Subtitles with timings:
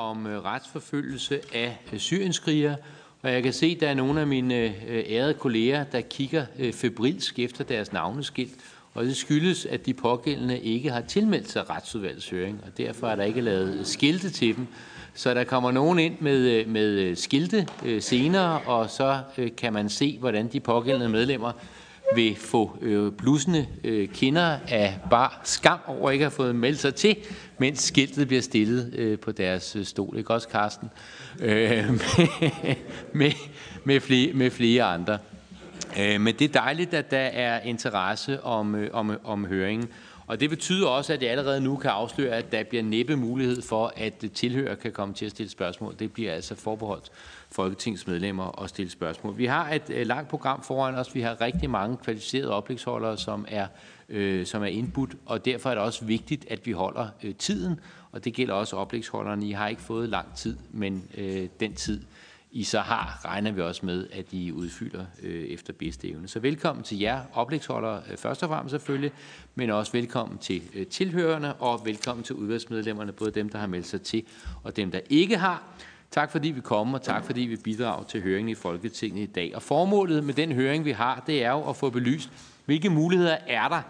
[0.00, 2.76] om øh, retsforfølgelse af øh, syrienskrigere.
[3.22, 6.44] Og jeg kan se, at der er nogle af mine øh, ærede kolleger, der kigger
[6.58, 8.54] øh, febrilsk efter deres navneskilt.
[8.94, 13.16] Og det skyldes, at de pågældende ikke har tilmeldt sig retsudvalgets høring, og derfor er
[13.16, 14.66] der ikke lavet skilte til dem.
[15.14, 17.66] Så der kommer nogen ind med, med skilte
[18.00, 19.20] senere, og så
[19.56, 21.52] kan man se, hvordan de pågældende medlemmer
[22.14, 26.78] vil få øh, blussende øh, kinder af bar skam over ikke at have fået meldt
[26.78, 27.16] sig til,
[27.58, 30.18] mens skiltet bliver stillet øh, på deres øh, stol.
[30.18, 30.90] Ikke også, Karsten?
[33.12, 33.32] Med,
[33.84, 35.18] med, flere, med flere andre.
[35.96, 39.88] Men det er dejligt, at der er interesse om, om, om høringen.
[40.26, 43.62] Og det betyder også, at jeg allerede nu kan afsløre, at der bliver næppe mulighed
[43.62, 45.94] for, at tilhører kan komme til at stille spørgsmål.
[45.98, 47.10] Det bliver altså forbeholdt
[47.52, 49.38] folketingsmedlemmer at stille spørgsmål.
[49.38, 51.14] Vi har et øh, langt program foran os.
[51.14, 53.66] Vi har rigtig mange kvalificerede oplægsholdere, som er,
[54.08, 57.80] øh, som er indbudt, og derfor er det også vigtigt, at vi holder øh, tiden,
[58.12, 59.46] og det gælder også oplægsholderne.
[59.46, 62.02] I har ikke fået lang tid, men øh, den tid,
[62.52, 66.28] I så har, regner vi også med, at I udfylder øh, efter bedste evne.
[66.28, 69.12] Så velkommen til jer oplægsholdere øh, først og fremmest selvfølgelig,
[69.54, 73.86] men også velkommen til øh, tilhørende og velkommen til udvalgsmedlemmerne, både dem, der har meldt
[73.86, 74.22] sig til
[74.62, 75.62] og dem, der ikke har.
[76.10, 79.52] Tak fordi vi kommer, og tak fordi vi bidrager til høringen i Folketinget i dag.
[79.54, 82.30] Og formålet med den høring, vi har, det er jo at få belyst,
[82.64, 83.82] hvilke muligheder er der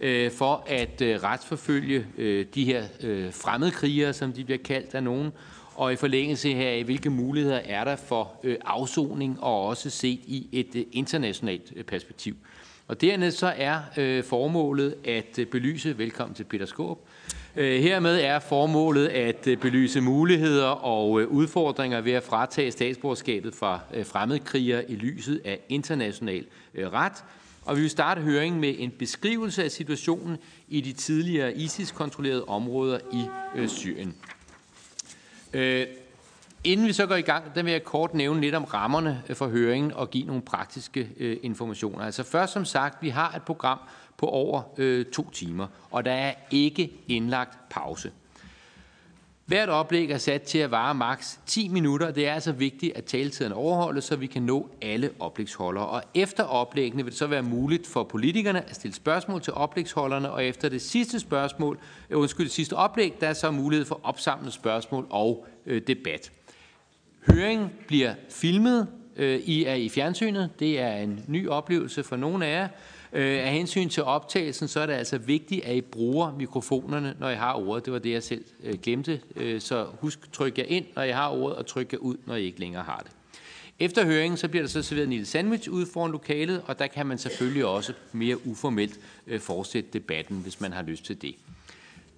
[0.00, 5.02] øh, for at øh, retsforfølge øh, de her øh, fremmedkrigere, som de bliver kaldt af
[5.02, 5.32] nogen,
[5.74, 10.48] og i forlængelse heraf, hvilke muligheder er der for øh, afsoning og også set i
[10.52, 12.36] et øh, internationalt øh, perspektiv.
[12.86, 17.07] Og dernæst så er øh, formålet at øh, belyse, velkommen til Peter Skåb,
[17.58, 23.54] Øh, hermed er formålet at øh, belyse muligheder og øh, udfordringer ved at fratage statsborgerskabet
[23.54, 26.44] fra fremmedkrigere i lyset af international
[26.76, 27.24] ret.
[27.64, 30.36] Og vi vil starte høringen med en beskrivelse af situationen
[30.68, 33.26] i de tidligere ISIS-kontrollerede områder i
[33.66, 34.14] Syrien.
[36.64, 39.48] Inden vi så går i gang, der vil jeg kort nævne lidt om rammerne for
[39.48, 41.08] høringen og give nogle praktiske
[41.42, 42.04] informationer.
[42.04, 43.78] Altså først som sagt, vi har et program
[44.18, 48.10] på over øh, to timer, og der er ikke indlagt pause.
[49.48, 52.10] Hvert oplæg er sat til at vare maks 10 minutter.
[52.10, 55.86] Det er altså vigtigt, at taletiden overholdes, så vi kan nå alle oplægsholdere.
[55.86, 60.30] Og efter oplæggene vil det så være muligt for politikerne at stille spørgsmål til oplægsholderne,
[60.30, 61.78] og efter det sidste spørgsmål,
[62.10, 66.32] øh, undskyld, det sidste oplæg, der er så mulighed for opsamlet spørgsmål og øh, debat.
[67.26, 68.88] Høringen bliver filmet.
[69.16, 70.50] Øh, I er i fjernsynet.
[70.58, 72.68] Det er en ny oplevelse for nogle af jer.
[73.12, 77.30] Øh, af hensyn til optagelsen, så er det altså vigtigt, at I bruger mikrofonerne, når
[77.30, 77.84] I har ordet.
[77.84, 79.20] Det var det, jeg selv øh, glemte.
[79.36, 82.34] Øh, så husk, tryk jer ind, når I har ordet, og tryk jer ud, når
[82.34, 83.10] I ikke længere har det.
[83.80, 86.86] Efter høringen, så bliver der så serveret en lille sandwich ude foran lokalet, og der
[86.86, 91.34] kan man selvfølgelig også mere uformelt øh, fortsætte debatten, hvis man har lyst til det.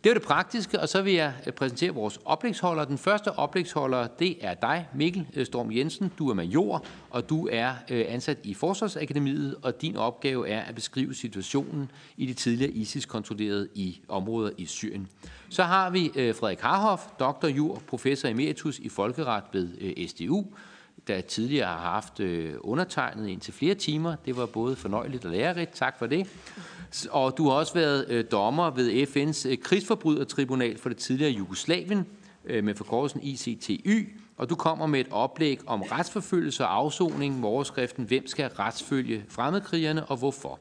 [0.04, 2.84] Det var det praktiske, og så vil jeg øh, præsentere vores oplægsholder.
[2.84, 6.12] Den første oplægsholder, det er dig, Mikkel øh, Storm Jensen.
[6.18, 10.74] Du er major, og du er øh, ansat i Forsvarsakademiet, og din opgave er at
[10.74, 15.08] beskrive situationen i de tidligere ISIS-kontrollerede i områder i Syrien.
[15.48, 20.44] Så har vi Frederik Harhoff, doktor jur, professor emeritus i folkeret ved SDU,
[21.08, 22.20] der tidligere har haft
[22.60, 24.16] undertegnet indtil flere timer.
[24.26, 25.72] Det var både fornøjeligt og lærerigt.
[25.72, 26.26] Tak for det.
[27.10, 32.06] Og du har også været øh, dommer ved FN's øh, krigsforbrydertribunal for det tidligere Jugoslavien
[32.44, 37.48] øh, med forkortelsen ICTY, og du kommer med et oplæg om retsforfølgelse og afsoning med
[37.48, 40.58] overskriften Hvem skal retsfølge fremmedkrigerne og hvorfor?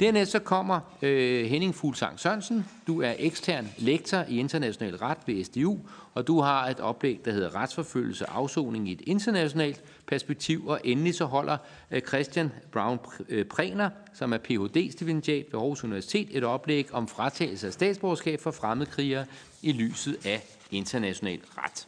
[0.00, 2.66] Dernæst så kommer øh, Henning Fuglsang Sørensen.
[2.86, 5.78] Du er ekstern lektor i international ret ved SDU,
[6.14, 10.66] og du har et oplæg, der hedder Retsforfølgelse og afsoning i et internationalt perspektiv.
[10.66, 11.56] Og endelig så holder
[11.90, 12.98] øh, Christian Brown
[13.28, 18.50] øh, Præner, som er Ph.D.-stipendiat ved Aarhus Universitet, et oplæg om fratagelse af statsborgerskab for
[18.50, 19.26] fremmedkrigere
[19.62, 21.86] i lyset af international ret.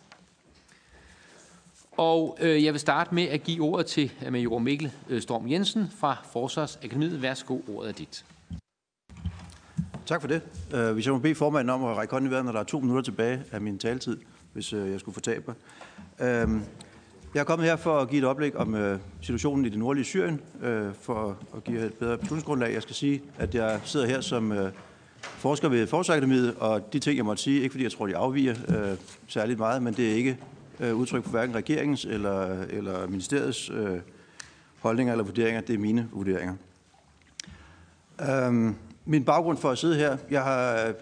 [1.93, 5.50] Og øh, jeg vil starte med at give ordet til øh, Major Mikkel øh, Storm
[5.50, 7.22] Jensen fra Forsvarsakademiet.
[7.22, 8.25] Værsgo, ordet er dit.
[10.06, 10.43] Tak for det.
[10.93, 12.81] Hvis jeg må bede formanden om at række hånden i vejret, når der er to
[12.81, 14.17] minutter tilbage af min taletid,
[14.53, 15.56] hvis øh, jeg skulle få tabe mig.
[16.29, 16.62] Øhm,
[17.35, 20.05] jeg er kommet her for at give et oplæg om øh, situationen i det nordlige
[20.05, 22.73] Syrien, øh, for at give et bedre beslutningsgrundlag.
[22.73, 24.53] Jeg skal sige, at jeg sidder her som
[25.20, 28.55] forsker ved Forsvarsakademiet, og de ting, jeg måtte sige, ikke fordi jeg tror, de afviger
[29.29, 30.38] særligt meget, men det er ikke
[30.81, 33.99] øh, udtryk for hverken regeringens eller, eller ministeriets øh,
[34.81, 35.61] holdninger eller vurderinger.
[35.61, 36.55] Det er mine vurderinger.
[38.31, 38.76] Øhm,
[39.06, 40.93] min baggrund for at sidde her, jeg har,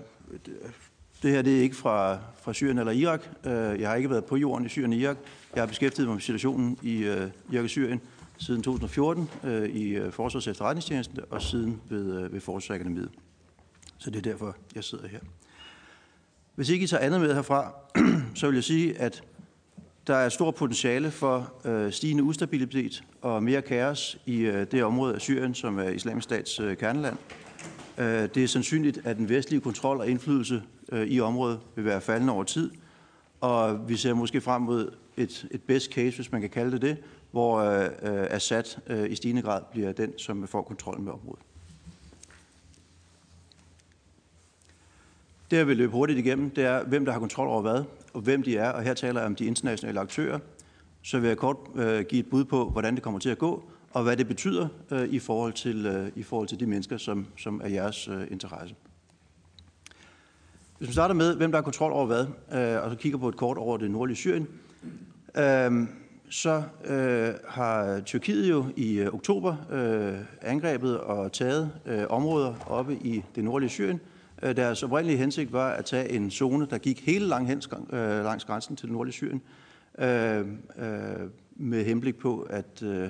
[1.23, 3.23] det her det er ikke fra, fra Syrien eller Irak.
[3.45, 5.17] Øh, jeg har ikke været på jorden i Syrien og Irak.
[5.55, 8.01] Jeg har beskæftiget mig med situationen i øh, Irak og Syrien
[8.39, 13.11] siden 2014 øh, i Forsvars efterretningstjenesten og siden ved, ved Forsvarsakademiet.
[13.99, 15.19] Så det er derfor, jeg sidder her.
[16.55, 17.75] Hvis ikke I tager andet med herfra,
[18.35, 19.23] så vil jeg sige, at
[20.07, 25.15] der er stor potentiale for øh, stigende ustabilitet og mere kaos i øh, det område
[25.15, 27.17] af Syrien, som er islamisk stats øh, kerneland.
[27.99, 30.63] Øh, det er sandsynligt, at den vestlige kontrol og indflydelse
[30.93, 32.71] øh, i området vil være faldende over tid,
[33.41, 36.83] og vi ser måske frem mod et, et best case, hvis man kan kalde det
[36.83, 36.97] det,
[37.31, 41.43] hvor øh, øh Assad øh, i stigende grad bliver den, som får kontrollen med området.
[45.51, 48.21] Det, jeg vil løbe hurtigt igennem, det er, hvem der har kontrol over hvad, og
[48.21, 50.39] hvem de er, og her taler jeg om de internationale aktører.
[51.03, 53.65] Så vil jeg kort øh, give et bud på, hvordan det kommer til at gå,
[53.95, 57.27] og hvad det betyder øh, i, forhold til, øh, i forhold til de mennesker, som,
[57.37, 58.75] som er jeres øh, interesse.
[60.79, 63.29] Hvis vi starter med, hvem der har kontrol over hvad, øh, og så kigger på
[63.29, 64.49] et kort over det nordlige Syrien,
[65.37, 65.89] øh,
[66.31, 72.95] så øh, har Tyrkiet jo i øh, oktober øh, angrebet og taget øh, områder oppe
[72.95, 74.01] i det nordlige Syrien,
[74.43, 77.63] Øh, deres oprindelige hensigt var at tage en zone, der gik hele langt hen,
[77.93, 79.43] øh, langs grænsen til det nordlige Syrien,
[79.99, 80.39] øh,
[80.79, 83.09] øh med henblik på at, øh,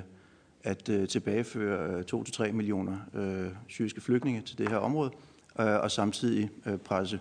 [0.64, 5.11] at øh, tilbageføre øh, 2-3 millioner øh, syriske flygtninge til det her område,
[5.55, 6.50] og samtidig
[6.84, 7.20] presse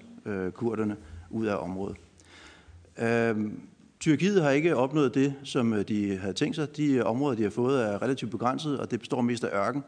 [0.54, 0.96] kurderne
[1.30, 1.98] ud af området.
[4.00, 6.78] Tyrkiet har ikke opnået det, som de havde tænkt sig.
[6.78, 9.84] De områder, de har fået, er relativt begrænset, og det består mest af ørken.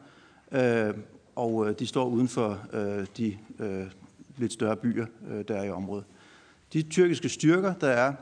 [1.36, 2.60] Og de står uden for
[3.18, 3.38] de
[4.38, 6.06] lidt større byer, øh, der er i området.
[6.74, 8.14] De tyrkiske styrker, der er,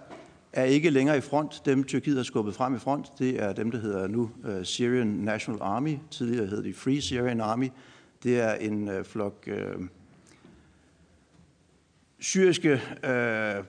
[0.53, 1.65] er ikke længere i front.
[1.65, 5.07] Dem Tyrkiet har skubbet frem i front, det er dem, der hedder nu øh, Syrian
[5.07, 5.97] National Army.
[6.11, 7.69] Tidligere hed de Free Syrian Army.
[8.23, 9.75] Det er en øh, flok øh,
[12.19, 13.63] syriske øh,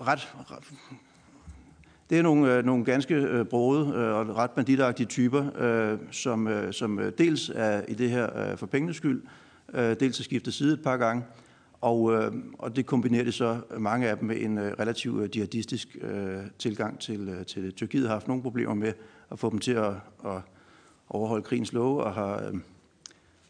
[0.00, 0.72] ret, ret
[2.10, 6.48] det er nogle, øh, nogle ganske øh, brode øh, og ret banditagtige typer, øh, som,
[6.48, 9.22] øh, som øh, dels er i det her øh, for pengenes skyld,
[9.74, 11.24] Øh, dels har skiftet side et par gange,
[11.80, 15.36] og, øh, og det kombinerer det så mange af dem med en øh, relativt øh,
[15.36, 17.74] jihadistisk øh, tilgang til, øh, til det.
[17.74, 18.92] Tyrkiet har haft nogle problemer med
[19.30, 19.92] at få dem til at,
[20.24, 20.40] at
[21.08, 22.52] overholde krigens love, og har,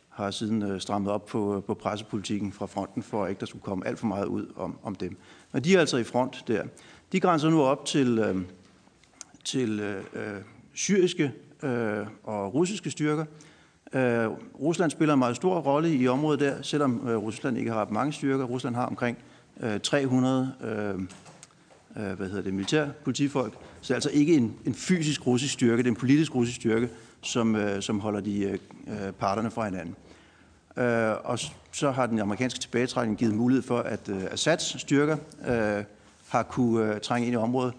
[0.08, 3.86] har siden strammet op på, på pressepolitikken fra fronten, for at ikke der skulle komme
[3.86, 5.16] alt for meget ud om, om dem.
[5.52, 6.64] Men de er altså i front der.
[7.12, 8.44] De grænser nu op til,
[9.44, 10.42] til øh,
[10.72, 11.32] syriske
[11.62, 13.47] øh, og russiske styrker, Øh,
[13.92, 14.28] Øh,
[14.60, 18.12] Rusland spiller en meget stor rolle i området der, selvom øh, Rusland ikke har mange
[18.12, 18.44] styrker.
[18.44, 19.18] Rusland har omkring
[19.60, 20.94] øh, 300 øh,
[21.96, 23.52] øh, hvad hedder det, militær politifolk.
[23.52, 26.56] Så det er altså ikke en, en fysisk russisk styrke, det er en politisk russisk
[26.56, 26.88] styrke,
[27.22, 29.94] som, øh, som holder de øh, øh parterne fra hinanden.
[30.76, 31.38] Øh, og
[31.72, 35.16] så har den amerikanske tilbagetrækning givet mulighed for, at øh, Assads styrker
[35.48, 35.84] øh,
[36.28, 37.74] har kunne øh, trænge ind i området,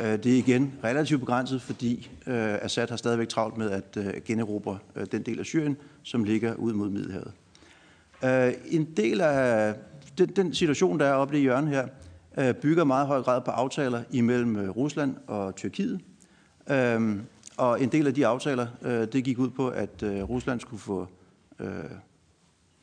[0.00, 4.14] Øh, det er igen relativt begrænset, fordi øh, Assad har stadigvæk travlt med at øh,
[4.24, 4.78] generobre
[5.12, 7.32] den del af Syrien, som ligger ud mod Middelhavet.
[8.66, 9.74] En del af
[10.18, 14.02] den, den situation, der er oppe i hjørnet her, bygger meget høj grad på aftaler
[14.10, 16.00] imellem Rusland og Tyrkiet.
[16.70, 17.22] Øhm,
[17.56, 18.66] og en del af de aftaler,
[19.06, 21.08] det gik ud på, at Rusland skulle få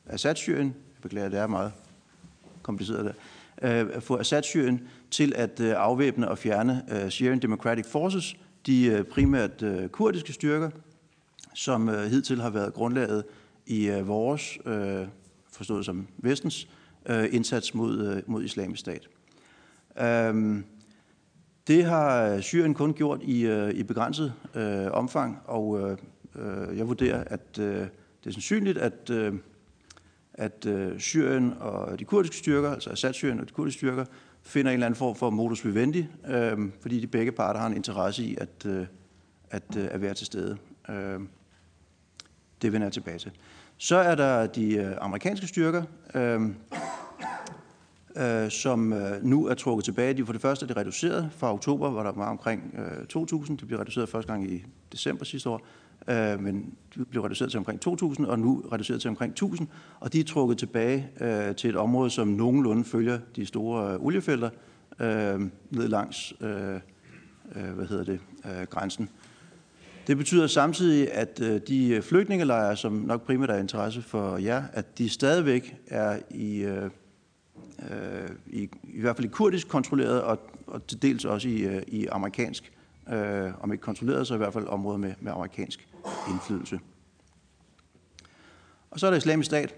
[0.05, 1.71] Assad-Syrien, jeg beklager, det er meget
[2.61, 3.15] kompliceret
[3.61, 4.79] der, få Assad-Syrien
[5.11, 8.35] til at øh, afvæbne og fjerne øh, Syrian Democratic Forces,
[8.65, 10.69] de øh, primært kurdiske styrker,
[11.53, 13.23] som hidtil har været grundlaget
[13.65, 14.57] i vores,
[15.51, 16.67] forstået som vestens,
[17.31, 19.07] indsats mod, mod islamisk stat.
[20.01, 20.63] Øhm,
[21.67, 25.97] det har Syrien kun gjort i, i begrænset øh, omfang, og øh
[26.77, 27.65] jeg vurderer, at øh,
[28.23, 29.33] det er sandsynligt, at øh,
[30.33, 34.05] at øh, Syrien og de kurdiske styrker, altså Assad-Syrien og de kurdiske styrker,
[34.43, 37.75] finder en eller anden form for modus vivendi, øh, fordi de begge parter har en
[37.75, 38.85] interesse i at, øh,
[39.49, 40.57] at, øh, at være til stede.
[40.89, 41.19] Øh,
[42.61, 43.31] det vender jeg tilbage til.
[43.77, 45.83] Så er der de øh, amerikanske styrker,
[46.15, 46.41] øh,
[48.17, 50.13] øh, som øh, nu er trukket tilbage.
[50.13, 51.29] De for det første er det reduceret.
[51.37, 53.55] Fra oktober var der var omkring øh, 2.000.
[53.55, 55.61] Det blev reduceret første gang i december sidste år
[56.07, 59.65] øh, men de blev reduceret til omkring 2.000, og nu reduceret til omkring 1.000,
[59.99, 64.05] og de er trukket tilbage øh, til et område, som nogenlunde følger de store øh,
[64.05, 64.49] oliefelter
[64.99, 65.39] øh,
[65.69, 66.79] ned langs øh,
[67.55, 69.09] øh, hvad hedder det, øh, grænsen.
[70.07, 74.97] Det betyder samtidig, at øh, de flygtningelejre, som nok primært er interesse for jer, at
[74.97, 76.83] de stadigvæk er i, øh,
[77.91, 81.81] øh i, i hvert fald i kurdisk kontrolleret, og, og til dels også i, øh,
[81.87, 82.71] i amerikansk
[83.13, 85.87] øh, om ikke kontrolleret, så i hvert fald områder med, med amerikansk
[86.29, 86.79] indflydelse.
[88.91, 89.75] Og så er der islamisk stat,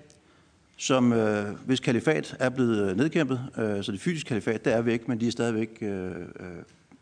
[0.77, 4.81] som øh, hvis kalifat er blevet øh, nedkæmpet, øh, så det fysiske kalifat, det er
[4.81, 6.15] væk, men de er stadigvæk øh, øh,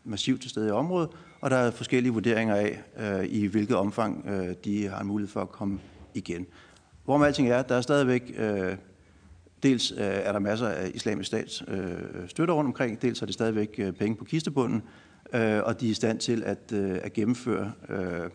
[0.04, 1.10] massivt til stede i området,
[1.40, 5.32] og der er forskellige vurderinger af, øh, i hvilket omfang øh, de har en mulighed
[5.32, 5.80] for at komme
[6.14, 6.46] igen.
[7.04, 8.76] Hvor med alting er, der er stadigvæk øh,
[9.62, 13.34] Dels øh, er der masser af islamisk stats øh, støtter rundt omkring, dels er det
[13.34, 14.82] stadigvæk øh, penge på kistebunden,
[15.34, 18.30] øh, og de er i stand til at, øh, at gennemføre øh,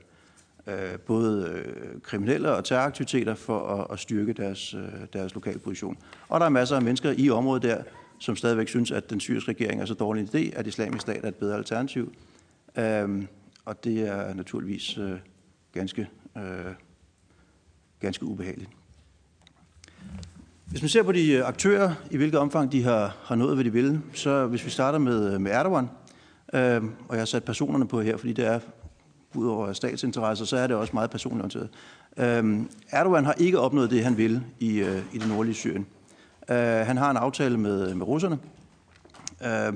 [0.68, 4.82] øh, både øh, kriminelle og terroraktiviteter for at, at styrke deres, øh,
[5.14, 5.98] deres lokale position.
[6.30, 7.84] Og der er masser af mennesker i området der,
[8.20, 11.24] som stadigvæk synes, at den syriske regering er så dårlig en idé, at islamisk stat
[11.24, 12.14] er et bedre alternativ.
[12.78, 13.28] Øhm,
[13.66, 15.12] og det er naturligvis øh,
[15.74, 16.44] ganske, øh,
[18.00, 18.70] ganske ubehageligt.
[20.66, 23.66] Hvis man ser på de øh, aktører, i hvilket omfang de har, har nået, hvad
[23.66, 25.90] de vil, så hvis vi starter med, med Erdogan,
[26.54, 28.60] øh, og jeg har sat personerne på her, fordi det er
[29.36, 31.70] udover statsinteresser, så er det også meget personorienteret.
[32.18, 32.60] Øh,
[32.92, 35.86] Erdogan har ikke opnået det, han vil i, øh, i det nordlige Syrien.
[36.50, 38.40] Øh, han har en aftale med, med russerne,
[39.46, 39.74] øh,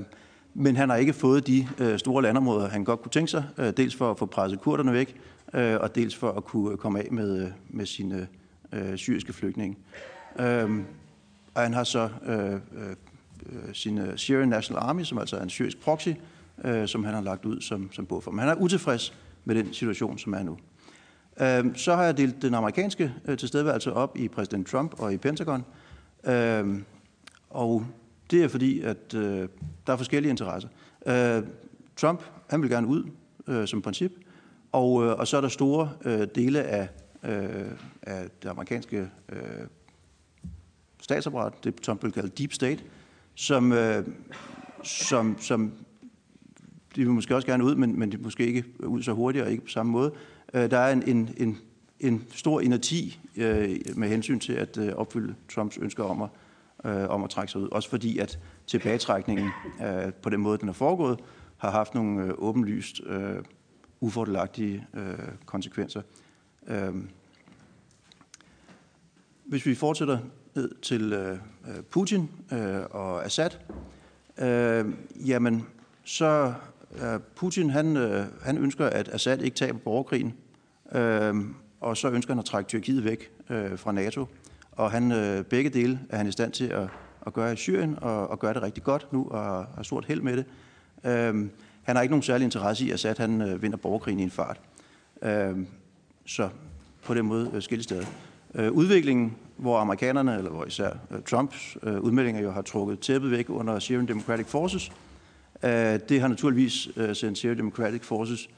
[0.54, 3.72] men han har ikke fået de øh, store landområder, han godt kunne tænke sig, øh,
[3.76, 5.20] dels for at få presset kurderne væk,
[5.54, 8.28] øh, og dels for at kunne øh, komme af med, øh, med sine
[8.72, 9.76] øh, syriske flygtninge.
[10.38, 10.84] Øhm,
[11.54, 12.96] og han har så øh, øh, øh
[13.72, 16.08] sin Syrian National Army, som altså er en syrisk proxy,
[16.64, 18.30] øh, som han har lagt ud som, som buffer.
[18.30, 20.58] Men han er utilfreds med den situation, som er nu.
[21.40, 25.16] Øhm, så har jeg delt den amerikanske øh, tilstedeværelse op i præsident Trump og i
[25.16, 25.64] Pentagon.
[26.24, 26.84] Øhm,
[27.50, 27.86] og
[28.30, 29.48] det er fordi, at øh,
[29.86, 30.68] der er forskellige interesser.
[31.06, 31.42] Øh,
[31.96, 33.04] Trump, han vil gerne ud
[33.46, 34.12] øh, som princip,
[34.72, 36.88] og, øh, og så er der store øh, dele af,
[37.22, 37.70] øh,
[38.02, 39.66] af det amerikanske øh,
[41.00, 42.82] statsapparat, det Trump vil kalde deep state,
[43.34, 44.06] som, øh,
[44.82, 45.72] som, som
[46.96, 49.50] de vil måske også gerne ud, men, men de måske ikke ud så hurtigt og
[49.50, 50.12] ikke på samme måde.
[50.54, 51.58] Øh, der er en, en, en,
[52.00, 56.28] en stor inerti øh, med hensyn til at øh, opfylde Trumps ønsker om at,
[56.84, 57.68] øh, om at trække sig ud.
[57.68, 59.48] Også fordi, at tilbagetrækningen
[59.84, 61.20] øh, på den måde, den er foregået,
[61.56, 63.36] har haft nogle øh, åbenlyst øh,
[64.00, 66.02] ufordelagtige øh, konsekvenser.
[66.66, 66.94] Øh,
[69.44, 70.18] hvis vi fortsætter
[70.54, 71.38] ned til øh,
[71.90, 73.50] Putin øh, og Assad,
[74.38, 74.92] øh,
[75.28, 75.66] jamen
[76.04, 76.54] så
[76.96, 80.34] Øh, Putin han, øh, han ønsker, at Assad ikke taber borgerkrigen,
[80.94, 81.34] øh,
[81.80, 84.26] og så ønsker han at trække Tyrkiet væk øh, fra NATO.
[84.72, 86.88] Og han, øh, begge dele er han i stand til at,
[87.26, 90.20] at gøre i Syrien, og, og gøre det rigtig godt nu, og har stort held
[90.20, 90.44] med det.
[91.04, 91.48] Øh,
[91.82, 94.30] han har ikke nogen særlig interesse i, at Assad han, øh, vinder borgerkrigen i en
[94.30, 94.60] fart.
[95.22, 95.56] Øh,
[96.26, 96.48] så
[97.04, 98.06] på den måde øh, skille steder.
[98.54, 103.30] Øh, udviklingen, hvor amerikanerne, eller hvor især øh, Trumps øh, udmeldinger jo har trukket tæppet
[103.30, 104.92] væk under Syrian Democratic Forces,
[105.64, 108.48] Øh, det har naturligvis øh, sendt Syria Democratic Forces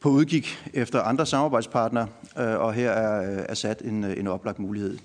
[0.00, 2.08] på udgik efter andre samarbejdspartnere,
[2.38, 4.98] øh, og her er Assad en, en oplagt mulighed.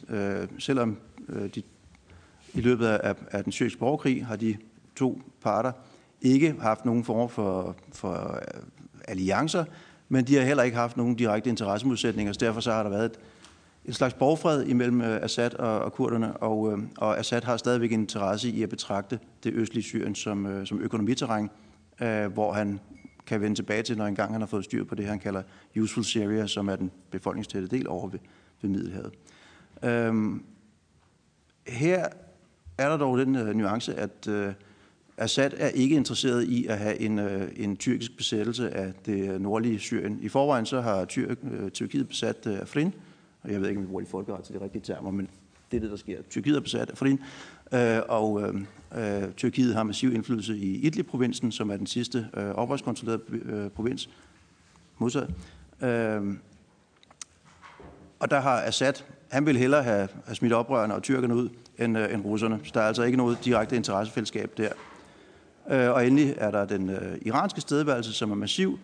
[0.60, 0.98] Selvom
[1.56, 1.62] de,
[2.54, 4.58] i løbet af, af den syriske borgerkrig har de
[4.96, 5.72] to parter
[6.22, 8.44] ikke haft nogen form for, for
[9.08, 9.66] alliancer,
[10.10, 13.06] men de har heller ikke haft nogen direkte interessemodsætninger, så derfor så har der været
[13.06, 13.20] et,
[13.88, 17.92] en slags borgfred imellem øh, Assad og, og kurderne, og, øh, og Assad har stadigvæk
[17.92, 21.50] en interesse i at betragte det østlige Syrien som, øh, som økonomiterræn,
[22.34, 22.80] hvor han
[23.28, 25.44] kan vende tilbage til, når engang han har fået styr på det, han kalder
[25.80, 28.20] useful Syria, som er den befolkningstætte del over ved,
[28.62, 29.12] ved Middelhavet.
[29.84, 30.44] Øhm,
[31.68, 32.08] her
[32.78, 34.54] er der dog den uh, nuance, at uh,
[35.18, 39.80] Assad er ikke interesseret i at have en, uh, en tyrkisk besættelse af det nordlige
[39.80, 40.20] Syrien.
[40.22, 42.94] I forvejen så har Tyr, uh, Tyrkiet besat uh, Afrin,
[43.44, 45.30] og jeg ved ikke, om vi bruger de folkeret til de rigtige termer, men
[45.72, 46.22] det er det, der sker.
[46.30, 47.20] Tyrkiet er besat af Afrin,
[47.74, 52.50] øh, og øh, øh, Tyrkiet har massiv indflydelse i Idlib-provinsen, som er den sidste øh,
[52.50, 54.10] oprørskontrollerede øh, provins,
[54.98, 55.30] modsat.
[55.82, 56.38] Øh,
[58.20, 58.94] og der har Assad,
[59.30, 62.60] han vil hellere have, have smidt oprørerne og tyrkerne ud, end, øh, end russerne.
[62.64, 64.70] Så der er altså ikke noget direkte interessefællesskab der.
[65.70, 68.80] Øh, og endelig er der den øh, iranske stedværelse, som er massiv.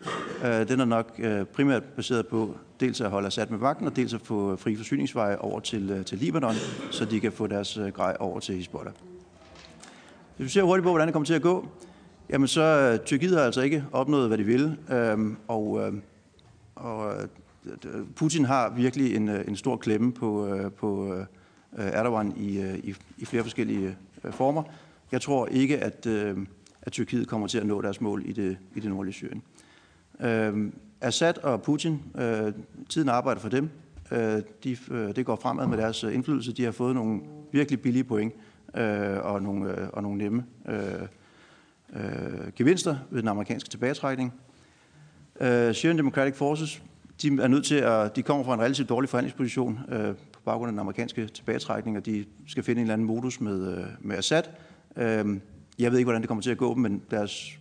[0.45, 3.95] Øh, den er nok øh, primært baseret på dels at holde Assad med vagten, og
[3.95, 6.55] dels at få fri forsyningsveje over til, til Libanon,
[6.91, 8.93] så de kan få deres grej over til Hezbollah.
[10.37, 11.67] Hvis vi ser hurtigt på, hvordan det kommer til at gå,
[12.29, 15.93] jamen så Tyrkiet har altså ikke opnået, hvad de ville, øhm, øh, og, øh,
[16.75, 17.13] og
[18.15, 21.25] Putin har virkelig en, en stor klemme på, øh, på øh,
[21.77, 23.97] Erdogan i, i, i flere forskellige
[24.31, 24.63] former.
[25.11, 26.37] Jeg tror ikke, at øh,
[26.85, 29.41] at Tyrkiet kommer til at nå deres mål i det, i det nordlige Syrien.
[30.19, 30.71] Øh,
[31.01, 32.53] Assad og Putin, øh,
[32.89, 33.69] tiden arbejder for dem.
[34.11, 36.53] Øh, de, øh, det går fremad med deres øh, indflydelse.
[36.53, 37.21] De har fået nogle
[37.51, 38.33] virkelig billige point
[38.75, 40.77] øh, og, nogle, øh, og nogle nemme øh,
[41.95, 44.33] øh, gevinster ved den amerikanske tilbagetrækning.
[45.41, 46.83] Øh, Syrian Democratic Forces,
[47.21, 50.69] de er nødt til at, de kommer fra en relativt dårlig forhandlingsposition øh, på baggrund
[50.69, 54.17] af den amerikanske tilbagetrækning, og de skal finde en eller anden modus med, øh, med
[54.17, 54.43] Assad.
[54.95, 55.39] Øh,
[55.79, 57.59] jeg ved ikke, hvordan det kommer til at gå, men deres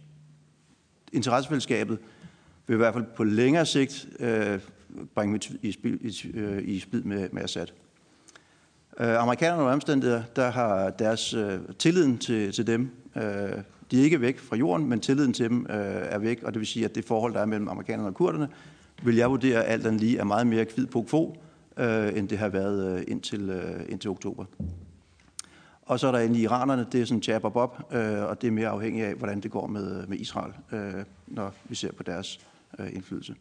[1.12, 1.99] interessefællesskabet
[2.66, 4.61] vil i hvert fald på længere sigt øh,
[5.14, 7.66] bringe i, spil, i, øh, i spil med, med Assad.
[9.00, 13.23] Øh, amerikanerne og omstændigheder, der har deres øh, tilliden til, til dem, øh,
[13.90, 16.61] de er ikke væk fra jorden, men tilliden til dem øh, er væk, og det
[16.61, 18.49] vil sige, at det forhold, der er mellem amerikanerne og kurderne,
[19.02, 21.33] vil jeg vurdere alt andet lige er meget mere kvid på kvo,
[21.76, 24.45] øh, end det har været øh, indtil, øh, indtil oktober.
[25.87, 28.49] Og så er der endelig iranerne, det er sådan jab og bob, øh, og det
[28.49, 31.93] er mere afhængigt af, hvordan det går med, øh, med Israel, øh, når vi ser
[31.93, 32.41] på deres
[32.79, 33.35] øh, indflydelse.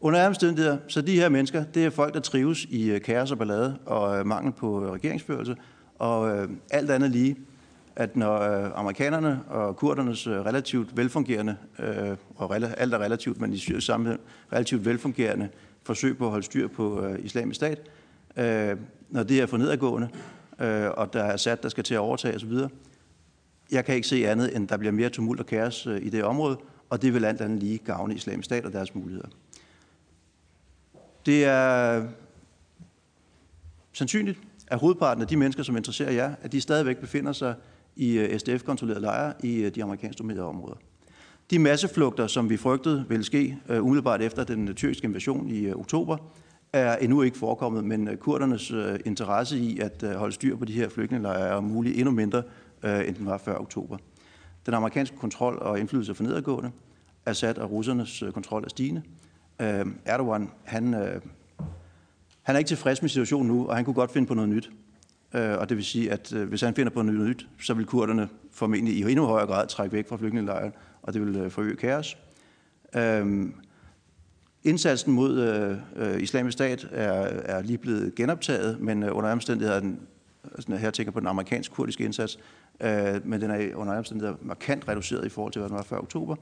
[0.00, 3.38] Under omstændigheder, så de her mennesker, det er folk, der trives i øh, kaos og
[3.38, 5.56] ballade og øh, mangel på øh, regeringsførelse,
[5.98, 7.36] og øh, alt andet lige,
[7.96, 13.40] at når øh, amerikanerne og kurdernes øh, relativt velfungerende, øh, og rela- alt er relativt,
[13.40, 14.20] men i syrisk sammenhæng,
[14.52, 15.48] relativt velfungerende
[15.82, 17.78] forsøg på at holde styr på øh, islamisk stat,
[18.36, 18.76] øh,
[19.10, 20.08] når det er for nedadgående,
[20.60, 22.52] øh, og der er sat, der skal til at overtage osv.,
[23.70, 26.24] jeg kan ikke se andet, end der bliver mere tumult og kaos øh, i det
[26.24, 26.58] område,
[26.90, 29.28] og det vil alt andet lige gavne islamisk stat og deres muligheder.
[31.26, 32.04] Det er
[33.92, 37.54] sandsynligt, at hovedparten af de mennesker, som interesserer jer, at de stadigvæk befinder sig
[37.96, 40.76] i øh, SDF-kontrollerede lejre i øh, de amerikanske dominerede områder.
[41.50, 45.80] De masseflugter, som vi frygtede ville ske uh, umiddelbart efter den tyrkiske invasion i uh,
[45.80, 46.16] oktober,
[46.76, 50.64] er endnu ikke forekommet, men øh, kurdernes øh, interesse i at øh, holde styr på
[50.64, 52.42] de her flygtningelejre er muligt endnu mindre,
[52.84, 53.96] end den var før oktober.
[54.66, 56.70] Den amerikanske kontrol og indflydelse for nedadgående,
[57.26, 59.02] Assad og russernes kontrol er stigende.
[60.04, 60.92] Erdogan, han,
[62.42, 64.70] han er ikke tilfreds med situationen nu, og han kunne godt finde på noget nyt.
[65.32, 68.96] Og det vil sige, at hvis han finder på noget nyt, så vil kurderne formentlig
[68.96, 72.16] i endnu højere grad trække væk fra flygtningelejren, og det vil forøge kaos.
[72.96, 73.54] Øhm,
[74.66, 77.12] indsatsen mod øh, øh, islamisk stat er,
[77.44, 80.00] er lige blevet genoptaget, men øh, under omstændigheder, den,
[80.54, 82.38] altså her tænker på den amerikansk-kurdiske indsats,
[82.80, 85.98] øh, men den er under omstændigheder markant reduceret i forhold til, hvad den var før
[85.98, 86.36] oktober.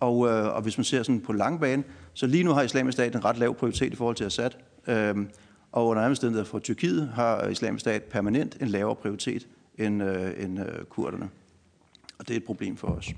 [0.00, 2.96] Og, øh, og hvis man ser sådan på lang bane, så lige nu har islamisk
[2.96, 4.50] stat en ret lav prioritet i forhold til Assad.
[4.86, 5.16] Øh,
[5.72, 10.60] og under omstændigheder for Tyrkiet har islamisk stat permanent en lavere prioritet end, øh, end
[10.60, 11.28] øh, kurderne.
[12.18, 13.14] Og det er et problem for os.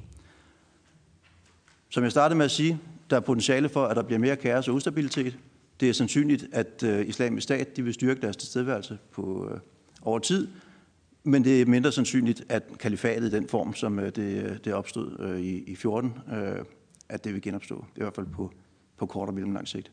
[1.88, 2.80] Som jeg startede med at sige,
[3.12, 5.38] der er potentiale for, at der bliver mere kaos og ustabilitet.
[5.80, 9.60] Det er sandsynligt, at øh, islamisk stat de vil styrke deres tilstedeværelse på, øh,
[10.02, 10.48] over tid,
[11.24, 14.74] men det er mindre sandsynligt, at kalifatet i den form, som øh, det, øh, det
[14.74, 16.64] opstod øh, i, i 14, øh,
[17.08, 17.84] at det vil genopstå.
[17.96, 18.52] I hvert fald på,
[18.96, 19.90] på kort og mellemlang sigt.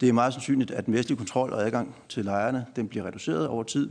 [0.00, 3.48] Det er meget sandsynligt, at den vestlige kontrol og adgang til lejrene den bliver reduceret
[3.48, 3.90] over tid,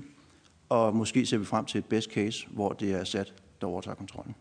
[0.70, 3.96] og måske ser vi frem til et best case, hvor det er sat, der overtager
[3.96, 4.36] kontrollen.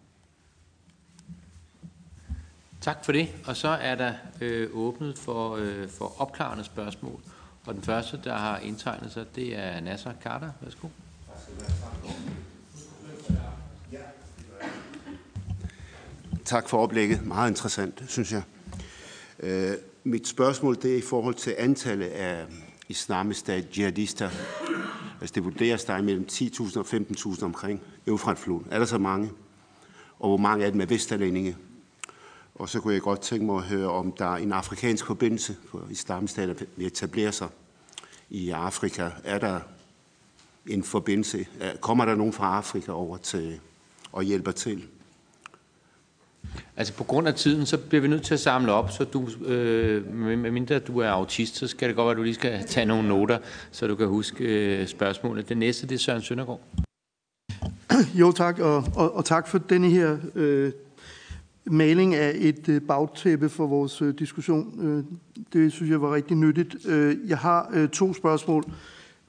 [2.89, 3.29] Tak for det.
[3.47, 7.21] Og så er der øh, åbnet for, øh, for opklarende spørgsmål.
[7.67, 10.51] Og den første, der har indtegnet sig, det er Nasser Carter.
[10.61, 10.89] Værsgo.
[16.45, 17.27] Tak for oplægget.
[17.27, 18.43] Meget interessant, synes jeg.
[19.41, 19.73] Øh,
[20.05, 22.47] mit spørgsmål det er i forhold til antallet af
[22.89, 24.31] islamisk stat jihadister.
[25.21, 28.67] Altså det vurderes, der er mellem 10.000 og 15.000 omkring Eufratfloden.
[28.71, 29.31] Er der så mange?
[30.19, 31.57] Og hvor mange af dem er vesterlændinge?
[32.59, 35.57] Og så kunne jeg godt tænke mig at høre, om der er en afrikansk forbindelse,
[35.71, 37.49] for islamisk stat vil etablere sig
[38.31, 39.11] i Afrika.
[39.25, 39.61] Er der
[40.67, 41.47] en forbindelse?
[41.81, 43.61] Kommer der nogen fra Afrika over til
[44.13, 44.85] og hjælper til?
[46.77, 49.29] Altså på grund af tiden, så bliver vi nødt til at samle op, så du,
[49.45, 50.07] øh,
[50.53, 53.09] mindre du er autist, så skal det godt være, at du lige skal tage nogle
[53.09, 53.39] noter,
[53.71, 55.49] så du kan huske øh, spørgsmålet.
[55.49, 56.61] Det næste, det er Søren Søndergaard.
[58.15, 60.73] Jo tak, og, og, og tak for denne her øh,
[61.71, 64.87] maling af et øh, bagtæppe for vores øh, diskussion.
[64.87, 65.05] Øh,
[65.53, 66.77] det synes jeg var rigtig nyttigt.
[67.29, 68.65] Jeg har to spørgsmål.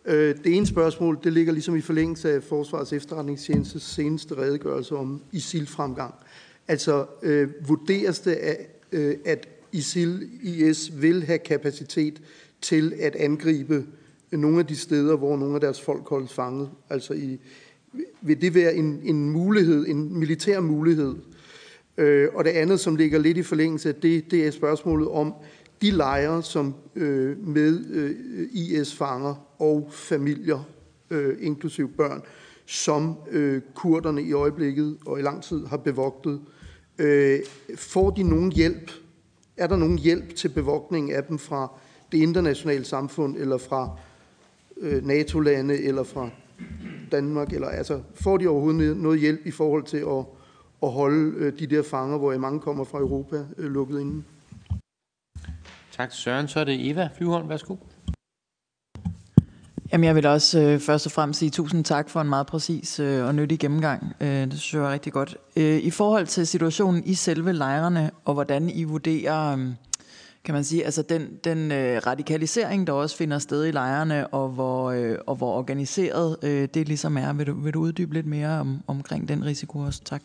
[0.06, 6.13] Det ene spørgsmål, det ligger ligesom i forlængelse af Forsvarets efterretningstjenestes seneste redegørelse om ISIL-fremgang.
[6.67, 8.58] Altså øh, vurderes det, at,
[8.91, 12.21] øh, at ISIL, IS vil have kapacitet
[12.62, 13.86] til at angribe
[14.32, 16.69] nogle af de steder, hvor nogle af deres folk holdes fanget.
[16.89, 17.39] Altså i,
[18.21, 21.15] vil det være en, en mulighed, en militær mulighed?
[21.15, 21.38] Øh,
[21.99, 25.33] Øh, og det andet, som ligger lidt i forlængelse af det, det er spørgsmålet om
[25.81, 28.15] de lejre, som øh, med øh,
[28.51, 30.67] IS-fanger og familier,
[31.09, 32.21] øh, inklusiv børn,
[32.65, 36.41] som øh, kurderne i øjeblikket og i lang tid har bevogtet,
[36.97, 37.39] øh,
[37.75, 38.91] får de nogen hjælp?
[39.57, 41.71] Er der nogen hjælp til bevogtning af dem fra
[42.12, 43.97] det internationale samfund, eller fra
[44.77, 46.29] øh, NATO-lande, eller fra
[47.12, 47.53] Danmark?
[47.53, 50.25] Eller, altså, får de overhovedet noget hjælp i forhold til at,
[50.83, 54.23] at holde øh, de der fanger, hvor mange kommer fra Europa, øh, lukket inde?
[55.91, 56.47] Tak Søren.
[56.47, 57.49] Så er det Eva Flyvholm.
[57.49, 57.75] Værsgo.
[59.91, 62.99] Jamen, jeg vil også øh, først og fremmest sige tusind tak for en meget præcis
[62.99, 64.15] øh, og nyttig gennemgang.
[64.21, 65.37] Øh, det synes jeg er rigtig godt.
[65.55, 69.67] Øh, I forhold til situationen i selve lejrene, og hvordan I vurderer, øh,
[70.43, 74.49] kan man sige, altså den, den øh, radikalisering, der også finder sted i lejrene, og
[74.49, 77.33] hvor, øh, og hvor organiseret øh, det ligesom er.
[77.33, 80.01] Vil du, vil du uddybe lidt mere om, omkring den risiko også?
[80.03, 80.23] Tak.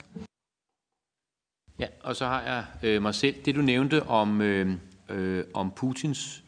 [1.78, 3.34] Ja, og så har jeg øh, mig selv.
[3.44, 4.76] Det du nævnte om, øh,
[5.08, 6.44] øh, om Putins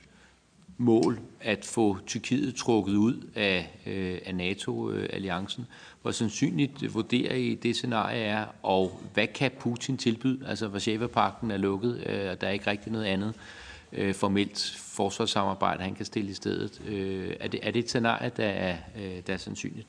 [0.79, 5.67] mål at få Tyrkiet trukket ud af, øh, af NATO-alliancen.
[6.03, 10.47] Hvor sandsynligt vurderer I det scenarie er, og hvad kan Putin tilbyde?
[10.49, 13.35] Altså, Varsava-pakten er lukket, øh, og der er ikke rigtig noget andet
[13.93, 16.83] øh, formelt forsvarssamarbejde, han kan stille i stedet.
[16.87, 19.89] Øh, er, det, er det et scenarie, der er, øh, der er sandsynligt?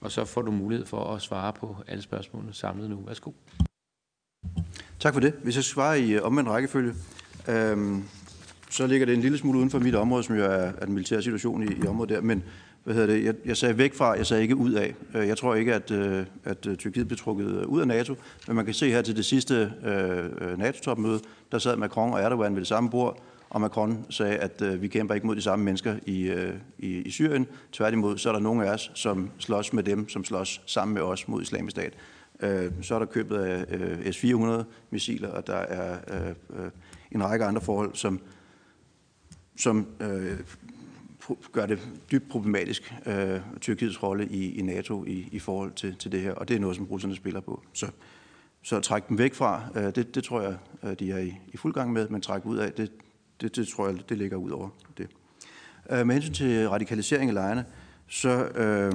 [0.00, 3.02] Og så får du mulighed for at svare på alle spørgsmålene samlet nu.
[3.06, 3.30] Værsgo.
[5.00, 5.34] Tak for det.
[5.42, 6.94] Hvis jeg svarer i øh, omvendt rækkefølge,
[7.48, 8.02] øhm,
[8.70, 10.94] så ligger det en lille smule uden for mit område, som jo er, er den
[10.94, 12.20] militære situation i, i området der.
[12.20, 12.42] Men
[12.84, 14.94] hvad hedder det, jeg, jeg sagde væk fra, jeg sagde ikke ud af.
[15.14, 18.14] Øh, jeg tror ikke, at, øh, at Tyrkiet blev trukket ud af NATO,
[18.46, 21.20] men man kan se her til det sidste øh, NATO-topmøde,
[21.52, 24.88] der sad Macron og Erdogan ved det samme bord, og Macron sagde, at øh, vi
[24.88, 27.46] kæmper ikke mod de samme mennesker i, øh, i, i Syrien.
[27.72, 31.02] Tværtimod, så er der nogle af os, som slås med dem, som slås sammen med
[31.02, 31.92] os mod islamisk stat.
[32.42, 36.70] Øh, så er der købet af øh, S-400-missiler, og der er øh, øh,
[37.12, 38.20] en række andre forhold, som,
[39.56, 40.38] som øh,
[41.52, 46.12] gør det dybt problematisk, øh, Tyrkiets rolle i, i NATO i, i forhold til, til
[46.12, 47.62] det her, og det er noget, som russerne spiller på.
[47.72, 47.86] Så,
[48.62, 51.34] så at trække dem væk fra, øh, det, det tror jeg, øh, de er i,
[51.52, 52.92] i fuld gang med, men trække ud af, det,
[53.40, 55.08] det, det tror jeg, det ligger ud over det.
[55.90, 57.64] Øh, med hensyn til radikalisering af lejrene,
[58.08, 58.92] så øh,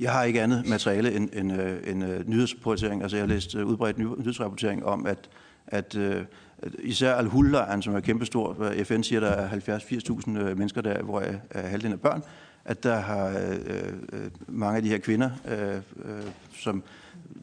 [0.00, 3.02] jeg har ikke andet materiale end, end, øh, end, end nyhedsrapportering.
[3.02, 5.28] Altså jeg har læst øh, udbredt nyhedsrapportering om, at,
[5.66, 6.22] at uh,
[6.78, 11.68] især Al-Hul-lejren, som er kæmpestor, FN siger, der er 70-80.000 mennesker der, hvor er, er
[11.68, 12.22] halvdelen af børn,
[12.64, 13.28] at der har
[13.66, 15.80] øh, mange af de her kvinder, øh,
[16.58, 16.82] som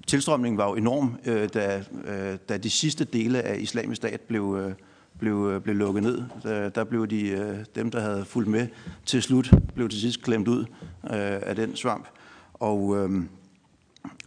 [0.07, 4.57] tilstrømningen var jo enorm, øh, da, øh, da de sidste dele af islamisk stat blev,
[4.61, 4.73] øh,
[5.19, 6.23] blev, blev lukket ned.
[6.43, 8.67] Der, der blev de, dem, der havde fulgt med
[9.05, 10.65] til slut, blev til sidst klemt ud
[11.03, 12.07] af den svamp.
[12.63, 13.23] Og, øh,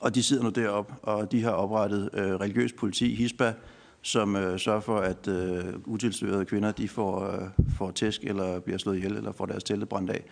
[0.01, 3.55] og de sidder nu deroppe, og de har oprettet øh, religiøs politi, HISPA,
[4.03, 8.79] som øh, sørger for, at øh, utilstyrede kvinder de får, øh, får tæsk, eller bliver
[8.79, 10.25] slået ihjel, eller får deres telte brændt af.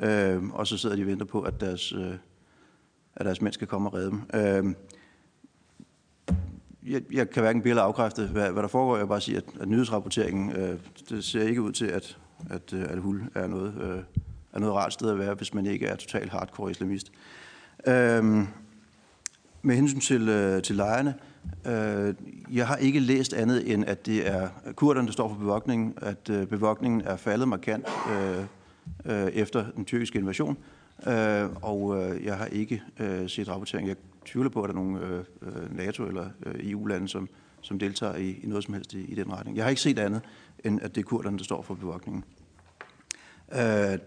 [0.00, 2.14] Øh, og så sidder de og venter på, at deres, øh,
[3.16, 4.22] at deres mænd skal komme og redde dem.
[4.34, 4.74] Øh,
[6.92, 8.96] jeg, jeg kan hverken billede afkræfte, hvad, hvad der foregår.
[8.96, 10.78] Jeg vil bare sige, at, at nyhedsrapporteringen, øh,
[11.10, 12.18] det ser ikke ud til, at,
[12.50, 14.02] at øh, at hul er noget, øh,
[14.52, 17.12] er noget rart sted at være, hvis man ikke er total hardcore islamist.
[17.86, 18.46] Øhm,
[19.62, 21.14] med hensyn til, øh, til lejerne,
[21.66, 22.14] øh,
[22.56, 26.30] jeg har ikke læst andet end, at det er kurderne, der står for bevogtningen, at
[26.30, 28.44] øh, bevogtningen er faldet markant øh,
[29.04, 30.56] øh, efter den tyrkiske invasion,
[31.06, 33.88] øh, og øh, jeg har ikke øh, set rapportering.
[33.88, 37.28] Jeg tvivler på, at der er nogen øh, øh NATO- eller øh, EU-lande, som,
[37.60, 39.56] som deltager i, i noget som helst i, i den retning.
[39.56, 40.22] Jeg har ikke set andet,
[40.64, 42.24] end at det er kurderne, der står for bevogtningen.
[43.52, 43.58] Øh,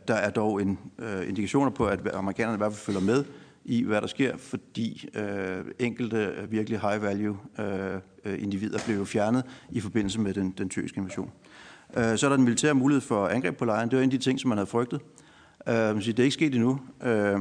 [0.07, 3.25] der er dog en, øh, indikationer på, at amerikanerne i hvert fald følger med
[3.65, 10.19] i, hvad der sker, fordi øh, enkelte virkelig high-value øh, individer blev fjernet i forbindelse
[10.19, 11.31] med den, den tyrkiske invasion.
[11.97, 13.89] Øh, så er der den militære mulighed for angreb på lejren.
[13.89, 15.01] Det var en af de ting, som man havde frygtet.
[15.67, 16.79] Øh, det er ikke sket endnu.
[17.03, 17.39] Øh,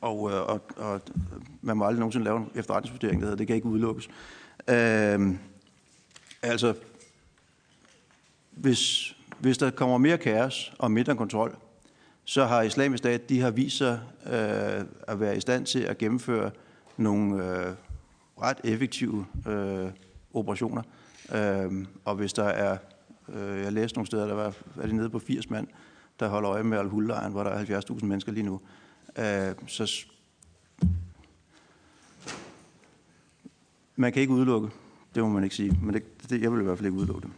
[0.00, 1.00] og, øh, og, og
[1.62, 4.08] man må aldrig nogensinde lave en efterretningsvurdering, der hedder, det kan ikke udelukkes.
[4.68, 5.34] Øh,
[6.42, 6.74] altså,
[8.50, 11.56] hvis, hvis der kommer mere kaos og mindre kontrol,
[12.28, 15.98] så har islamisk stat, de har vist sig øh, at være i stand til at
[15.98, 16.50] gennemføre
[16.96, 17.74] nogle øh,
[18.42, 19.90] ret effektive øh,
[20.34, 20.82] operationer.
[21.34, 22.78] Øh, og hvis der er,
[23.28, 25.66] øh, jeg læste nogle steder, der var, er det nede på 80 mand,
[26.20, 28.60] der holder øje med al hvor der er 70.000 mennesker lige nu.
[29.18, 30.06] Øh, så
[33.96, 34.68] man kan ikke udelukke,
[35.14, 37.28] det må man ikke sige, men det, det, jeg vil i hvert fald ikke udelukke
[37.28, 37.32] det.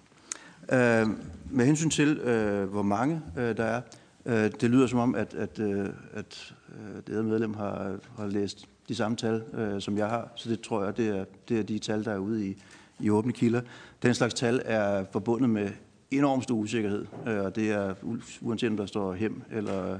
[0.72, 1.08] Øh,
[1.50, 3.80] med hensyn til, øh, hvor mange øh, der er,
[4.26, 8.26] Øh, det lyder som om, at, at, øh, at øh, det det medlem har, har
[8.26, 11.58] læst de samme tal, øh, som jeg har, så det tror jeg, det er, det
[11.58, 12.56] er de tal, der er ude i,
[13.00, 13.60] i åbne kilder.
[14.02, 15.70] Den slags tal er forbundet med
[16.10, 17.94] enormt stor usikkerhed, øh, og det er
[18.40, 19.98] uanset om der står hjem eller,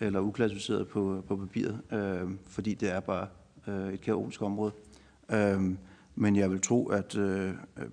[0.00, 1.78] eller uklassificeret på, på papiret,
[2.46, 3.26] fordi det er bare
[3.92, 4.72] et kaotisk område.
[6.14, 7.14] men jeg vil tro, at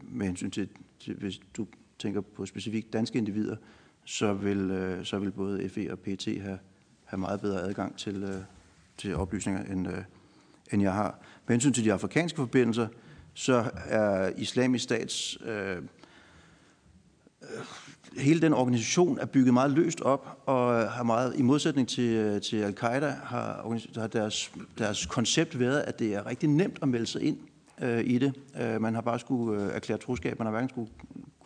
[0.02, 1.68] med hensyn til, til, hvis du
[2.00, 3.56] tænker på specifikt danske individer,
[4.06, 6.60] så vil, øh, så vil både FE og PT have,
[7.06, 8.42] have meget bedre adgang til, øh,
[8.98, 10.04] til oplysninger, end, øh,
[10.72, 11.20] end jeg har.
[11.48, 12.88] Med hensyn til de afrikanske forbindelser,
[13.34, 15.38] så er islamisk stats...
[15.46, 15.80] Øh, øh
[18.18, 22.42] hele den organisation er bygget meget løst op, og har meget, i modsætning til, øh,
[22.42, 27.06] til al-Qaida, har, har deres, deres koncept været, at det er rigtig nemt at melde
[27.06, 27.38] sig ind
[27.82, 28.34] øh, i det.
[28.62, 30.90] Øh, man har bare skulle øh, erklære troskab, man har hverken skulle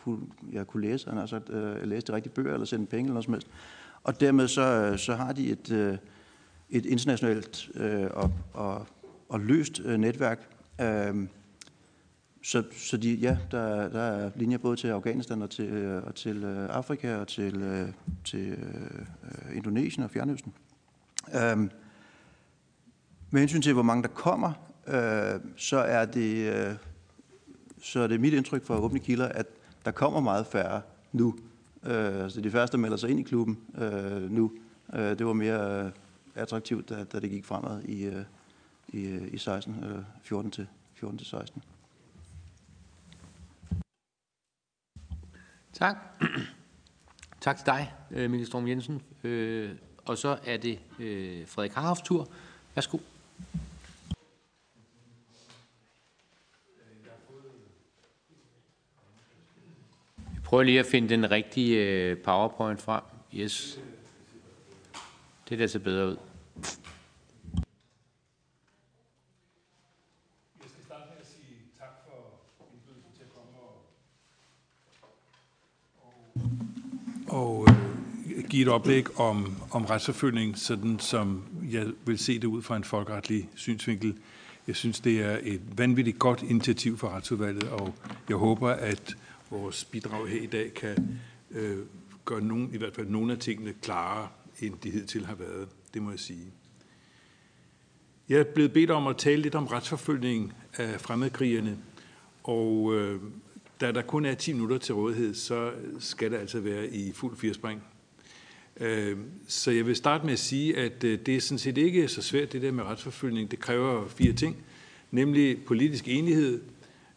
[0.04, 0.20] kunne,
[0.52, 3.12] jeg kunne læse, han har sagt, øh, læse de rigtige bøger eller sende penge eller
[3.12, 3.48] noget som helst.
[4.04, 5.96] Og dermed så, øh, så har de et, øh,
[6.70, 8.86] et internationalt øh, og, og,
[9.28, 10.48] og løst øh, netværk.
[10.80, 11.26] Øh,
[12.42, 16.14] så, så de, ja, der, der er linjer både til Afghanistan og til, øh, og
[16.14, 17.88] til øh, Afrika og til, øh,
[18.24, 20.52] til øh, Indonesien og Fjernøsten.
[21.34, 21.70] Øhm,
[23.30, 24.52] med hensyn til, hvor mange der kommer,
[24.86, 26.74] øh, så, er det, øh,
[27.82, 29.46] så er det mit indtryk fra åbne kilder, at
[29.84, 31.38] der kommer meget færre nu.
[31.84, 34.52] Øh, så de første, der melder sig ind i klubben øh, nu,
[34.92, 35.90] øh, det var mere øh,
[36.34, 38.24] attraktivt, da, da det gik fremad i, øh,
[38.88, 41.62] i, øh, i 16, øh, 14 til 14 til 16.
[45.72, 45.96] Tak.
[47.40, 49.02] tak til dig, øh, Mikkel Storm Jensen.
[49.24, 49.70] Øh,
[50.04, 52.28] og så er det øh, Frederik Harhoffs tur.
[52.74, 52.98] Værsgo.
[60.50, 63.02] Vi prøver lige at finde den rigtige øh, PowerPoint frem.
[63.34, 63.80] Yes.
[65.48, 66.16] Det der ser bedre ud.
[77.28, 82.62] og øh, give et oplæg om, om retsforfølgning, sådan som jeg vil se det ud
[82.62, 84.14] fra en folkeretlig synsvinkel.
[84.66, 87.94] Jeg synes, det er et vanvittigt godt initiativ for retsudvalget, og
[88.28, 89.16] jeg håber, at
[89.50, 91.78] vores bidrag her i dag kan øh,
[92.24, 94.28] gøre nogen, i hvert fald nogle af tingene klarere,
[94.60, 95.68] end de hidtil har været.
[95.94, 96.46] Det må jeg sige.
[98.28, 101.78] Jeg er blevet bedt om at tale lidt om retsforfølgning af fremmedkrigerne,
[102.42, 103.20] og øh,
[103.80, 107.36] da der kun er 10 minutter til rådighed, så skal det altså være i fuld
[107.36, 107.82] firespring.
[108.80, 112.08] Øh, så jeg vil starte med at sige, at øh, det er sådan set ikke
[112.08, 113.50] så svært, det der med retsforfølgning.
[113.50, 114.56] Det kræver fire ting,
[115.10, 116.60] nemlig politisk enighed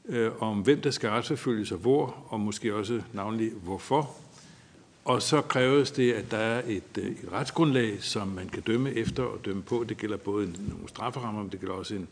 [0.06, 4.16] øh, om, hvem der skal retsforfølges og hvor, og måske også navnlig hvorfor.
[5.06, 8.94] Og så kræves det, at der er et, øh, et retsgrundlag, som man kan dømme
[8.94, 9.86] efter og dømme på.
[9.90, 12.08] Det gælder både nogle strafferammer, men det gælder også en,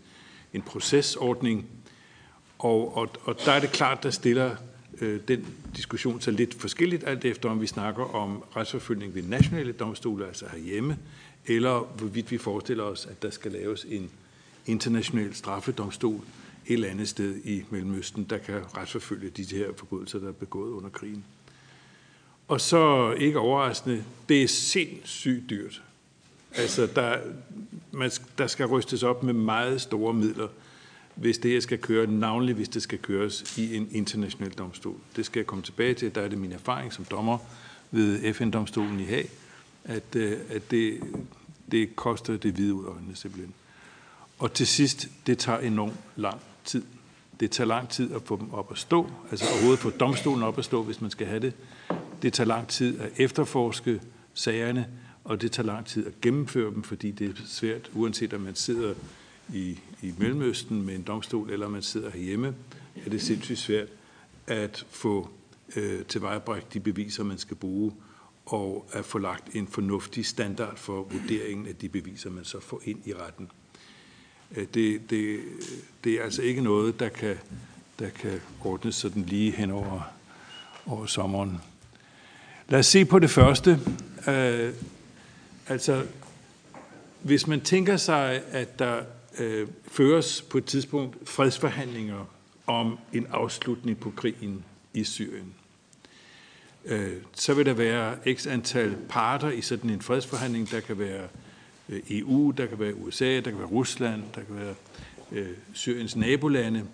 [0.53, 1.65] en procesordning,
[2.59, 4.55] og, og, og der er det klart, der stiller
[5.01, 9.71] øh, den diskussion sig lidt forskelligt, alt efter om vi snakker om retsforfølgning ved nationale
[9.71, 10.97] domstole, altså herhjemme,
[11.45, 14.09] eller hvorvidt vi forestiller os, at der skal laves en
[14.65, 16.21] international straffedomstol
[16.67, 20.71] et eller andet sted i Mellemøsten, der kan retsforfølge de her forbrydelser, der er begået
[20.71, 21.23] under krigen.
[22.47, 25.81] Og så ikke overraskende, det er sindssygt dyrt.
[26.55, 27.17] Altså, der,
[27.91, 30.47] man, der skal rystes op med meget store midler
[31.15, 34.95] hvis det her skal køre, navnlig hvis det skal køres i en international domstol.
[35.15, 36.15] Det skal jeg komme tilbage til.
[36.15, 37.37] Der er det min erfaring som dommer
[37.91, 39.29] ved FN-domstolen i Haag,
[39.83, 40.99] at, øh, at det,
[41.71, 43.53] det koster det hvide ud af øjnene simpelthen.
[44.39, 46.83] Og til sidst, det tager enormt lang tid.
[47.39, 50.57] Det tager lang tid at få dem op at stå, altså overhovedet få domstolen op
[50.57, 51.53] at stå, hvis man skal have det.
[52.21, 54.01] Det tager lang tid at efterforske
[54.33, 54.87] sagerne,
[55.23, 58.55] og det tager lang tid at gennemføre dem, fordi det er svært, uanset om man
[58.55, 58.93] sidder
[59.53, 62.55] i, i Mellemøsten med en domstol, eller man sidder herhjemme,
[63.05, 63.87] er det sindssygt svært
[64.47, 65.29] at få
[65.75, 67.91] øh, tilvejebragt de beviser, man skal bruge,
[68.45, 72.81] og at få lagt en fornuftig standard for vurderingen af de beviser, man så får
[72.83, 73.49] ind i retten.
[74.55, 75.39] Øh, det, det,
[76.03, 77.37] det er altså ikke noget, der kan,
[77.99, 80.13] der kan ordnes sådan lige hen over,
[80.85, 81.61] over sommeren.
[82.69, 83.79] Lad os se på det første.
[84.27, 84.73] Øh,
[85.67, 86.05] altså,
[87.21, 89.01] hvis man tænker sig, at der
[89.39, 92.25] øh, føres på et tidspunkt fredsforhandlinger
[92.67, 95.53] om en afslutning på krigen i Syrien.
[96.85, 100.71] Øh, så vil der være x antal parter i sådan en fredsforhandling.
[100.71, 101.27] Der kan være
[101.91, 104.75] Øh, EU, der kan være USA, der kan være Rusland, der kan være
[105.31, 106.85] øh, Syriens nabolande,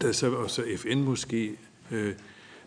[0.00, 1.56] der så også FN måske,
[1.90, 2.14] øh,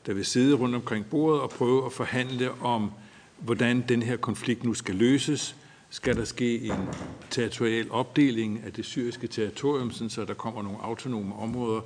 [0.06, 2.92] der vil sidde rundt omkring bordet og prøve at forhandle om,
[3.40, 5.56] hvordan den her konflikt nu skal løses,
[5.90, 6.88] skal der ske en
[7.30, 11.82] territorial opdeling af det syriske territorium, så der kommer nogle autonome områder,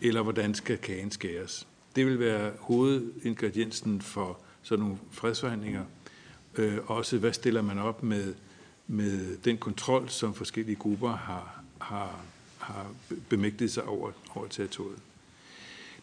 [0.00, 1.66] eller hvordan skal kagen skæres.
[1.96, 5.84] Det vil være hovedingrediensen for sådan nogle fredsforhandlinger.
[6.54, 8.34] Øh, også hvad stiller man op med,
[8.88, 12.20] med den kontrol, som forskellige grupper har, har,
[12.58, 12.86] har
[13.28, 14.98] bemægtet sig over, over territoriet.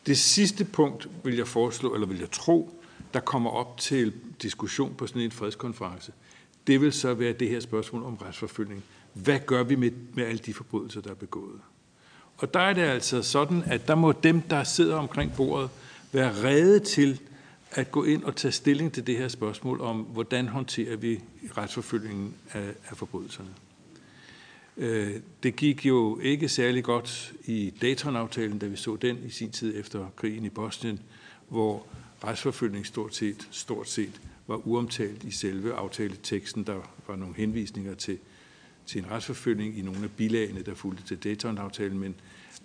[0.06, 2.82] Det sidste punkt vil jeg foreslå, eller vil jeg tro,
[3.14, 6.12] der kommer op til diskussion på sådan en fredskonference,
[6.68, 8.84] det vil så være det her spørgsmål om retsforfølgning.
[9.14, 11.60] Hvad gør vi med, med alle de forbrydelser, der er begået?
[12.38, 15.70] Og der er det altså sådan, at der må dem, der sidder omkring bordet,
[16.12, 17.20] være redde til
[17.76, 21.22] at gå ind og tage stilling til det her spørgsmål om, hvordan håndterer vi
[21.58, 23.50] retsforfølgningen af, af forbrydelserne.
[24.78, 29.52] Øh, det gik jo ikke særlig godt i Dayton-aftalen, da vi så den i sin
[29.52, 31.00] tid efter krigen i Bosnien,
[31.50, 31.86] hvor
[32.24, 36.64] retsforfølgning stort set, stort set var uomtalt i selve aftaleteksten.
[36.64, 38.18] Der var nogle henvisninger til,
[38.86, 42.16] til en retsforfølgning i nogle af bilagene, der fulgte til Dayton-aftalen, men,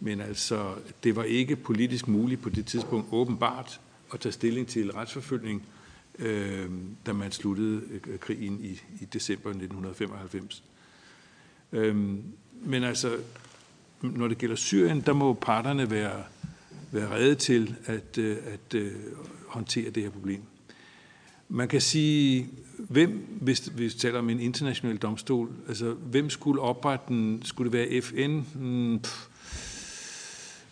[0.01, 3.81] men altså, det var ikke politisk muligt på det tidspunkt åbenbart
[4.13, 5.67] at tage stilling til retsforfølgning,
[6.19, 6.71] øh,
[7.07, 10.65] da man sluttede øh, krigen i, i december 1995.
[11.73, 11.97] Øh,
[12.63, 13.17] men altså,
[14.03, 16.23] når det gælder Syrien, der må parterne være,
[16.93, 18.93] være redde til at, øh, at, at
[19.47, 20.43] håndtere det her problem.
[21.49, 27.05] Man kan sige, hvem, hvis vi taler om en international domstol, altså hvem skulle oprette
[27.09, 27.43] den?
[27.45, 28.41] Skulle det være FN?
[28.55, 29.01] Hmm,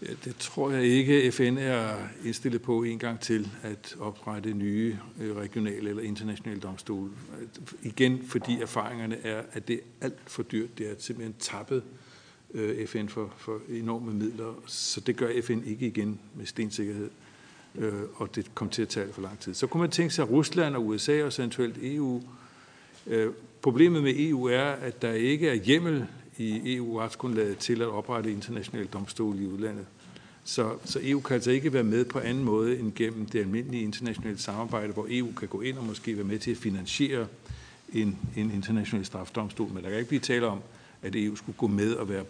[0.01, 1.33] det tror jeg ikke.
[1.33, 7.11] FN er indstillet på en gang til at oprette nye øh, regionale eller internationale domstole.
[7.83, 10.79] Igen, fordi erfaringerne er, at det er alt for dyrt.
[10.79, 11.83] Det er simpelthen tappet
[12.55, 17.11] øh, FN for, for enorme midler, så det gør FN ikke igen med stensikkerhed
[17.75, 19.55] øh, og det kom til at tage for lang tid.
[19.55, 22.23] Så kunne man tænke sig Rusland og USA og eventuelt EU.
[23.07, 23.33] Øh,
[23.63, 26.07] problemet med EU er, at der ikke er hjemmel
[26.39, 29.87] i EU-retsgrundlaget til at oprette internationale domstole i udlandet.
[30.45, 33.83] Så, så EU kan altså ikke være med på anden måde end gennem det almindelige
[33.83, 37.27] internationale samarbejde, hvor EU kan gå ind og måske være med til at finansiere
[37.93, 39.69] en, en international strafdomstol.
[39.69, 40.61] Men der kan ikke blive tale om,
[41.03, 42.25] at EU skulle gå med og være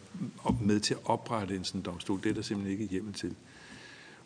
[0.63, 2.21] med til at oprette en sådan domstol.
[2.23, 3.35] Det er der simpelthen ikke hjemmel til.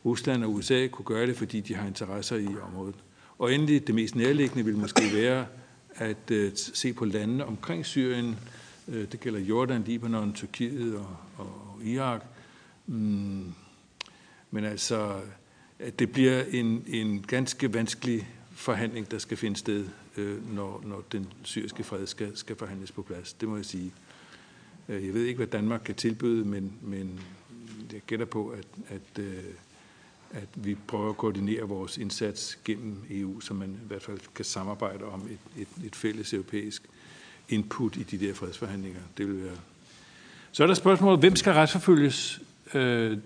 [0.05, 2.95] Rusland og USA kunne gøre det, fordi de har interesser i området.
[3.39, 5.47] Og endelig, det mest nærliggende vil måske være
[5.95, 8.37] at uh, se på landene omkring Syrien.
[8.93, 12.25] Øh, det gælder Jordan, Libanon, Tyrkiet og, og Irak.
[12.87, 13.53] Mm.
[14.51, 15.21] Men altså,
[15.99, 21.33] det bliver en, en ganske vanskelig forhandling, der skal finde sted, øh, når, når den
[21.43, 23.33] syriske fred skal, skal forhandles på plads.
[23.33, 23.93] Det må jeg sige.
[24.89, 27.21] Øh, jeg ved ikke, hvad Danmark kan tilbyde, men, men
[27.93, 29.45] jeg gætter på, at, at øh,
[30.35, 34.45] at vi prøver at koordinere vores indsats gennem EU, så man i hvert fald kan
[34.45, 36.89] samarbejde om et, et, et fælles europæisk
[37.53, 39.01] input i de der fredsforhandlinger.
[39.19, 39.57] Det vil være.
[40.53, 42.41] Så er der spørgsmålet, hvem skal retsforfølges?
[42.75, 43.19] Øh,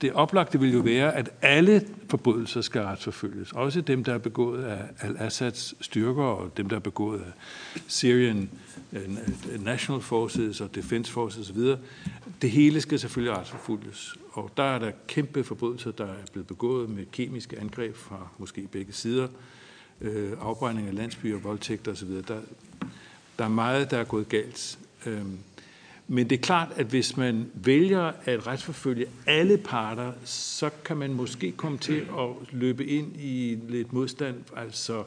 [0.00, 3.52] det oplagte vil jo være, at alle forbrydelser skal retsforfølges.
[3.52, 7.32] Også dem, der er begået af Al-Assads styrker, og dem, der er begået af
[7.86, 8.50] Syrian
[8.92, 9.08] øh,
[9.64, 11.60] National Forces og Defense Forces osv.
[12.42, 14.16] Det hele skal selvfølgelig retsforfølges.
[14.32, 18.68] Og der er der kæmpe forbrydelser, der er blevet begået med kemiske angreb fra måske
[18.72, 19.28] begge sider,
[20.00, 22.10] øh, afbrænding af landsbyer, voldtægter osv.
[22.28, 22.40] Der,
[23.38, 24.78] der er meget, der er gået galt.
[25.06, 25.38] Øhm,
[26.08, 31.12] men det er klart, at hvis man vælger at retsforfølge alle parter, så kan man
[31.12, 34.36] måske komme til at løbe ind i lidt modstand.
[34.56, 35.04] Altså,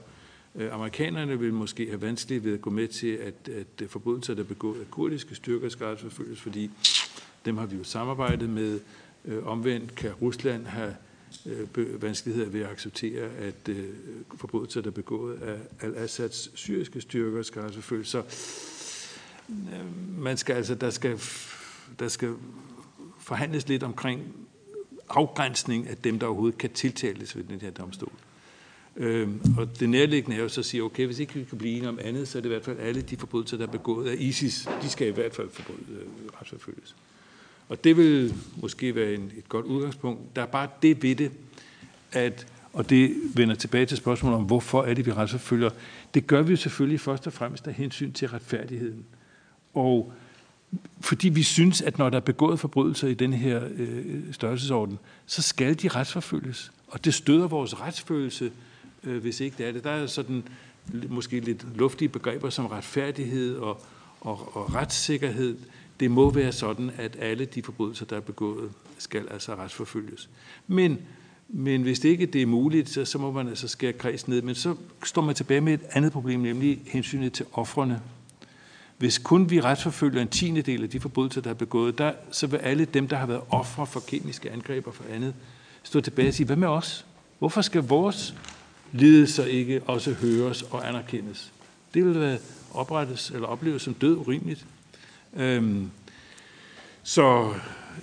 [0.55, 4.41] øh, amerikanerne vil måske have vanskeligt ved at gå med til, at, at forbrydelser, der
[4.41, 6.71] er begået af kurdiske styrker, skal retsforfølges, fordi
[7.45, 8.79] dem har vi jo samarbejdet med.
[9.25, 10.95] Øh, omvendt kan Rusland have
[11.45, 13.85] Øh, vanskeligheder ved at acceptere, at øh,
[14.35, 18.07] forbrydelser, der er begået af al-Assads syriske styrker, skal altså retsforfølges.
[18.07, 18.23] Så
[19.49, 21.19] øh, man skal altså, der skal,
[21.99, 22.33] der skal
[23.19, 24.21] forhandles lidt omkring
[25.09, 28.11] afgrænsning af dem, der overhovedet kan tiltales ved den her domstol.
[28.95, 31.73] Øhm, og det nærliggende er jo så at sige, okay, hvis ikke vi kan blive
[31.73, 34.09] enige om andet, så er det i hvert fald alle de forbrydelser, der er begået
[34.09, 35.97] af ISIS, de skal i hvert fald øh,
[36.39, 36.95] retsforfølges.
[37.69, 40.35] Og det vil måske være en, et godt udgangspunkt.
[40.35, 41.31] Der er bare det ved det,
[42.11, 45.69] at, og det vender tilbage til spørgsmålet om, hvorfor er det, vi retsforfølger.
[46.13, 49.05] Det gør vi jo selvfølgelig først og fremmest af hensyn til retfærdigheden.
[49.73, 50.13] Og
[51.01, 55.41] fordi vi synes, at når der er begået forbrydelser i den her øh, størrelsesorden, så
[55.41, 56.71] skal de retsforfølges.
[56.87, 58.51] Og det støder vores retsfølelse,
[59.03, 59.83] øh, hvis ikke det er det.
[59.83, 60.43] Der er sådan
[61.09, 63.81] måske lidt luftige begreber som retfærdighed og,
[64.21, 65.57] og, og retssikkerhed.
[65.99, 70.29] Det må være sådan, at alle de forbrydelser, der er begået, skal altså retsforfølges.
[70.67, 70.97] Men,
[71.49, 74.41] men hvis det ikke det er muligt, så, så må man altså skære kreds ned.
[74.41, 78.01] Men så står man tilbage med et andet problem, nemlig hensynet til offrene.
[78.97, 82.47] Hvis kun vi retsforfølger en tiende del af de forbrydelser, der er begået, der, så
[82.47, 85.33] vil alle dem, der har været ofre for kemiske angreb og for andet,
[85.83, 87.05] stå tilbage og sige, hvad med os?
[87.39, 88.35] Hvorfor skal vores
[88.91, 91.51] lidelser ikke også høres og anerkendes?
[91.93, 92.37] Det vil være
[92.73, 94.65] oprettes eller opleves som død urimeligt.
[95.35, 95.91] Øhm,
[97.09, 97.53] så,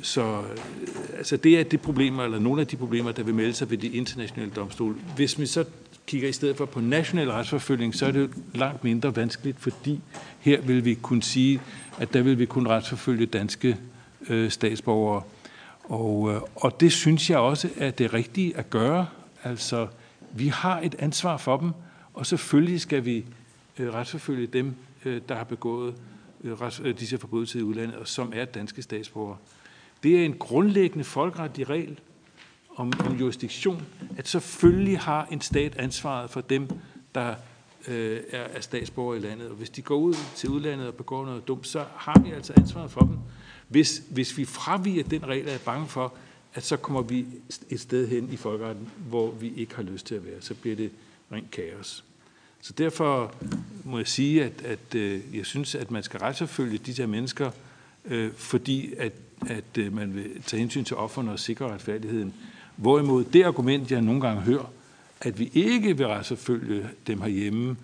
[0.03, 0.43] så
[1.17, 3.79] altså det er det problemer, eller nogle af de problemer, der vil melde sig ved
[3.79, 4.95] de internationale domstole.
[5.17, 5.65] Hvis vi så
[6.07, 10.01] kigger i stedet for på national retsforfølgning, så er det langt mindre vanskeligt, fordi
[10.41, 11.61] her vil vi kunne sige,
[11.99, 13.77] at der vil vi kunne retsforfølge danske
[14.29, 15.23] øh, statsborgere.
[15.85, 19.07] Og, øh, og det synes jeg også er det rigtige at gøre.
[19.45, 19.87] Altså,
[20.33, 21.71] vi har et ansvar for dem,
[22.15, 23.25] og selvfølgelig skal vi
[23.79, 26.16] øh, retsforfølge dem, øh, der har begået øh,
[26.47, 29.37] Øh, øh, disse forbrydelser i udlandet, og som er danske statsborgere.
[30.03, 32.01] Det er en grundlæggende folkeretlig regel,
[32.77, 33.87] om, om jurisdiktion,
[34.17, 36.69] at selvfølgelig har en stat ansvaret for dem,
[37.15, 37.35] der
[37.89, 39.49] øh, er, er statsborger i landet.
[39.49, 42.53] Og hvis de går ud til udlandet og begår noget dumt, så har vi altså
[42.57, 43.19] ansvaret for dem.
[43.69, 46.15] Hvis, hvis vi fraviger den regel, er jeg bange for,
[46.55, 47.27] at så kommer vi
[47.71, 50.41] et sted hen i folkeretten, hvor vi ikke har lyst til at være.
[50.41, 50.91] Så bliver det
[51.33, 52.05] rent kaos.
[52.67, 53.35] Så derfor
[53.85, 57.51] må jeg sige, at, at øh, jeg synes, at man skal retsforfølge de her mennesker,
[58.05, 59.13] øh, fordi at,
[59.47, 62.35] at øh, man vil tage hensyn til offerne og sikre retfærdigheden.
[62.77, 64.73] Hvorimod det argument, jeg nogle gange hører,
[65.21, 67.77] at vi ikke vil retsforfølge dem herhjemme,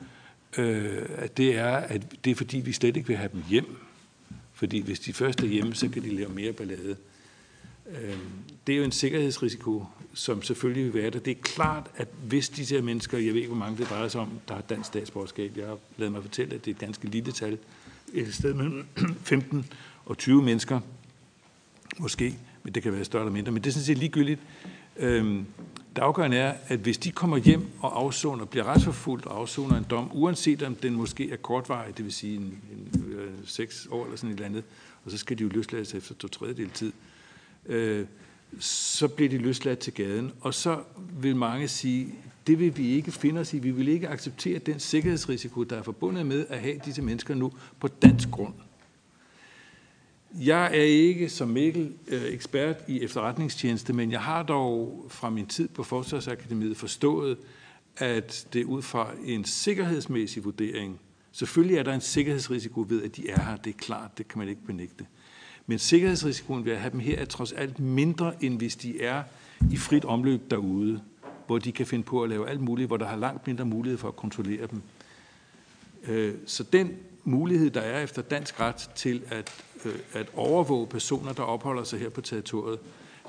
[0.59, 3.77] øh, at det er, at det er fordi, vi slet ikke vil have dem hjem.
[4.53, 6.97] Fordi hvis de først er hjemme, så kan de lave mere ballade.
[7.91, 8.17] Øh,
[8.67, 11.19] det er jo en sikkerhedsrisiko, som selvfølgelig vil være der.
[11.19, 14.09] Det er klart, at hvis disse her mennesker, jeg ved ikke, hvor mange det drejer
[14.09, 16.81] sig om, der har dansk statsborgerskab, jeg har lavet mig fortælle, at det er et
[16.81, 17.59] ganske lille tal,
[18.13, 18.87] et sted mellem
[19.25, 19.67] 15
[20.07, 20.81] og 20 mennesker,
[21.99, 24.41] måske, men det kan være større eller mindre, men det er sådan set ligegyldigt.
[24.97, 25.47] Øhm,
[25.97, 29.87] det afgørende er, at hvis de kommer hjem og afsoner, bliver retsforfulgt og afsoner en
[29.91, 34.05] dom, uanset om den måske er kortvarig, det vil sige en, en, en, seks år
[34.05, 34.65] eller sådan et eller andet,
[35.05, 36.93] og så skal de jo løslades efter to tredjedel tid,
[37.67, 38.07] øh,
[38.59, 40.33] så bliver de løsladt til gaden.
[40.41, 40.83] Og så
[41.21, 42.15] vil mange sige,
[42.47, 43.59] det vil vi ikke finde os i.
[43.59, 47.53] Vi vil ikke acceptere den sikkerhedsrisiko, der er forbundet med at have disse mennesker nu
[47.81, 48.55] på dansk grund.
[50.35, 55.47] Jeg er ikke som Mikkel øh, ekspert i efterretningstjeneste, men jeg har dog fra min
[55.47, 57.39] tid på Forsvarsakademiet forstået,
[57.97, 61.01] at det ud fra en sikkerhedsmæssig vurdering,
[61.33, 64.39] selvfølgelig er der en sikkerhedsrisiko ved, at de er her, det er klart, det kan
[64.39, 65.07] man ikke benægte.
[65.67, 69.23] Men sikkerhedsrisikoen ved at have dem her er trods alt mindre, end hvis de er
[69.71, 71.01] i frit omløb derude,
[71.47, 73.99] hvor de kan finde på at lave alt muligt, hvor der har langt mindre mulighed
[73.99, 74.83] for at kontrollere dem.
[76.09, 81.33] Øh, så den mulighed, der er efter dansk ret til at, øh, at overvåge personer,
[81.33, 82.79] der opholder sig her på territoriet,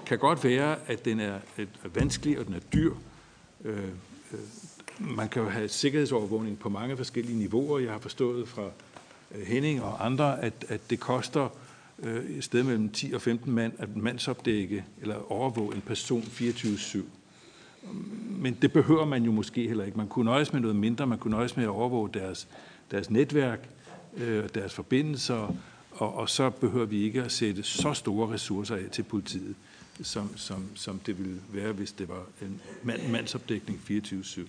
[0.06, 1.40] kan godt være, at den er,
[1.94, 2.94] vanskelig og den er dyr.
[3.64, 3.90] Øh,
[5.00, 7.80] man kan jo have sikkerhedsovervågning på mange forskellige niveauer.
[7.80, 8.70] Jeg har forstået fra
[9.46, 11.50] Henning og andre, at, at det koster
[12.04, 17.00] øh, et sted mellem 10 og 15 mand at mandsopdække eller overvåge en person 24-7.
[18.30, 19.98] Men det behøver man jo måske heller ikke.
[19.98, 21.08] Man kunne nøjes med noget mindre.
[21.08, 22.48] Man kunne nøjes med at overvåge deres,
[22.92, 23.70] deres netværk,
[24.18, 25.56] øh, deres forbindelser,
[25.92, 29.56] og, og så behøver vi ikke at sætte så store ressourcer af til politiet,
[30.02, 34.42] som, som, som det ville være, hvis det var en mand, mandsopdækning 24-7.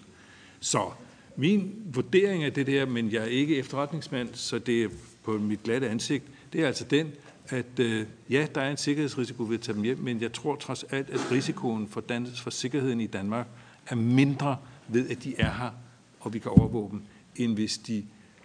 [0.61, 0.91] Så
[1.37, 4.89] min vurdering af det der, men jeg er ikke efterretningsmand, så det er
[5.25, 7.13] på mit glatte ansigt, det er altså den,
[7.49, 10.57] at øh, ja, der er en sikkerhedsrisiko ved at tage dem hjem, men jeg tror
[10.57, 13.47] trods alt, at risikoen for, dans, for sikkerheden i Danmark
[13.87, 14.57] er mindre
[14.89, 15.71] ved, at de er her,
[16.21, 17.03] og vi kan overvåge dem,
[17.37, 18.05] end hvis de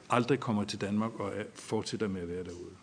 [0.09, 2.79] aldrig kommer til Danmark og er, fortsætter med at være derude.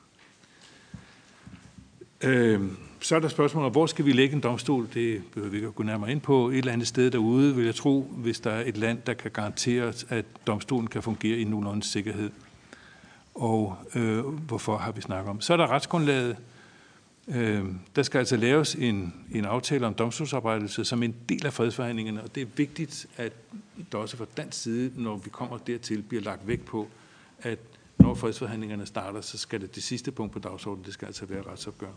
[2.24, 4.88] Øh, så er der spørgsmålet, hvor skal vi lægge en domstol?
[4.94, 6.48] Det behøver vi ikke at gå nærmere ind på.
[6.50, 9.30] Et eller andet sted derude, vil jeg tro, hvis der er et land, der kan
[9.30, 12.30] garantere, at domstolen kan fungere i nogenlunde sikkerhed
[13.36, 15.40] og øh, hvorfor har vi snakket om.
[15.40, 16.36] Så er der retsgrundlaget.
[17.28, 17.64] Øh,
[17.96, 22.34] der skal altså laves en, en aftale om domstolsarbejdelse som en del af fredsforhandlingerne, og
[22.34, 23.32] det er vigtigt, at
[23.92, 26.88] der også fra dansk side, når vi kommer dertil, bliver lagt vægt på,
[27.42, 27.58] at
[27.98, 31.42] når fredsforhandlingerne starter, så skal det det sidste punkt på dagsordenen, det skal altså være
[31.42, 31.92] retsopgør.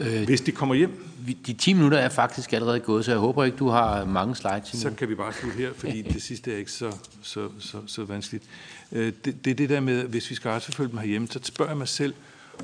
[0.00, 1.04] Øh, Hvis de kommer hjem.
[1.46, 4.72] De 10 minutter er faktisk allerede gået, så jeg håber ikke, du har mange slides
[4.72, 4.90] endnu.
[4.90, 8.04] Så kan vi bare slutte her, fordi det sidste er ikke så, så, så, så
[8.04, 8.44] vanskeligt.
[8.92, 11.70] Øh, det, det er det der med, hvis vi skal retsforfølge dem herhjemme, så spørger
[11.70, 12.14] jeg mig selv,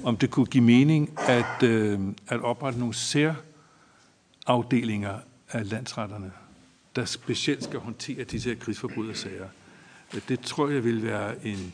[0.05, 5.18] om det kunne give mening at, øh, at oprette nogle særafdelinger
[5.53, 6.30] af landsretterne,
[6.97, 9.47] der specielt skal håndtere disse her krigsforbrydersager.
[10.28, 11.72] Det tror jeg vil være en,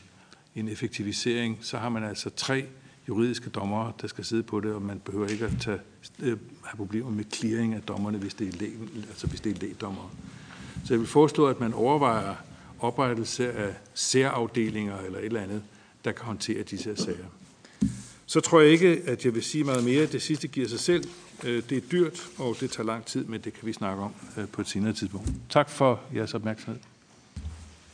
[0.55, 1.57] en effektivisering.
[1.61, 2.65] Så har man altså tre
[3.07, 5.79] juridiske dommere, der skal sidde på det, og man behøver ikke at tage,
[6.19, 8.73] øh, have problemer med clearing af dommerne, hvis det er, læg,
[9.09, 10.09] altså hvis det er lægdommere.
[10.85, 12.35] Så jeg vil foreslå, at man overvejer
[12.79, 15.63] oprettelse af særafdelinger eller et eller andet,
[16.05, 17.25] der kan håndtere disse her sager.
[18.25, 20.05] Så tror jeg ikke, at jeg vil sige meget mere.
[20.05, 21.03] Det sidste giver sig selv.
[21.43, 24.11] Øh, det er dyrt, og det tager lang tid, men det kan vi snakke om
[24.37, 25.29] øh, på et senere tidspunkt.
[25.49, 26.92] Tak for jeres opmærksomhed.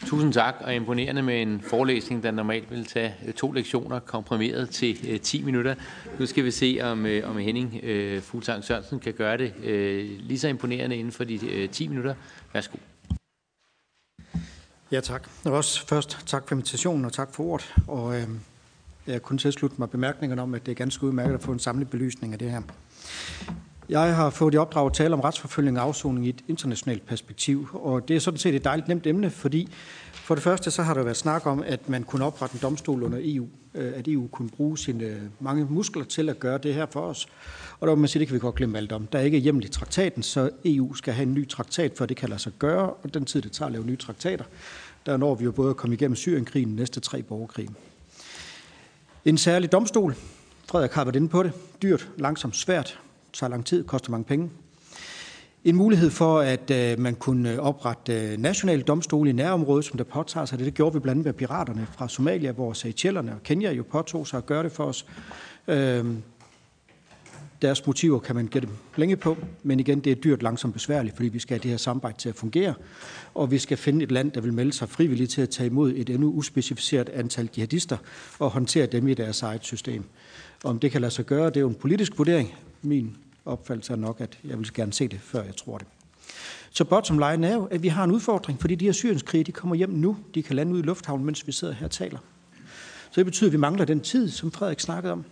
[0.06, 4.70] Tusind tak, og imponerende med en forelæsning, der normalt ville tage øh, to lektioner, komprimeret
[4.70, 5.76] til øh, 10 minutter.
[6.20, 7.82] Nu skal vi se, om, øh, om Henning
[8.24, 9.54] Fuglsang Sørensen kan gøre det
[10.20, 12.16] lige så imponerende inden for de 10 minutter.
[12.54, 12.78] Værsgo.
[14.92, 15.30] Ja, tak.
[15.46, 17.74] Og også først tak for invitationen og tak for ordet.
[17.88, 18.28] Og øh,
[19.08, 21.90] jeg kunne tilslutte mig bemærkningerne om, at det er ganske udmærket at få en samlet
[21.90, 22.62] belysning af det her.
[23.90, 27.68] Jeg har fået i opdrag at tale om retsforfølgning og afsoning i et internationalt perspektiv,
[27.74, 29.68] og det er sådan set et dejligt nemt emne, fordi
[30.14, 33.04] for det første så har der været snak om, at man kunne oprette en domstol
[33.04, 36.74] under EU, øh, at EU kunne bruge sine øh, mange muskler til at gøre det
[36.74, 37.28] her for os.
[37.80, 39.08] Og der må man sige, det kan vi godt glemme alt om.
[39.08, 42.18] Der er ikke hjemmel i traktaten, så EU skal have en ny traktat, for det
[42.18, 44.46] kan lade sig gøre, og den tid, det tager at lave nye traktater,
[45.06, 47.76] der når vi jo både at komme igennem Syrienkrigen, næste tre borgerkrigen.
[49.26, 50.16] En særlig domstol,
[50.68, 53.00] Frederik har været inde på det, dyrt, langsomt, svært,
[53.34, 54.50] tager lang tid, koster mange penge.
[55.64, 59.98] En mulighed for, at øh, man kunne øh, oprette øh, nationale domstole i nærområdet, som
[59.98, 60.66] der påtager sig det.
[60.66, 64.28] Det gjorde vi blandt andet med piraterne fra Somalia, hvor Seychellerne og Kenya jo påtog
[64.28, 65.06] sig at gøre det for os.
[65.68, 66.06] Øh,
[67.62, 71.30] deres motiver kan man gætte længe på, men igen, det er dyrt, langsomt besværligt, fordi
[71.30, 72.74] vi skal have det her samarbejde til at fungere,
[73.36, 75.94] og vi skal finde et land, der vil melde sig frivilligt til at tage imod
[75.96, 77.98] et endnu uspecificeret antal jihadister
[78.40, 80.04] og håndtere dem i deres eget system.
[80.64, 82.56] Om det kan lade sig gøre, det er jo en politisk vurdering.
[82.82, 85.88] Min opfattelse er nok, at jeg vil gerne se det, før jeg tror det.
[86.70, 89.52] Så bottom line er jo, at vi har en udfordring, fordi de her syrienskrige, de
[89.52, 90.18] kommer hjem nu.
[90.36, 92.20] De kan lande ud i lufthavnen, mens vi sidder her og taler.
[93.12, 95.26] Så det betyder, at vi mangler den tid, som Frederik snakkede om.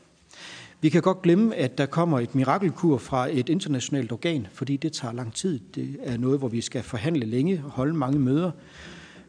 [0.82, 4.93] Vi kan godt glemme, at der kommer et mirakelkur fra et internationalt organ, fordi det
[4.93, 5.60] tager lang tid.
[5.76, 8.52] Det er noget, hvor vi skal forhandle længe og holde mange møder.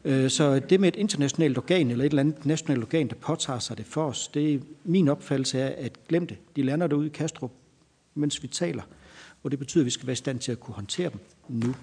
[0.05, 3.59] Øh, så det med et internationalt organ eller et eller andet nationalt organ, der påtager
[3.59, 6.37] sig det for os, det er min opfattelse af, at glem det.
[6.55, 7.51] De lander derude i Kastrup,
[8.15, 8.83] mens vi taler.
[9.43, 11.75] Og det betyder, at vi skal være i stand til at kunne håndtere dem nu.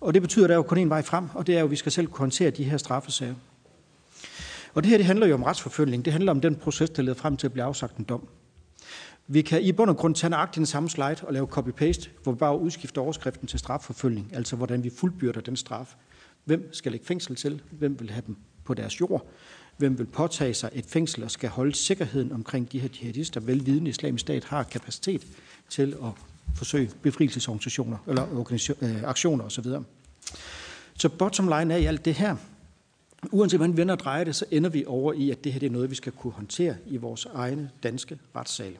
[0.00, 1.64] Og det betyder, at der er jo kun en vej frem, og det er jo,
[1.64, 3.34] at vi skal selv kunne håndtere de her straffesager.
[4.74, 6.04] Og det her det handler jo om retsforfølgning.
[6.04, 8.28] Det handler om den proces, der leder frem til at blive afsagt en dom.
[9.26, 12.32] Vi kan i bund og grund tage nøjagtigt den samme slide og lave copy-paste, hvor
[12.32, 15.94] vi bare udskifter overskriften til strafforfølgning, altså hvordan vi fuldbyrder den straf.
[16.44, 17.62] Hvem skal lægge fængsel til?
[17.70, 19.26] Hvem vil have dem på deres jord?
[19.78, 23.90] Hvem vil påtage sig et fængsel og skal holde sikkerheden omkring de her jihadister, velvidende
[23.90, 25.26] islamisk stat har kapacitet
[25.68, 26.10] til at
[26.54, 28.50] forsøge befrielsesorganisationer eller
[28.82, 29.64] øh, aktioner osv.
[30.94, 32.36] Så bottom line er i alt det her,
[33.30, 35.60] uanset hvordan vi vender og drejer det, så ender vi over i, at det her
[35.60, 38.76] det er noget, vi skal kunne håndtere i vores egne danske retssale.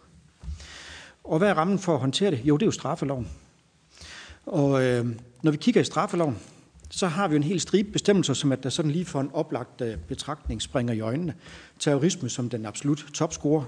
[1.24, 2.40] Og hvad er rammen for at håndtere det?
[2.44, 3.28] Jo, det er jo straffeloven.
[4.46, 5.06] Og øh,
[5.42, 6.38] når vi kigger i straffeloven,
[6.90, 9.80] så har vi en hel stribe bestemmelser, som at der sådan lige for en oplagt
[9.80, 11.34] øh, betragtning springer i øjnene.
[11.78, 13.64] Terrorisme som den absolut topscorer,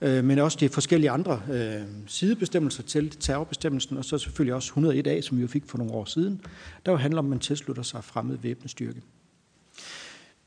[0.00, 5.20] øh, men også de forskellige andre øh, sidebestemmelser til terrorbestemmelsen, og så selvfølgelig også 101A,
[5.20, 6.40] som vi jo fik for nogle år siden,
[6.86, 9.02] der jo handler om, at man tilslutter sig fremmed væbnet styrke.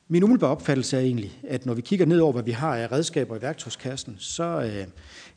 [0.07, 2.91] Min umiddelbare opfattelse er egentlig, at når vi kigger ned over, hvad vi har af
[2.91, 4.87] redskaber i værktøjskassen, så øh,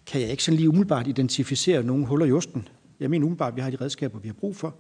[0.07, 2.68] kan jeg ikke sådan lige umiddelbart identificere nogle huller i osten.
[3.01, 4.74] Jeg mener umiddelbart, at vi har de redskaber, vi har brug for.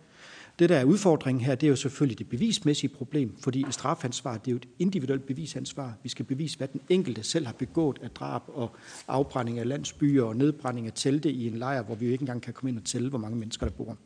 [0.58, 4.48] Det, der er udfordringen her, det er jo selvfølgelig det bevismæssige problem, fordi strafansvar, det
[4.48, 5.94] er jo et individuelt bevisansvar.
[6.02, 8.76] Vi skal bevise, hvad den enkelte selv har begået af drab og
[9.08, 12.42] afbrænding af landsbyer og nedbrænding af telte i en lejr, hvor vi jo ikke engang
[12.42, 13.96] kan komme ind og tælle, hvor mange mennesker der bor.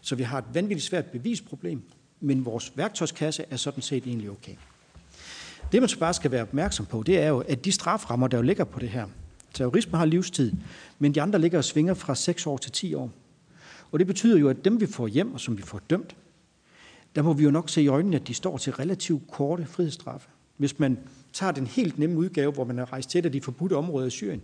[0.00, 1.82] Så vi har et vanvittigt svært bevisproblem,
[2.20, 4.54] men vores værktøjskasse er sådan set egentlig okay.
[5.72, 8.36] Det, man så bare skal være opmærksom på, det er jo, at de straframmer, der
[8.36, 9.06] jo ligger på det her,
[9.54, 10.52] terrorisme har livstid,
[10.98, 13.10] men de andre ligger og svinger fra 6 år til 10 år.
[13.92, 16.16] Og det betyder jo, at dem vi får hjem, og som vi får dømt,
[17.14, 20.28] der må vi jo nok se i øjnene, at de står til relativt korte frihedsstraffe.
[20.56, 20.98] Hvis man
[21.32, 24.06] tager den helt nemme udgave, hvor man er rejst til et af de forbudte områder
[24.06, 24.42] i Syrien,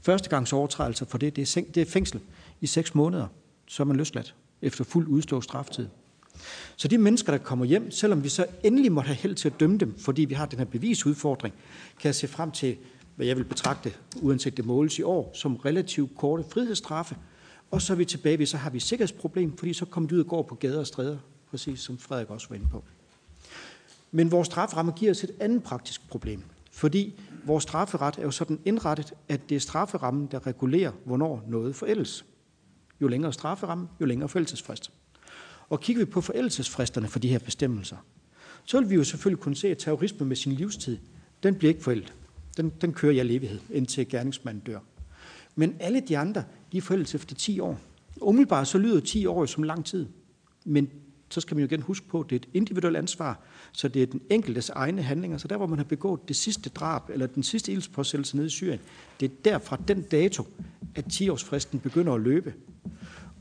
[0.00, 2.20] første overtrædelser for det, det er, det fængsel
[2.60, 3.26] i 6 måneder,
[3.66, 5.88] så er man løsladt efter fuld udstået straftid.
[6.76, 9.60] Så de mennesker, der kommer hjem, selvom vi så endelig måtte have held til at
[9.60, 11.54] dømme dem, fordi vi har den her bevisudfordring,
[12.00, 12.76] kan jeg se frem til,
[13.16, 17.16] hvad jeg vil betragte, uanset det måles i år, som relativt korte frihedsstraffe.
[17.72, 20.14] Og så er vi tilbage ved, så har vi et sikkerhedsproblem, fordi så kommer de
[20.14, 21.18] ud og går på gader og stræder,
[21.50, 22.84] præcis som Frederik også var inde på.
[24.10, 26.42] Men vores strafferamme giver os et andet praktisk problem,
[26.72, 31.76] fordi vores strafferet er jo sådan indrettet, at det er strafferammen, der regulerer, hvornår noget
[31.76, 32.24] forældes.
[33.00, 34.90] Jo længere strafferamme, jo længere forældelsesfrist.
[35.68, 37.96] Og kigger vi på forældelsesfristerne for de her bestemmelser,
[38.64, 40.98] så vil vi jo selvfølgelig kunne se, at terrorisme med sin livstid,
[41.42, 42.14] den bliver ikke forældet.
[42.56, 44.78] Den, den kører jeg levighed, indtil gerningsmanden dør.
[45.54, 47.80] Men alle de andre, de er forældet efter 10 år.
[48.20, 50.06] Umiddelbart så lyder 10 år som lang tid.
[50.64, 50.90] Men
[51.32, 53.40] så skal man jo igen huske på, at det er et individuelt ansvar,
[53.72, 55.38] så det er den enkeltes egne handlinger.
[55.38, 58.50] Så der, hvor man har begået det sidste drab, eller den sidste ildspåsættelse nede i
[58.50, 58.80] Syrien,
[59.20, 60.46] det er derfra den dato,
[60.94, 62.54] at 10-årsfristen begynder at løbe.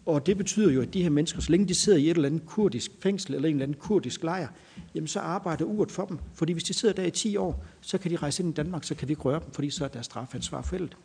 [0.06, 2.30] Og det betyder jo, at de her mennesker, så længe de sidder i et eller
[2.30, 4.48] andet kurdisk fængsel eller en eller anden kurdisk lejr,
[4.96, 6.18] jamen så arbejder uret for dem.
[6.34, 8.84] Fordi hvis de sidder der i 10 år, så kan de rejse ind i Danmark,
[8.84, 10.98] så kan vi ikke røre dem, fordi så er deres strafansvar fældet.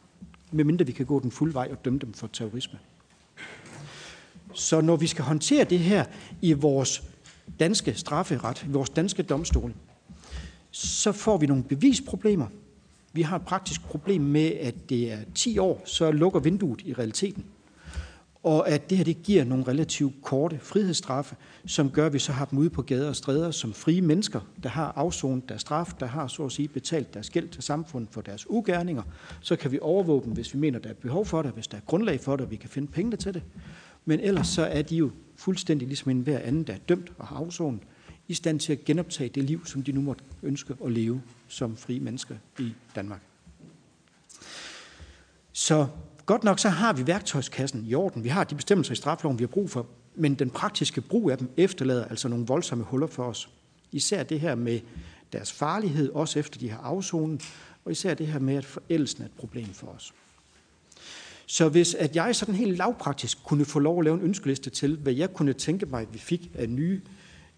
[0.52, 2.78] Medmindre vi kan gå den fulde vej og dømme dem for terrorisme.
[4.54, 6.04] Så når vi skal håndtere det her
[6.42, 7.02] i vores
[7.60, 9.74] danske strafferet, i vores danske domstole,
[10.70, 12.46] så får vi nogle bevisproblemer.
[13.12, 16.92] Vi har et praktisk problem med, at det er 10 år, så lukker vinduet i
[16.92, 17.44] realiteten
[18.46, 21.36] og at det her det giver nogle relativt korte frihedsstraffe,
[21.66, 24.40] som gør, at vi så har dem ude på gader og stræder som frie mennesker,
[24.62, 28.10] der har afsonet deres straf, der har så at sige betalt deres gæld til samfundet
[28.12, 29.02] for deres ugerninger.
[29.40, 31.76] Så kan vi overvåge dem, hvis vi mener, der er behov for det, hvis der
[31.76, 33.42] er grundlag for det, og vi kan finde pengene til det.
[34.04, 37.26] Men ellers så er de jo fuldstændig ligesom en hver anden, der er dømt og
[37.26, 37.80] har afsonet,
[38.28, 41.76] i stand til at genoptage det liv, som de nu måtte ønske at leve som
[41.76, 43.20] frie mennesker i Danmark.
[45.52, 45.86] Så
[46.26, 48.24] godt nok så har vi værktøjskassen i orden.
[48.24, 51.38] Vi har de bestemmelser i strafloven, vi har brug for, men den praktiske brug af
[51.38, 53.48] dem efterlader altså nogle voldsomme huller for os.
[53.92, 54.80] Især det her med
[55.32, 57.42] deres farlighed, også efter de har afsonet,
[57.84, 60.14] og især det her med, at forældelsen er et problem for os.
[61.46, 64.96] Så hvis at jeg sådan helt lavpraktisk kunne få lov at lave en ønskeliste til,
[64.96, 67.00] hvad jeg kunne tænke mig, at vi fik af nye,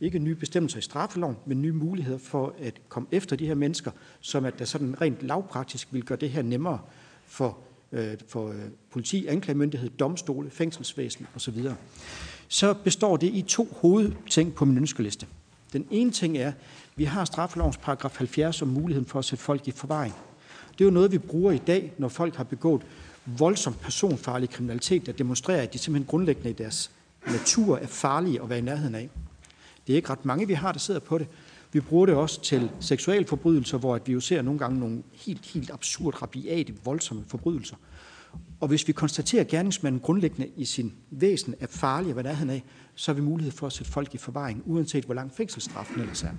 [0.01, 3.91] ikke nye bestemmelser i straffeloven, men nye muligheder for at komme efter de her mennesker,
[4.21, 6.79] som at der sådan rent lavpraktisk vil gøre det her nemmere
[7.27, 7.59] for,
[7.93, 8.55] Øh, for øh,
[8.91, 11.65] politi, anklagemyndighed, domstole, fængselsvæsen osv.,
[12.49, 15.27] så består det i to hovedting på min ønskeliste.
[15.73, 16.55] Den ene ting er, at
[16.97, 20.15] vi har straffelovens paragraf 70 om muligheden for at sætte folk i forvaring.
[20.73, 22.83] Det er jo noget, vi bruger i dag, når folk har begået
[23.27, 26.91] voldsom personfarlig kriminalitet, der demonstrerer, at de simpelthen grundlæggende i deres
[27.27, 29.09] natur er farlige at være i nærheden af.
[29.87, 31.27] Det er ikke ret mange, vi har, der sidder på det.
[31.73, 35.71] Vi bruger det også til seksualforbrydelser, hvor vi jo ser nogle gange nogle helt, helt
[35.71, 37.77] absurd, rabiate, voldsomme forbrydelser.
[38.61, 42.51] Og hvis vi konstaterer, at gerningsmanden grundlæggende i sin væsen er farlig at er, han
[42.51, 42.65] af,
[42.95, 46.23] så har vi mulighed for at sætte folk i forvaring, uanset hvor lang fængselsstraffen ellers
[46.23, 46.31] er.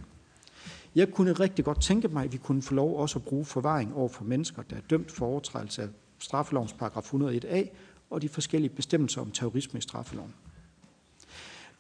[0.95, 3.93] Jeg kunne rigtig godt tænke mig, at vi kunne få lov også at bruge forvaring
[3.93, 5.87] over for mennesker, der er dømt for overtrædelse af
[6.19, 7.67] straffelovens paragraf 101a
[8.09, 10.33] og de forskellige bestemmelser om terrorisme i straffeloven.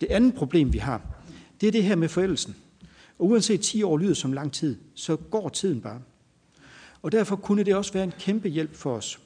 [0.01, 1.01] Det andet problem, vi har,
[1.61, 2.55] det er det her med forældelsen.
[3.19, 6.01] Og uanset 10 år lyder som lang tid, så går tiden bare.
[7.01, 9.19] Og derfor kunne det også være en kæmpe hjælp for os,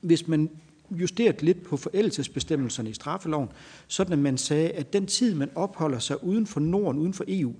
[0.00, 0.50] hvis man
[0.90, 3.48] justerede lidt på forældelsesbestemmelserne i straffeloven,
[3.86, 7.24] sådan at man sagde, at den tid, man opholder sig uden for Norden, uden for
[7.28, 7.54] EU,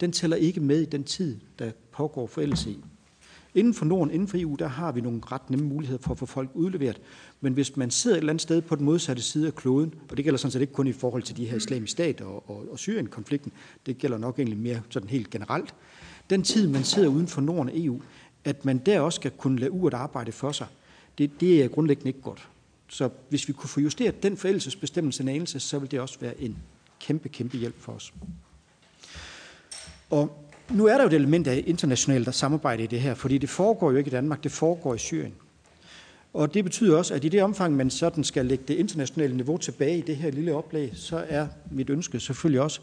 [0.00, 2.78] den tæller ikke med i den tid, der pågår forældelse i.
[3.54, 6.18] Inden for Norden, inden for EU, der har vi nogle ret nemme muligheder for at
[6.18, 7.00] få folk udleveret.
[7.40, 10.16] Men hvis man sidder et eller andet sted på den modsatte side af kloden, og
[10.16, 12.64] det gælder sådan set ikke kun i forhold til de her islamiske stater og, og,
[12.72, 13.52] og Syrien-konflikten,
[13.86, 15.74] det gælder nok egentlig mere sådan helt generelt.
[16.30, 18.00] Den tid, man sidder uden for Norden og EU,
[18.44, 20.66] at man der også skal kunne lade uret arbejde for sig,
[21.18, 22.48] det, det er grundlæggende ikke godt.
[22.88, 26.40] Så hvis vi kunne få justeret den forældelsesbestemmelse en anelse, så vil det også være
[26.40, 26.56] en
[27.00, 28.12] kæmpe, kæmpe hjælp for os.
[30.10, 33.48] Og nu er der jo et element af internationalt samarbejde i det her, fordi det
[33.48, 35.32] foregår jo ikke i Danmark, det foregår i Syrien.
[36.34, 39.56] Og det betyder også, at i det omfang, man sådan skal lægge det internationale niveau
[39.56, 42.80] tilbage i det her lille oplæg, så er mit ønske selvfølgelig også,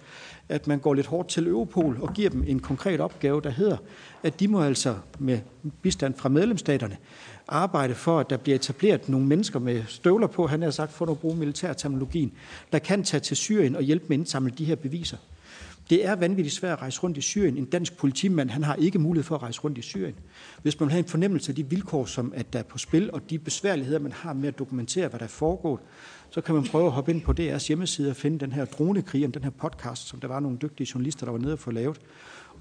[0.49, 3.77] at man går lidt hårdt til Europol og giver dem en konkret opgave, der hedder,
[4.23, 5.39] at de må altså med
[5.81, 6.97] bistand fra medlemsstaterne
[7.47, 11.05] arbejde for, at der bliver etableret nogle mennesker med støvler på, han har sagt, for
[11.05, 12.31] at bruge militærterminologien,
[12.71, 15.17] der kan tage til Syrien og hjælpe med at indsamle de her beviser.
[15.89, 17.57] Det er vanvittigt svært at rejse rundt i Syrien.
[17.57, 20.15] En dansk politimand han har ikke mulighed for at rejse rundt i Syrien.
[20.61, 23.11] Hvis man vil have en fornemmelse af de vilkår, som at der er på spil,
[23.13, 25.79] og de besværligheder, man har med at dokumentere, hvad der er foregået,
[26.29, 29.33] så kan man prøve at hoppe ind på DR's hjemmeside og finde den her dronekrig,
[29.33, 31.99] den her podcast, som der var nogle dygtige journalister, der var nede og få lavet,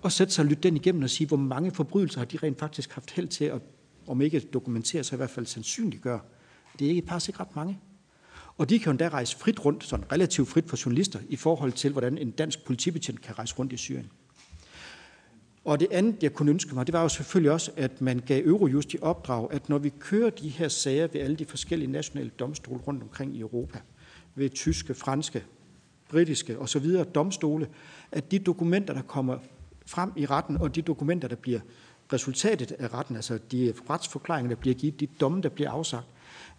[0.03, 2.59] og sætte sig og lytte den igennem og sige, hvor mange forbrydelser har de rent
[2.59, 3.61] faktisk haft held til at,
[4.07, 6.21] om ikke dokumentere, så i hvert fald sandsynliggøre.
[6.79, 7.79] Det er ikke faktisk ikke ret mange.
[8.59, 11.73] Og de kan jo endda rejse frit rundt, sådan relativt frit for journalister, i forhold
[11.73, 14.11] til, hvordan en dansk politibetjent kan rejse rundt i Syrien.
[15.65, 18.43] Og det andet, jeg kunne ønske mig, det var jo selvfølgelig også, at man gav
[18.47, 22.31] Eurojust i opdrag, at når vi kører de her sager ved alle de forskellige nationale
[22.31, 23.79] domstole rundt omkring i Europa,
[24.35, 25.45] ved tyske, franske,
[26.09, 26.87] britiske osv.
[27.15, 27.69] domstole,
[28.13, 29.39] at de dokumenter, der kommer
[29.87, 31.61] frem i retten, og de dokumenter, der bliver
[32.13, 36.07] resultatet af retten, altså de retsforklaringer, der bliver givet, de domme, der bliver afsagt,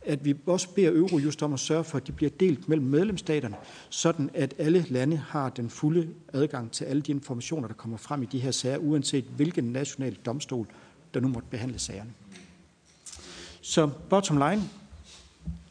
[0.08, 3.56] at vi også beder Eurojust om at sørge for, at de bliver delt mellem medlemsstaterne,
[3.90, 8.24] sådan at alle lande har den fulde adgang til alle de informationer, der kommer frem
[8.24, 10.68] i de her sager, uanset hvilken national domstol,
[11.14, 12.14] der nu måtte behandle sagerne.
[13.62, 14.64] Så bottom line,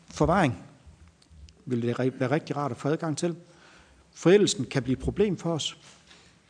[0.09, 0.59] forvaring
[1.65, 3.37] vil det være rigtig rart at få adgang til.
[4.13, 5.77] Forældelsen kan blive et problem for os.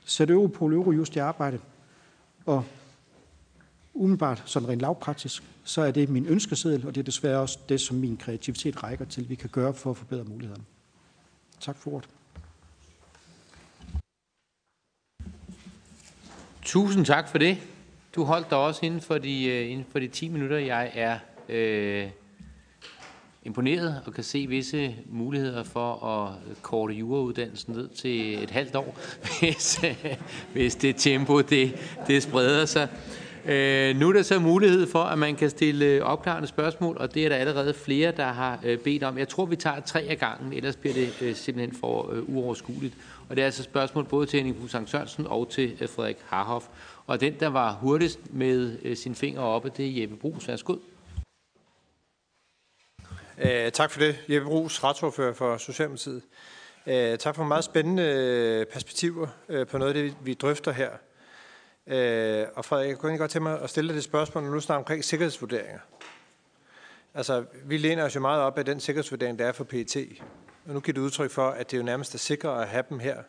[0.05, 1.59] Sæt Europol Eurojust i arbejde,
[2.47, 2.65] og
[3.95, 7.81] umiddelbart, sådan rent lavpraktisk, så er det min ønskeseddel, og det er desværre også det,
[7.81, 10.65] som min kreativitet rækker til, vi kan gøre for at forbedre mulighederne.
[11.61, 12.09] Tak for ordet.
[16.63, 17.59] Tusind tak for det.
[18.15, 20.59] Du holdt dig også inden for de, øh, inden for de 10 minutter.
[20.59, 22.09] Jeg er øh,
[23.45, 28.99] imponeret og kan se visse muligheder for at korte jurauddannelsen ned til et halvt år,
[29.41, 30.17] hvis, øh,
[30.53, 32.89] hvis det tempo det, det spreder sig.
[33.49, 37.25] Øh, nu er der så mulighed for, at man kan stille opklarende spørgsmål, og det
[37.25, 39.19] er der allerede flere, der har øh, bedt om.
[39.19, 42.95] Jeg tror, vi tager tre af gangen, ellers bliver det øh, simpelthen for øh, uoverskueligt.
[43.29, 46.67] Og det er altså spørgsmål både til Henning Fusang Sørensen og til øh, Frederik Harhoff.
[47.07, 50.49] Og den, der var hurtigst med øh, sine fingre oppe, det er Jeppe Brugs.
[50.49, 50.77] Værsgo.
[53.39, 54.17] Øh, tak for det.
[54.29, 56.23] Jeppe Brugs, retsordfører for Socialdemokratiet.
[56.87, 60.91] Øh, tak for meget spændende øh, perspektiver øh, på noget af det, vi drøfter her.
[61.87, 64.61] Øh, og Frederik, jeg kunne godt tænke mig at stille dig det spørgsmål, når nu
[64.61, 65.79] snakker omkring sikkerhedsvurderinger.
[67.15, 69.97] Altså, vi læner os jo meget op af den sikkerhedsvurdering, der er for PET.
[70.67, 72.85] Og nu giver du udtryk for, at det er jo nærmest er sikre at have
[72.91, 73.23] dem her,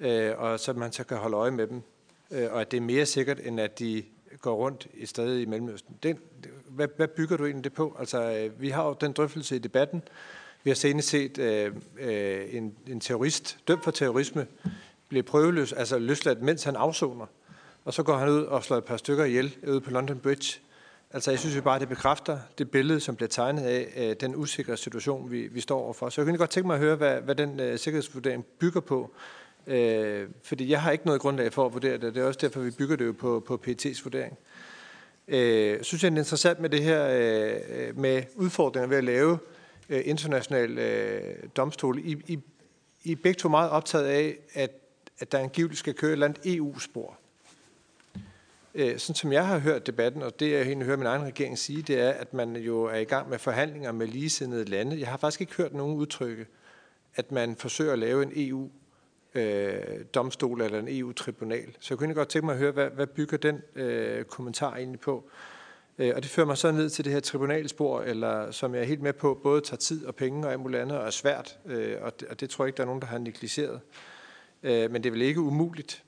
[0.00, 1.82] øh, og så man så kan holde øje med dem.
[2.30, 4.04] Øh, og at det er mere sikkert, end at de
[4.40, 5.96] går rundt i stedet i Mellemøsten.
[6.02, 6.16] Det,
[6.68, 7.96] hvad, hvad bygger du egentlig det på?
[7.98, 10.02] Altså, øh, vi har jo den drøftelse i debatten.
[10.64, 14.46] Vi har senest set øh, øh, en, en terrorist, dømt for terrorisme,
[15.08, 17.26] blive prøveløs, altså løsladt, mens han afsoner.
[17.84, 20.60] Og så går han ud og slår et par stykker ihjel ude på London Bridge.
[21.10, 24.16] Altså, jeg synes jo bare, at det bekræfter det billede, som bliver tegnet af øh,
[24.20, 26.08] den usikre situation, vi, vi står overfor.
[26.08, 29.10] Så jeg kunne godt tænke mig at høre, hvad, hvad den øh, sikkerhedsvurdering bygger på.
[29.66, 32.14] Øh, fordi jeg har ikke noget grundlag for at vurdere det.
[32.14, 34.38] Det er også derfor, vi bygger det jo på, på PET's vurdering.
[35.28, 39.04] Øh, synes jeg, det er interessant med det her øh, øh med udfordringer ved at
[39.04, 39.38] lave
[39.88, 41.98] øh, international øh, domstol.
[41.98, 42.38] I, I,
[43.04, 44.70] I er begge to meget optaget af, at,
[45.18, 47.18] at der angiveligt skal køre et eller andet EU-spor.
[48.74, 51.58] Øh, sådan som jeg har hørt debatten, og det jeg egentlig hører min egen regering
[51.58, 55.00] sige, det er, at man jo er i gang med forhandlinger med ligesindede lande.
[55.00, 56.46] Jeg har faktisk ikke hørt nogen udtrykke,
[57.14, 58.70] at man forsøger at lave en EU
[59.34, 61.76] øh, domstol eller en EU-tribunal.
[61.80, 65.00] Så jeg kunne godt tænke mig at høre, hvad, hvad bygger den øh, kommentar egentlig
[65.00, 65.24] på?
[65.98, 68.86] Øh, og det fører mig så ned til det her tribunalspor, eller som jeg er
[68.86, 71.58] helt med på, både tager tid og penge og alt muligt andet, og er svært,
[71.66, 73.80] øh, og, det, og det tror jeg ikke, der er nogen, der har negligeret.
[74.62, 76.04] Øh, men det er vel ikke umuligt,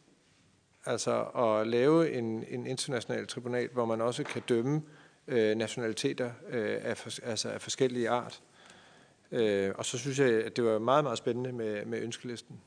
[0.87, 4.83] altså at lave en, en international tribunal, hvor man også kan dømme
[5.29, 8.41] øh, nationaliteter øh, af, for, altså af forskellige art.
[9.33, 12.61] Øh, og så synes jeg, at det var meget, meget spændende med, med ønskelisten.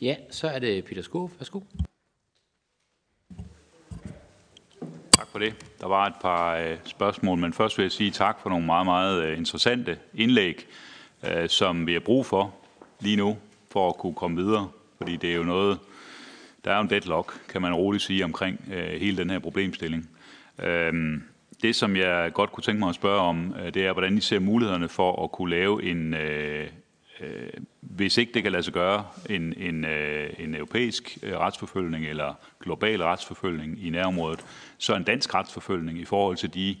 [0.00, 1.30] Ja, så er det Peter Skov.
[1.38, 1.60] Værsgo.
[5.12, 5.54] Tak for det.
[5.80, 8.86] Der var et par øh, spørgsmål, men først vil jeg sige tak for nogle meget,
[8.86, 10.66] meget øh, interessante indlæg,
[11.24, 12.54] øh, som vi har brug for
[13.00, 13.36] lige nu,
[13.70, 14.68] for at kunne komme videre.
[14.98, 15.78] Fordi det er jo noget,
[16.64, 20.10] der er jo en deadlock, kan man roligt sige, omkring øh, hele den her problemstilling.
[20.58, 21.22] Øhm,
[21.62, 24.20] det, som jeg godt kunne tænke mig at spørge om, øh, det er, hvordan I
[24.20, 26.68] ser mulighederne for at kunne lave en, øh,
[27.20, 27.50] øh,
[27.80, 32.34] hvis ikke det kan lade sig gøre, en, en, øh, en europæisk øh, retsforfølgning eller
[32.60, 34.44] global retsforfølgning i nærområdet,
[34.78, 36.76] så en dansk retsforfølgning i forhold til de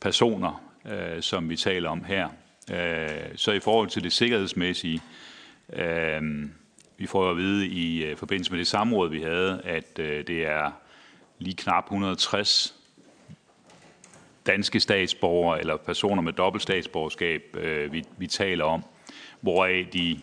[0.00, 2.28] personer, øh, som vi taler om her.
[2.72, 5.31] Øh, så i forhold til det sikkerhedsmæssige, øh,
[5.72, 6.52] Øhm,
[6.96, 10.46] vi får at vide i øh, forbindelse med det samråd, vi havde, at øh, det
[10.46, 10.70] er
[11.38, 12.74] lige knap 160
[14.46, 18.84] danske statsborgere eller personer med dobbelt statsborgerskab, øh, vi, vi taler om
[19.40, 20.20] hvoraf de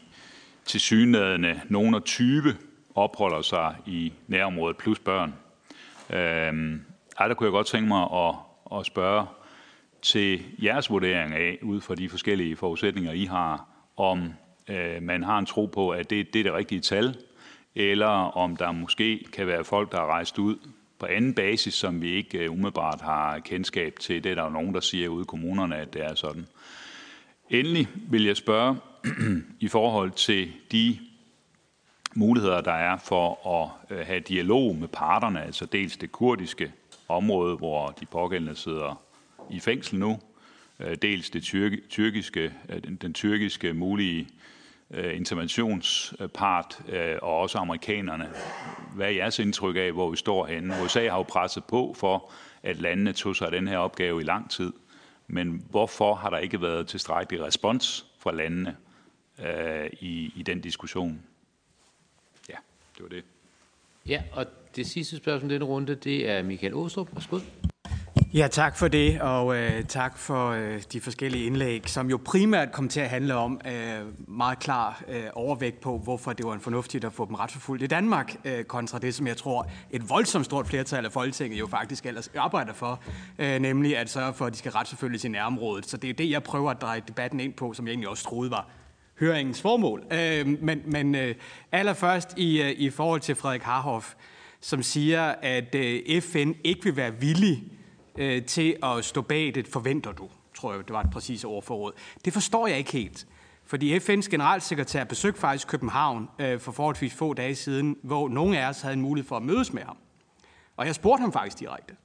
[0.65, 2.55] tilsyneladende nogen af 20
[2.95, 5.33] opholder sig i nærområdet, plus børn.
[6.09, 6.81] Øhm,
[7.19, 8.35] der kunne jeg godt tænke mig at,
[8.79, 9.25] at spørge
[10.01, 14.33] til jeres vurdering af, ud fra de forskellige forudsætninger, I har, om
[14.69, 17.17] øh, man har en tro på, at det, det er det rigtige tal,
[17.75, 20.55] eller om der måske kan være folk, der er rejst ud
[20.99, 24.23] på anden basis, som vi ikke øh, umiddelbart har kendskab til.
[24.23, 26.47] Det er der jo nogen, der siger ude i kommunerne, at det er sådan.
[27.49, 28.77] Endelig vil jeg spørge
[29.59, 30.97] i forhold til de
[32.15, 36.71] muligheder, der er for at øh, have dialog med parterne, altså dels det kurdiske
[37.07, 39.01] område, hvor de pågældende sidder
[39.49, 40.19] i fængsel nu,
[40.79, 41.43] øh, dels det
[41.89, 44.27] tyrkiske, øh, den tyrkiske mulige
[44.91, 48.29] Øh, interventionspart øh, og også amerikanerne.
[48.95, 50.75] Hvad er jeres indtryk af, hvor vi står henne?
[50.83, 52.31] USA har jo presset på for,
[52.63, 54.73] at landene tog sig af den her opgave i lang tid.
[55.27, 58.77] Men hvorfor har der ikke været tilstrækkelig respons fra landene
[59.45, 61.23] øh, i, i den diskussion?
[62.49, 62.55] Ja,
[62.95, 63.23] det var det.
[64.07, 67.09] Ja, og det sidste spørgsmål i denne runde, det er Michael Åstrup.
[67.13, 67.39] Værsgo.
[68.33, 72.71] Ja, tak for det, og øh, tak for øh, de forskellige indlæg, som jo primært
[72.71, 76.59] kom til at handle om øh, meget klar øh, overvægt på, hvorfor det var en
[76.59, 80.45] fornuftigt at få dem retsforfulgt i Danmark, øh, kontra det, som jeg tror et voldsomt
[80.45, 82.99] stort flertal af Folketinget jo faktisk ellers arbejder for,
[83.39, 85.89] øh, nemlig at sørge for, at de skal retsforfølges i nærområdet.
[85.89, 88.23] Så det er det, jeg prøver at dreje debatten ind på, som jeg egentlig også
[88.23, 88.69] troede var
[89.19, 90.03] høringens formål.
[90.11, 91.35] Øh, men men øh,
[91.71, 94.13] allerførst i, øh, i forhold til Frederik Harhoff,
[94.61, 97.78] som siger, at øh, FN ikke vil være villig
[98.19, 101.63] øh, til at stå bag det, forventer du, tror jeg, det var et præcist ord
[101.63, 101.93] for.
[102.25, 103.27] Det forstår jeg ikke helt.
[103.65, 108.69] Fordi FN's generalsekretær besøgte faktisk København øh, for forholdsvis få dage siden, hvor nogle af
[108.69, 109.97] os havde en mulighed for at mødes med ham.
[110.77, 111.95] Og jeg spurgte ham faktisk direkte,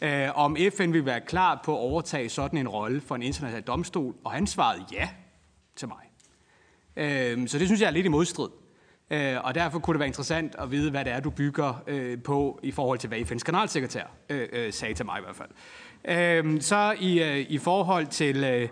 [0.00, 3.62] øh, om FN ville være klar på at overtage sådan en rolle for en international
[3.62, 5.08] domstol, og han svarede ja
[5.76, 6.10] til mig.
[6.96, 8.48] Øh, så det synes jeg er lidt i modstrid.
[9.10, 12.22] Øh, og derfor kunne det være interessant at vide, hvad det er, du bygger øh,
[12.22, 15.50] på i forhold til, hvad FN's generalsekretær øh, øh, sagde til mig i hvert fald.
[16.04, 18.68] Øh, så i, øh, i forhold til, øh,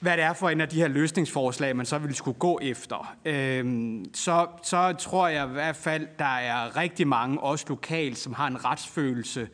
[0.00, 3.16] hvad det er for en af de her løsningsforslag, man så ville skulle gå efter,
[3.24, 8.34] øh, så, så tror jeg i hvert fald, der er rigtig mange, også lokalt, som
[8.34, 9.48] har en retsfølelse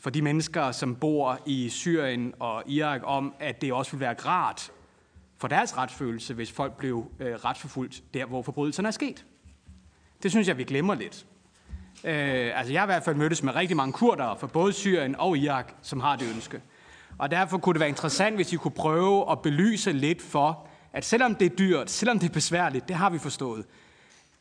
[0.00, 4.14] for de mennesker, som bor i Syrien og Irak, om at det også vil være
[4.26, 4.70] rart
[5.38, 9.24] for deres retsfølelse, hvis folk blev øh, retsforfulgt der, hvor forbrydelserne er sket.
[10.22, 11.26] Det synes jeg, vi glemmer lidt.
[12.04, 15.16] Øh, altså jeg har i hvert fald mødtes med rigtig mange kurdere fra både Syrien
[15.16, 16.60] og Irak, som har det ønske.
[17.18, 21.04] Og derfor kunne det være interessant, hvis I kunne prøve at belyse lidt for, at
[21.04, 23.64] selvom det er dyrt, selvom det er besværligt, det har vi forstået,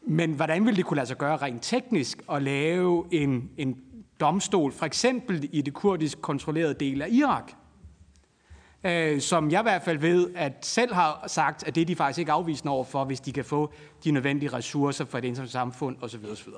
[0.01, 3.77] men hvordan ville det kunne lade sig gøre rent teknisk at lave en, en
[4.19, 7.51] domstol, for eksempel i det kurdisk kontrollerede del af Irak,
[8.83, 11.95] øh, som jeg i hvert fald ved, at selv har sagt, at det er de
[11.95, 13.73] faktisk ikke afvisende over for, hvis de kan få
[14.03, 16.25] de nødvendige ressourcer fra det internationale samfund osv.
[16.31, 16.51] osv.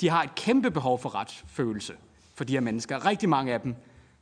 [0.00, 1.92] De har et kæmpe behov for retsfølelse
[2.34, 3.06] for de her mennesker.
[3.06, 3.74] Rigtig mange af dem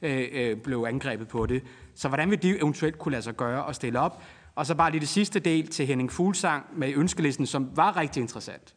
[0.02, 1.62] øh, øh, blev angrebet på det.
[1.94, 4.22] Så hvordan vil de eventuelt kunne lade sig gøre og stille op?
[4.54, 8.20] Og så bare lige det sidste del til Henning Fuglsang med ønskelisten, som var rigtig
[8.20, 8.74] interessant.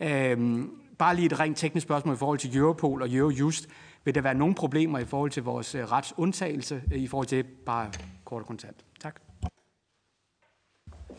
[0.00, 3.68] Øhm, bare lige et rent teknisk spørgsmål i forhold til Europol og Eurojust.
[4.04, 7.44] Vil der være nogle problemer i forhold til vores øh, retsundtagelse øh, i forhold til
[7.66, 7.90] bare
[8.26, 8.76] kort og kontant?
[9.00, 9.20] Tak.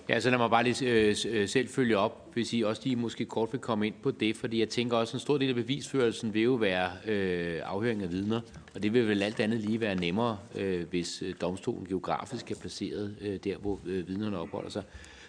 [0.10, 2.96] Ja, så lad mig bare lige øh, øh, selv følge op, hvis I også lige
[2.96, 5.56] måske kort vil komme ind på det, fordi jeg tænker også, en stor del af
[5.56, 8.42] bevisførelsen vil jo være øh, afhøring af vidner,
[8.76, 12.56] og det vil vel alt andet lige være nemmere, øh, hvis øh, domstolen geografisk er
[12.56, 14.84] placeret øh, der, hvor øh, vidnerne opholder sig.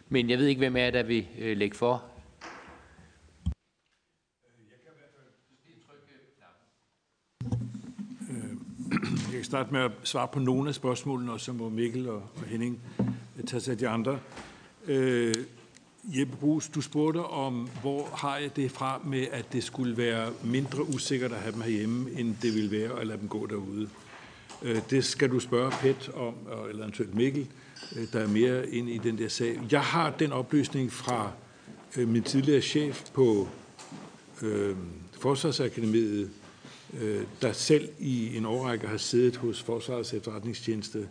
[0.09, 2.05] Men jeg ved ikke, hvem er der vil øh, lægge for.
[9.03, 12.23] Jeg kan starte med at svare på nogle af spørgsmålene, og så må Mikkel og
[12.47, 12.79] Henning
[13.47, 14.19] tage sig af de andre.
[14.87, 15.35] Øh,
[16.05, 20.33] Jeppe Brugs, du spurgte om, hvor har jeg det fra med, at det skulle være
[20.45, 23.89] mindre usikkert at have dem herhjemme, end det ville være at lade dem gå derude.
[24.63, 26.35] Øh, det skal du spørge Pet om,
[26.69, 27.47] eller eventuelt Mikkel,
[27.97, 29.61] øh, der er mere ind i den der sag.
[29.71, 31.33] Jeg har den oplysning fra
[31.97, 33.49] øh, min tidligere chef på
[34.43, 34.77] øh,
[35.21, 36.31] Forsvarsakademiet,
[37.01, 41.09] øh, der selv i en årrække har siddet hos Forsvarets efterretningstjeneste,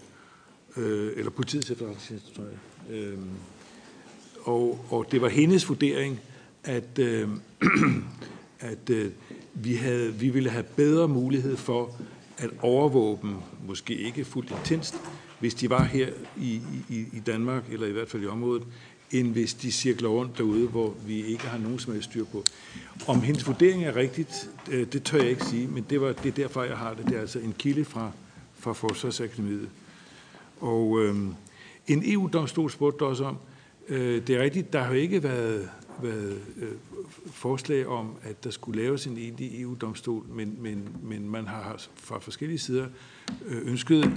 [0.78, 2.96] øh, eller politiets efterretningstjeneste, tror jeg.
[2.96, 3.18] Øh,
[4.44, 6.20] og, og det var hendes vurdering,
[6.64, 7.30] at, øh,
[8.60, 9.12] at øh,
[9.54, 11.96] vi, havde, vi ville have bedre mulighed for
[12.38, 13.36] at overvåge dem,
[13.68, 14.96] måske ikke fuldt intenst,
[15.40, 18.64] hvis de var her i, i, i Danmark, eller i hvert fald i området,
[19.12, 22.44] end hvis de cirkler rundt derude, hvor vi ikke har nogen som helst styr på.
[23.08, 26.30] Om hendes vurdering er rigtigt, øh, det tør jeg ikke sige, men det, var, det
[26.30, 27.06] er derfor, jeg har det.
[27.06, 28.12] Det er altså en kilde fra,
[28.60, 29.70] fra Forsvarsakademiet.
[30.60, 31.34] Og øhm,
[31.88, 33.38] en EU-domstol spurgte også om,
[33.90, 35.70] øh, det er rigtigt, der har jo ikke været,
[36.02, 36.72] været øh,
[37.32, 42.20] forslag om, at der skulle laves en egentlig EU-domstol, men, men, men man har fra
[42.20, 42.88] forskellige sider
[43.46, 44.12] øh, ønsket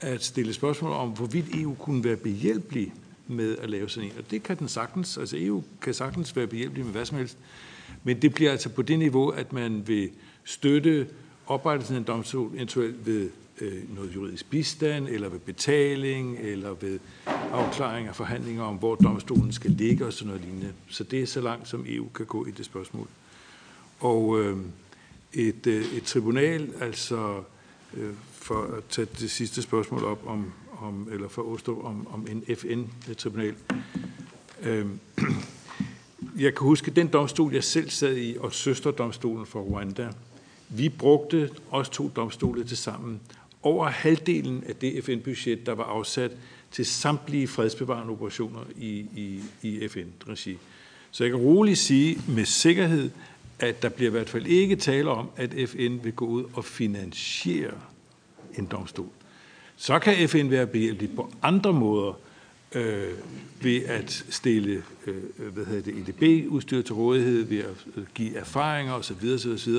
[0.00, 2.92] at stille spørgsmål om, hvorvidt EU kunne være behjælpelig
[3.30, 4.14] med at lave sådan en.
[4.18, 5.18] Og det kan den sagtens.
[5.18, 7.38] Altså EU kan sagtens være behjælpelig med hvad som helst.
[8.04, 10.10] Men det bliver altså på det niveau, at man vil
[10.44, 11.08] støtte
[11.46, 16.98] oprettelsen af en domstol, eventuelt ved øh, noget juridisk bistand, eller ved betaling, eller ved
[17.52, 20.72] afklaring af forhandlinger om, hvor domstolen skal ligge og sådan noget lignende.
[20.88, 23.08] Så det er så langt, som EU kan gå i det spørgsmål.
[24.00, 24.56] Og øh,
[25.32, 27.42] et, øh, et tribunal, altså
[27.94, 32.06] øh, for at tage det sidste spørgsmål op om, om eller for at stå om,
[32.12, 33.54] om en FN-tribunal.
[34.62, 34.86] Øh,
[36.44, 40.08] jeg kan huske den domstol, jeg selv sad i, og søsterdomstolen for Rwanda.
[40.68, 43.20] Vi brugte os to domstole til sammen.
[43.62, 46.32] Over halvdelen af det FN-budget, der var afsat
[46.70, 50.58] til samtlige fredsbevarende operationer i, i, i FN-regi.
[51.10, 53.10] Så jeg kan roligt sige med sikkerhed,
[53.58, 56.64] at der bliver i hvert fald ikke tale om, at FN vil gå ud og
[56.64, 57.74] finansiere
[58.58, 59.08] en domstol.
[59.80, 62.18] Så kan FN være behjælpelig på andre måder,
[62.74, 63.08] øh,
[63.60, 68.92] ved at stille øh, hvad hedder det, EDB-udstyr til rådighed, ved at øh, give erfaringer
[68.92, 69.16] osv.
[69.34, 69.74] osv., osv.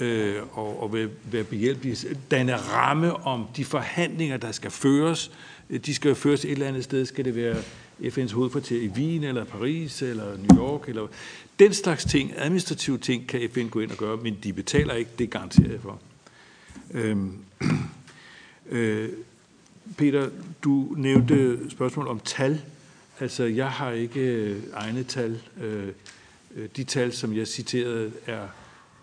[0.00, 0.94] Øh, og, og
[1.24, 1.96] være behjælpelig,
[2.30, 5.30] danne ramme om de forhandlinger, der skal føres.
[5.86, 7.06] De skal jo føres et eller andet sted.
[7.06, 7.56] Skal det være
[8.02, 11.06] FN's hovedkvarter i Wien, eller Paris, eller New York, eller
[11.58, 15.10] den slags ting, administrative ting, kan FN gå ind og gøre, men de betaler ikke,
[15.18, 16.00] det garanterer jeg for.
[16.90, 17.32] Øhm,
[18.70, 19.08] øh,
[19.96, 20.30] Peter,
[20.64, 22.60] du nævnte spørgsmål om tal.
[23.20, 25.40] Altså, jeg har ikke øh, egne tal.
[25.60, 25.88] Øh,
[26.56, 28.46] øh, de tal, som jeg citerede, er,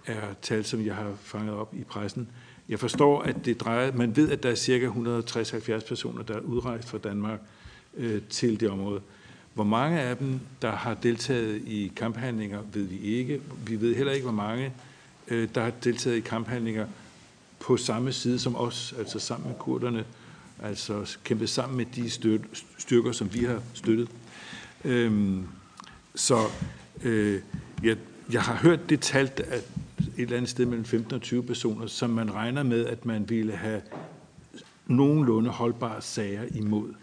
[0.05, 2.27] er tal, som jeg har fanget op i pressen.
[2.69, 6.39] Jeg forstår, at det drejer, man ved, at der er cirka 160-70 personer, der er
[6.39, 7.39] udrejst fra Danmark
[7.97, 9.01] øh, til det område.
[9.53, 13.41] Hvor mange af dem, der har deltaget i kamphandlinger, ved vi ikke.
[13.67, 14.73] Vi ved heller ikke, hvor mange,
[15.27, 16.87] øh, der har deltaget i kamphandlinger
[17.59, 20.05] på samme side som os, altså sammen med kurderne,
[20.63, 22.09] altså kæmpet sammen med de
[22.77, 24.09] styrker, som vi har støttet.
[24.85, 25.47] Øhm,
[26.15, 26.37] så
[27.03, 27.41] øh,
[27.83, 27.97] jeg,
[28.31, 29.63] jeg har hørt det talt, at
[29.99, 33.29] et eller andet sted mellem 15 og 20 personer, som man regner med, at man
[33.29, 33.81] ville have
[34.87, 36.93] nogenlunde holdbare sager imod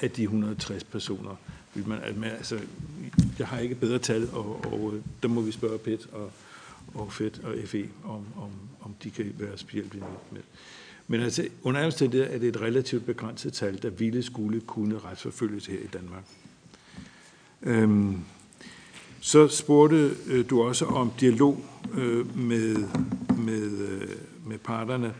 [0.00, 1.36] af de 160 personer.
[1.74, 2.58] Vil man, altså,
[3.38, 6.30] jeg har ikke bedre tal, og, og der må vi spørge PET og,
[6.94, 8.50] og FED og FE, om, om
[9.04, 10.40] de kan være spjælpelige med.
[11.06, 14.98] Men altså, under alle omstændigheder er det et relativt begrænset tal, der ville skulle kunne
[14.98, 16.24] retsforfølges her i Danmark.
[17.62, 18.18] Øhm,
[19.20, 22.76] så spurgte øh, du også om dialog øh, med,
[23.38, 24.08] med, øh,
[24.46, 25.14] med parterne.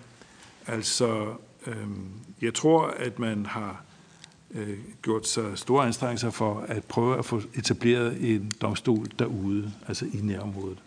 [0.67, 1.35] Altså,
[1.67, 1.87] øh,
[2.43, 3.85] jeg tror, at man har
[4.51, 10.05] øh, gjort sig store anstrengelser for at prøve at få etableret en domstol derude, altså
[10.05, 10.79] i nærområdet.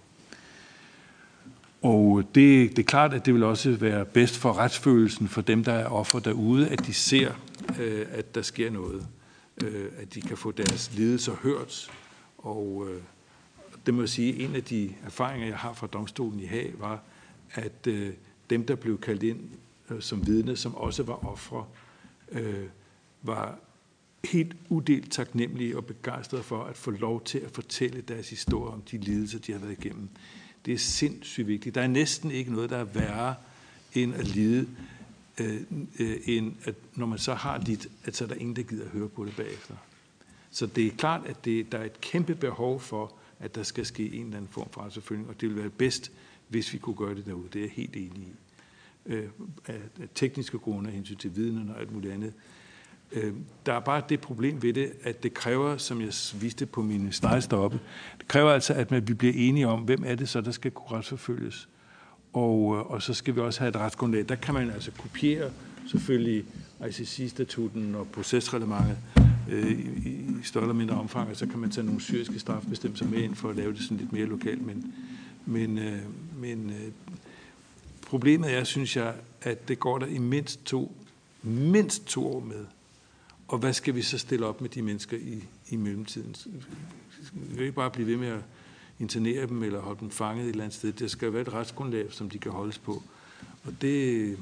[1.88, 5.64] Og det, det er klart, at det vil også være bedst for retsfølelsen for dem,
[5.64, 7.32] der er offer derude, at de ser,
[7.80, 9.08] øh, at der sker noget.
[9.64, 11.92] Øh, at de kan få deres lidelser hørt.
[12.38, 13.02] Og øh,
[13.86, 17.02] det må jeg sige, en af de erfaringer, jeg har fra domstolen i Haag, var,
[17.54, 18.14] at øh,
[18.50, 19.40] dem, der blev kaldt ind
[19.90, 21.66] øh, som vidne, som også var ofre,
[22.32, 22.66] øh,
[23.22, 23.60] var
[24.26, 28.82] helt udelt taknemmelige og begejstrede for at få lov til at fortælle deres historie om
[28.82, 30.10] de lidelser, de har været igennem.
[30.68, 31.76] Det er sindssygt vigtigt.
[31.76, 33.36] Der er næsten ikke noget, der er værre
[33.94, 34.68] end at lide,
[35.38, 35.62] øh,
[36.00, 38.86] øh, end at når man så har lidt, at så er der ingen, der gider
[38.86, 39.76] at høre på det bagefter.
[40.52, 43.86] Så det er klart, at det, der er et kæmpe behov for, at der skal
[43.86, 46.12] ske en eller anden form for retsforfølgning, og det ville være bedst,
[46.48, 47.48] hvis vi kunne gøre det derude.
[47.54, 48.34] Det er jeg helt enig i.
[49.06, 49.30] Øh,
[49.66, 49.82] af
[50.16, 52.34] tekniske grunde, hensyn til viden og alt muligt andet.
[53.12, 53.34] Øh,
[53.66, 57.14] der er bare det problem ved det, at det kræver, som jeg viste på mine
[57.14, 57.80] slides deroppe,
[58.18, 60.98] det kræver altså, at vi bliver enige om, hvem er det så, der skal kunne
[60.98, 61.70] retsforfølges.
[62.34, 64.26] Og, øh, og så skal vi også have et retsgrundlag.
[64.30, 65.52] Der kan man altså kopiere
[65.88, 66.46] selvfølgelig
[66.90, 68.98] ICC-statuten og procesreglementet
[69.50, 73.06] øh, i, i større eller mindre omfang, og så kan man tage nogle syriske strafbestemmelser
[73.06, 74.66] med ind for at lave det sådan lidt mere lokalt.
[74.66, 74.94] Men,
[75.46, 76.00] men, øh,
[76.40, 76.92] men øh,
[78.08, 80.96] problemet er, synes jeg, at det går der i mindst to,
[81.44, 82.66] mindst to år med
[83.48, 86.36] og hvad skal vi så stille op med de mennesker i, i mellemtiden?
[87.34, 88.42] Vi kan ikke bare blive ved med at
[89.00, 90.92] internere dem eller holde dem fanget et eller andet sted.
[90.92, 93.04] Det skal være et retsgrundlag, som de kan holdes på.
[93.64, 94.38] Og det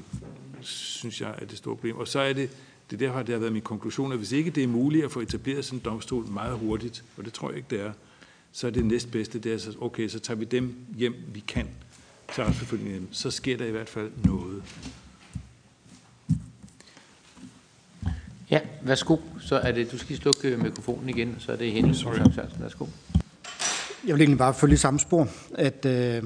[0.60, 1.96] synes jeg er det store problem.
[1.96, 2.50] Og så er det,
[2.90, 5.20] det derfor det har været min konklusion, at hvis ikke det er muligt at få
[5.20, 7.92] etableret sådan en domstol meget hurtigt, og det tror jeg ikke det er,
[8.52, 11.68] så er det næstbedste, det er så, okay, så tager vi dem hjem, vi kan
[12.34, 13.08] til retsforfølgningen.
[13.12, 14.62] Så sker der i hvert fald noget.
[18.50, 19.16] Ja, værsgo.
[19.40, 22.42] Så er det, du skal slukke øh, mikrofonen igen, så er det Henning Sørensen.
[22.58, 22.86] Værsgo.
[24.06, 25.28] Jeg vil egentlig bare følge samme spor.
[25.54, 26.22] At, øh,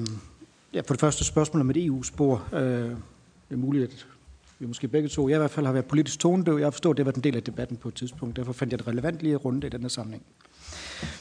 [0.73, 2.47] ja, for det første spørgsmål om et EU-spor.
[2.53, 2.95] Øh, det
[3.51, 4.07] er muligt, at
[4.59, 6.57] vi måske begge to, jeg i hvert fald har været politisk tonedøv.
[6.57, 8.35] Jeg forstår, at det var en del af debatten på et tidspunkt.
[8.35, 10.23] Derfor fandt jeg det relevant lige at runde i denne samling.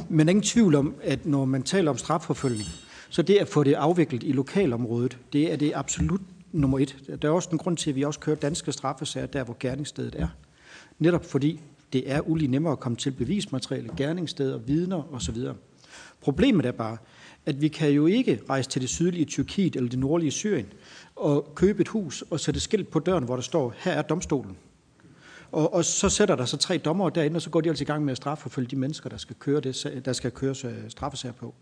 [0.09, 2.69] Men ingen tvivl om, at når man taler om strafforfølgning,
[3.11, 6.21] så det at få det afviklet i lokalområdet, det er det absolut
[6.53, 6.97] nummer et.
[7.23, 10.15] Der er også en grund til, at vi også kører danske straffesager der, hvor gerningsstedet
[10.19, 10.29] er
[11.01, 11.61] netop fordi
[11.93, 15.37] det er ulig nemmere at komme til bevismateriale, gerningssteder, vidner osv.
[16.21, 16.97] Problemet er bare,
[17.47, 20.67] at vi kan jo ikke rejse til det sydlige Tyrkiet eller det nordlige Syrien
[21.17, 24.57] og købe et hus og sætte skilt på døren, hvor der står, her er domstolen.
[25.53, 27.87] Og, og så sætter der så tre dommer derinde, og så går de altså i
[27.87, 31.33] gang med at strafforfølge de mennesker, der skal, køre det, der skal køres øh, straffesager
[31.33, 31.55] på.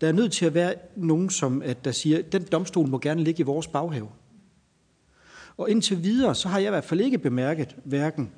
[0.00, 3.24] Der er nødt til at være nogen, som at der siger, den domstol må gerne
[3.24, 4.08] ligge i vores baghave.
[5.56, 8.32] Og indtil videre, så har jeg i hvert fald ikke bemærket hverken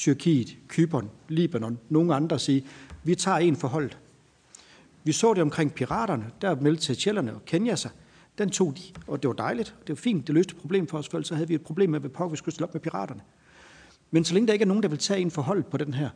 [0.00, 2.64] Tyrkiet, Kypern, Libanon, nogle andre sige,
[3.04, 3.90] vi tager en forhold.
[5.04, 7.90] Vi så det omkring piraterne, der meldte til Tjellerne og Kenya sig.
[8.38, 9.74] Den tog de, og det var dejligt.
[9.80, 12.04] Det var fint, det løste problemet for os, for så havde vi et problem med,
[12.04, 13.20] at vi skulle slå op med piraterne.
[14.10, 16.10] Men så længe der ikke er nogen, der vil tage en forhold på den her,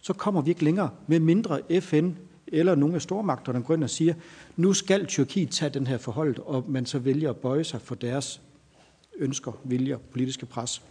[0.00, 2.10] så kommer vi ikke længere med mindre FN
[2.46, 4.14] eller nogle af stormagterne går ind og siger,
[4.56, 7.94] nu skal Tyrkiet tage den her forhold, og man så vælger at bøje sig for
[7.94, 8.40] deres
[9.18, 10.82] ønsker, viljer, politiske pres.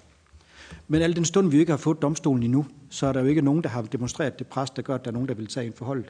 [0.88, 3.42] Men al den stund, vi ikke har fået domstolen endnu, så er der jo ikke
[3.42, 5.68] nogen, der har demonstreret det pres, der gør, at der er nogen, der vil tage
[5.68, 6.06] en forhold.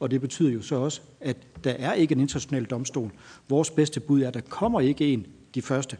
[0.00, 3.10] Og det betyder jo så også, at der er ikke en international domstol.
[3.48, 5.96] Vores bedste bud er, at der kommer ikke en de første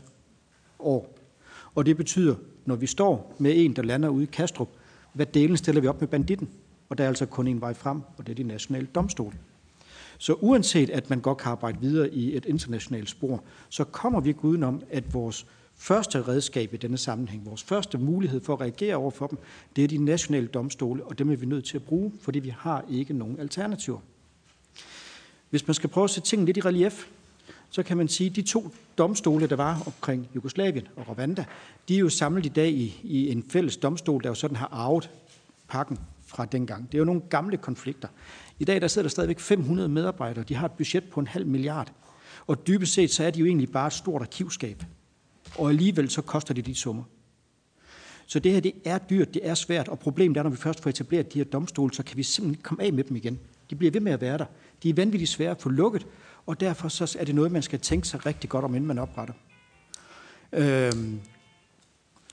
[0.79, 1.19] år.
[1.75, 2.35] Og det betyder,
[2.67, 4.69] når vi står med en, der lander ude i Kastrup,
[5.13, 6.49] hvad delen stiller vi op med banditten?
[6.89, 9.37] Og der er altså kun en vej frem, og det er de nationale domstole.
[10.19, 14.29] Så uanset at man godt kan arbejde videre i et internationalt spor, så kommer vi
[14.29, 15.47] ikke udenom, at vores
[15.81, 19.39] første redskab i denne sammenhæng, vores første mulighed for at reagere over for dem,
[19.77, 22.55] det er de nationale domstole, og dem er vi nødt til at bruge, fordi vi
[22.59, 23.99] har ikke nogen alternativer.
[25.51, 27.07] Hvis man skal prøve at sætte tingene lidt i relief,
[27.71, 31.45] så kan man sige, at de to domstole, der var omkring Jugoslavien og Rwanda,
[31.89, 34.69] de er jo samlet i dag i, i en fælles domstol, der jo sådan har
[34.73, 35.11] arvet
[35.69, 36.87] pakken fra dengang.
[36.87, 38.09] Det er jo nogle gamle konflikter.
[38.59, 40.45] I dag der sidder der stadigvæk 500 medarbejdere.
[40.45, 41.93] De har et budget på en halv milliard.
[42.47, 44.83] Og dybest set så er de jo egentlig bare et stort arkivskab.
[45.59, 47.03] Og alligevel så koster det de summer.
[48.27, 50.83] Så det her det er dyrt, det er svært, og problemet er, når vi først
[50.83, 53.39] får etableret de her domstole, så kan vi simpelthen ikke komme af med dem igen.
[53.71, 54.45] De bliver ved med at være der.
[54.83, 56.07] De er vanvittigt svære at få lukket,
[56.47, 58.99] og derfor så er det noget, man skal tænke sig rigtig godt om, inden man
[58.99, 59.35] opretter.
[60.53, 61.21] Øhm,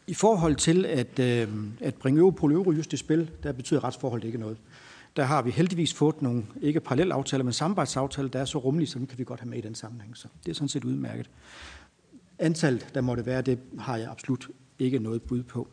[0.07, 4.26] I forhold til at, øhm, at bringe Europol og Eurojust i spil, der betyder retsforholdet
[4.26, 4.57] ikke noget.
[5.15, 8.99] Der har vi heldigvis fået nogle, ikke parallelaftaler, men samarbejdsaftaler, der er så rummelige, så
[8.99, 10.18] dem kan vi godt have med i den sammenhæng.
[10.18, 11.30] Så det er sådan set udmærket.
[12.40, 15.68] Antallet, der måtte være, det har jeg absolut ikke noget bud på.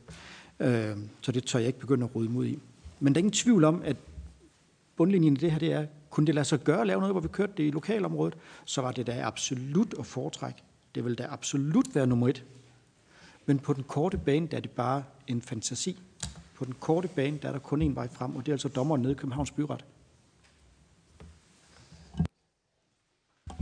[0.61, 2.59] Øh, så det tør jeg ikke begynde at rode mod i.
[3.01, 3.97] Men der er ingen tvivl om, at
[4.97, 7.21] bundlinjen i det her, det er, kunne det lade sig gøre at lave noget, hvor
[7.21, 10.62] vi kørte det i lokalområdet, så var det da absolut at foretrække.
[10.95, 12.45] Det vil da absolut være nummer et.
[13.47, 16.03] Men på den korte bane, der er det bare en fantasi.
[16.55, 18.69] På den korte bane, der er der kun en vej frem, og det er altså
[18.69, 19.85] dommeren nede i Københavns Byret.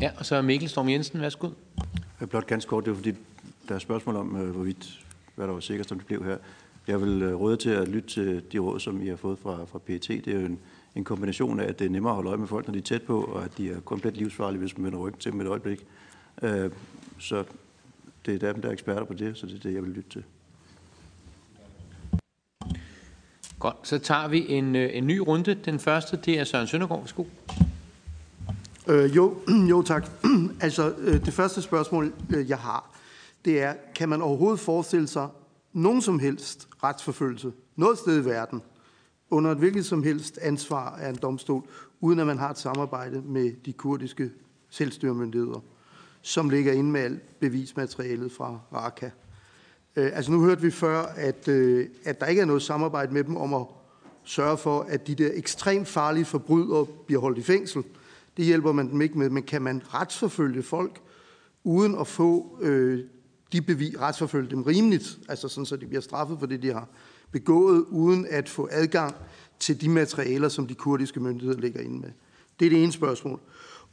[0.01, 1.51] Ja, og så Mikkel Storm Jensen, værsgo.
[2.23, 3.13] Jeg blot ganske kort, det er fordi,
[3.69, 5.01] der er spørgsmål om, øh, hvorvidt,
[5.35, 6.37] hvad der var sikkert, som det blev her.
[6.87, 9.65] Jeg vil øh, råde til at lytte til de råd, som I har fået fra,
[9.65, 10.09] fra PET.
[10.09, 10.59] Det er jo en,
[10.97, 12.83] en kombination af, at det er nemmere at holde øje med folk, når de er
[12.83, 15.47] tæt på, og at de er komplet livsfarlige, hvis man vender ryggen til dem et
[15.47, 15.87] øjeblik.
[16.43, 16.71] Øh,
[17.19, 17.45] så
[18.27, 20.11] det er dem, der er eksperter på det, så det er det, jeg vil lytte
[20.11, 20.25] til.
[23.59, 25.55] Godt, så tager vi en, en ny runde.
[25.55, 27.01] Den første, det er Søren Søndergaard.
[27.01, 27.25] Værsgo.
[28.89, 29.35] Øh, jo,
[29.71, 30.11] jo tak.
[30.61, 32.99] altså, øh, det første spørgsmål, øh, jeg har,
[33.45, 35.29] det er, kan man overhovedet forestille sig
[35.73, 38.63] nogen som helst retsforfølgelse noget sted i verden,
[39.31, 41.63] under et hvilket som helst ansvar af en domstol,
[42.01, 44.31] uden at man har et samarbejde med de kurdiske
[44.71, 45.61] selvstyremyndigheder,
[46.23, 49.11] som ligger inde med alt bevismaterialet fra Raqqa.
[49.97, 53.25] Øh, altså nu hørte vi før, at, øh, at der ikke er noget samarbejde med
[53.25, 53.67] dem om at
[54.25, 57.85] sørge for, at de der ekstremt farlige forbrydere bliver holdt i fængsel.
[58.37, 61.01] Det hjælper man dem ikke med, men kan man retsforfølge folk,
[61.65, 63.01] uden at få øh,
[63.53, 66.89] de bevis, retsforfølge dem rimeligt, altså sådan, så de bliver straffet for det, de har
[67.33, 69.15] begået, uden at få adgang
[69.59, 72.11] til de materialer, som de kurdiske myndigheder ligger inde med.
[72.61, 73.41] Det er det ene spørgsmål.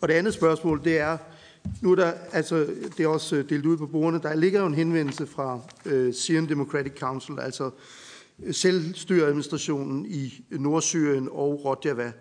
[0.02, 1.18] Og det andet spørgsmål, det er,
[1.82, 2.68] nu er der, altså,
[2.98, 6.14] det er også øh, delt ud på bordene, der ligger jo en henvendelse fra øh,
[6.14, 7.72] Syrian Democratic Council, altså
[8.44, 12.12] øh, selvstyreadministrationen i Nordsyrien og Rojava,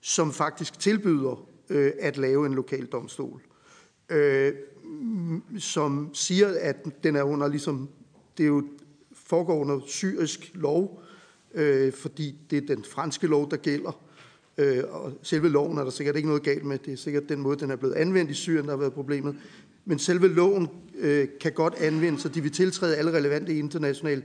[0.00, 3.40] som faktisk tilbyder øh, at lave en lokal domstol.
[4.10, 4.52] øh,
[5.58, 7.88] som siger, at den er under ligesom,
[8.38, 8.64] det er jo
[9.12, 11.02] foregår under syrisk lov,
[11.54, 14.00] øh, fordi det er den franske lov, der gælder.
[14.58, 16.78] Øh, og selve loven er der sikkert ikke noget galt med.
[16.78, 19.36] Det er sikkert den måde, den er blevet anvendt i Syrien, der har været problemet.
[19.84, 24.22] Men selve loven øh, kan godt anvendes, og de vil tiltræde alle relevante internationale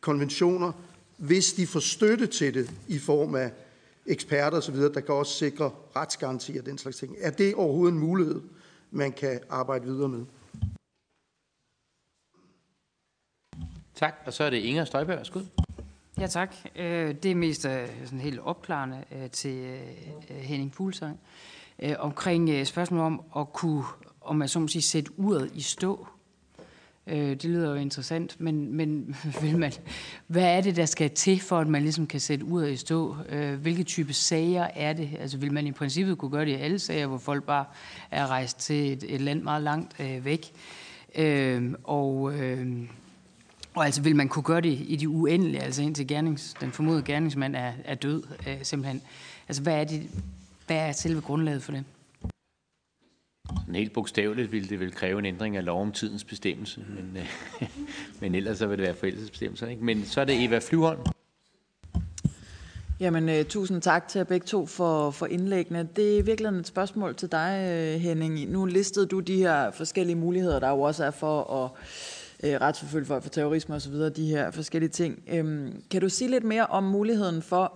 [0.00, 0.72] konventioner,
[1.16, 3.50] hvis de får støtte til det i form af
[4.06, 7.16] eksperter osv., der kan også sikre retsgarantier og den slags ting.
[7.20, 8.40] Er det overhovedet en mulighed,
[8.90, 10.24] man kan arbejde videre med?
[13.94, 15.16] Tak, og så er det Inger Støjberg.
[15.16, 15.40] Værsgo.
[16.20, 16.54] Ja, tak.
[16.76, 19.78] Øh, det er mest øh, sådan helt opklarende øh, til
[20.28, 21.20] Henning Fuglsang
[21.98, 23.84] omkring spørgsmålet om at kunne,
[24.20, 26.06] om man så må sige, sætte uret i stå.
[27.06, 29.72] Øh, Det lyder jo interessant, men, men vil man,
[30.26, 33.16] hvad er det, der skal til, for at man ligesom kan sætte uret i stå?
[33.28, 35.10] Øh, hvilke type sager er det?
[35.20, 37.64] Altså vil man i princippet kunne gøre det i alle sager, hvor folk bare
[38.10, 40.52] er rejst til et, et land meget langt øh, væk?
[41.14, 42.32] Øh, og
[43.76, 47.02] og altså vil man kunne gøre det i de uendelige, altså indtil gernings, den formodede
[47.02, 49.02] gerningsmand er, er død, øh, simpelthen.
[49.48, 50.02] Altså hvad er, det,
[50.66, 51.84] hvad er selve grundlaget for det?
[53.74, 57.68] Helt bogstaveligt ville det vel kræve en ændring af lov om tidens bestemmelse, men, øh,
[58.20, 59.66] men ellers så vil det være forældelsesbestemmelser.
[59.66, 59.84] Ikke?
[59.84, 61.00] Men så er det Eva Flyvholm.
[63.00, 65.88] Jamen, uh, tusind tak til jer begge to for, for indlæggene.
[65.96, 68.50] Det er virkelig et spørgsmål til dig, øh, Henning.
[68.50, 71.70] Nu listede du de her forskellige muligheder, der jo også er for at
[72.42, 75.22] øh, retsforfølge folk for terrorisme osv., de her forskellige ting.
[75.28, 77.72] Øhm, kan du sige lidt mere om muligheden for,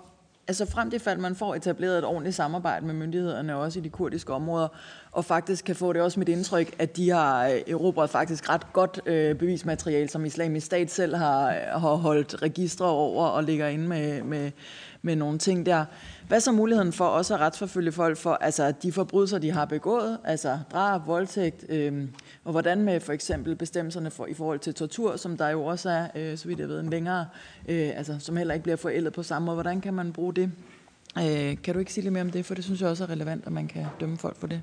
[0.48, 3.90] altså frem til fald man får etableret et ordentligt samarbejde med myndighederne, også i de
[3.90, 4.68] kurdiske områder,
[5.12, 8.72] og faktisk kan få det også mit indtryk, at de har øh, erobret faktisk ret
[8.72, 13.68] godt øh, bevismateriale, som islamisk stat selv har, øh, har holdt registre over og ligger
[13.68, 14.50] inde med, med,
[15.02, 15.84] med nogle ting der.
[16.28, 20.18] Hvad så muligheden for også at retsforfølge folk for altså, de forbrydelser, de har begået,
[20.24, 22.08] altså drab, voldtægt, øh,
[22.44, 25.90] og hvordan med for eksempel bestemmelserne for, i forhold til tortur, som der jo også
[25.90, 27.26] er, øh, så vidt jeg ved, en længere,
[27.68, 29.54] øh, altså, som heller ikke bliver forældet på samme måde.
[29.54, 30.50] Hvordan kan man bruge det?
[31.18, 33.10] Øh, kan du ikke sige lidt mere om det, for det synes jeg også er
[33.10, 34.62] relevant, at man kan dømme folk for det.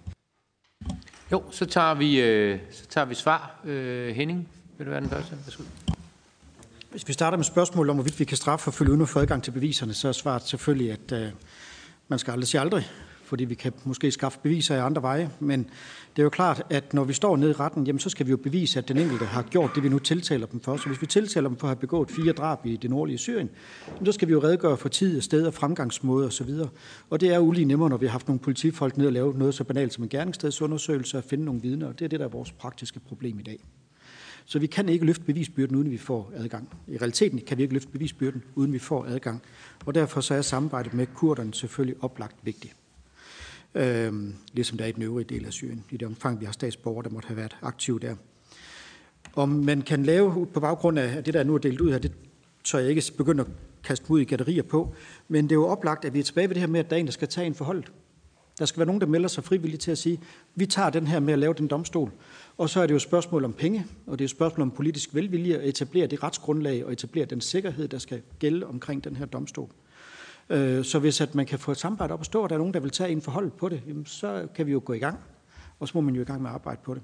[1.32, 3.60] Jo, så tager vi, øh, så tager vi svar.
[3.64, 5.38] Øh, Henning, vil du være den første?
[5.46, 5.64] Værsgo.
[6.92, 9.52] Hvis vi starter med spørgsmålet om, hvorvidt vi kan strafforfølge uden at få adgang til
[9.52, 11.32] beviserne, så er svaret selvfølgelig, at øh,
[12.08, 12.90] man skal aldrig sige aldrig,
[13.24, 15.30] fordi vi kan måske skaffe beviser i andre veje.
[15.40, 15.70] Men
[16.18, 18.32] det er jo klart, at når vi står nede i retten, jamen, så skal vi
[18.32, 20.78] jo bevise, at den enkelte har gjort det, vi nu tiltaler dem for.
[20.78, 23.50] Så hvis vi tiltaler dem for at have begået fire drab i det nordlige Syrien,
[24.06, 26.50] så skal vi jo redegøre for tid, sted og fremgangsmåde osv.
[27.10, 29.38] Og det er jo lige nemmere, når vi har haft nogle politifolk ned og lave
[29.38, 31.88] noget så banalt som en gerningsstedsundersøgelse og finde nogle vidner.
[31.88, 33.60] Og det er det, der er vores praktiske problem i dag.
[34.46, 36.70] Så vi kan ikke løfte bevisbyrden, uden vi får adgang.
[36.88, 39.42] I realiteten kan vi ikke løfte bevisbyrden, uden vi får adgang.
[39.86, 42.76] Og derfor så er samarbejdet med kurderne selvfølgelig oplagt vigtigt.
[43.78, 46.52] Øhm, ligesom der er i den øvrige del af Syrien, i det omfang, vi har
[46.52, 48.16] statsborgere, der måtte have været aktive der.
[49.36, 52.12] Om man kan lave på baggrund af det, der nu er delt ud her, det
[52.64, 53.48] tør jeg ikke begynde at
[53.84, 54.94] kaste ud i gallerier på,
[55.28, 56.96] men det er jo oplagt, at vi er tilbage ved det her med, at der
[56.96, 57.84] er en, der skal tage en forhold.
[58.60, 60.20] Der skal være nogen, der melder sig frivilligt til at sige,
[60.56, 62.12] vi tager den her med at lave den domstol.
[62.58, 64.72] Og så er det jo et spørgsmål om penge, og det er et spørgsmål om
[64.72, 69.16] politisk velvilje at etablere det retsgrundlag og etablere den sikkerhed, der skal gælde omkring den
[69.16, 69.70] her domstol.
[70.50, 72.58] Øh, så hvis at man kan få et samarbejde op at stå, og der er
[72.58, 75.20] nogen, der vil tage en forhold på det, så kan vi jo gå i gang,
[75.80, 77.02] og så må man jo i gang med at arbejde på det.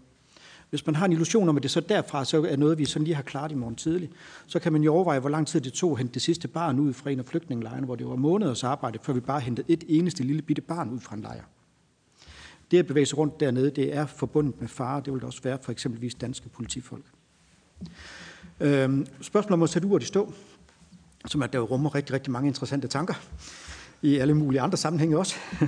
[0.69, 3.03] Hvis man har en illusion om, at det så derfra så er noget, vi sådan
[3.03, 4.09] lige har klaret i morgen tidlig,
[4.47, 6.79] så kan man jo overveje, hvor lang tid det tog at hente det sidste barn
[6.79, 9.83] ud fra en af flygtningelejrene, hvor det var måneders arbejde, før vi bare hentede et
[9.87, 11.43] eneste lille bitte barn ud fra en lejr.
[12.71, 15.41] Det at bevæge sig rundt dernede, det er forbundet med fare, det vil det også
[15.43, 17.05] være for eksempelvis danske politifolk.
[18.59, 20.33] Øhm, spørgsmålet om at sætte uret i stå,
[21.27, 23.13] som at der rummer rigtig, rigtig mange interessante tanker,
[24.01, 25.35] i alle mulige andre sammenhænge også.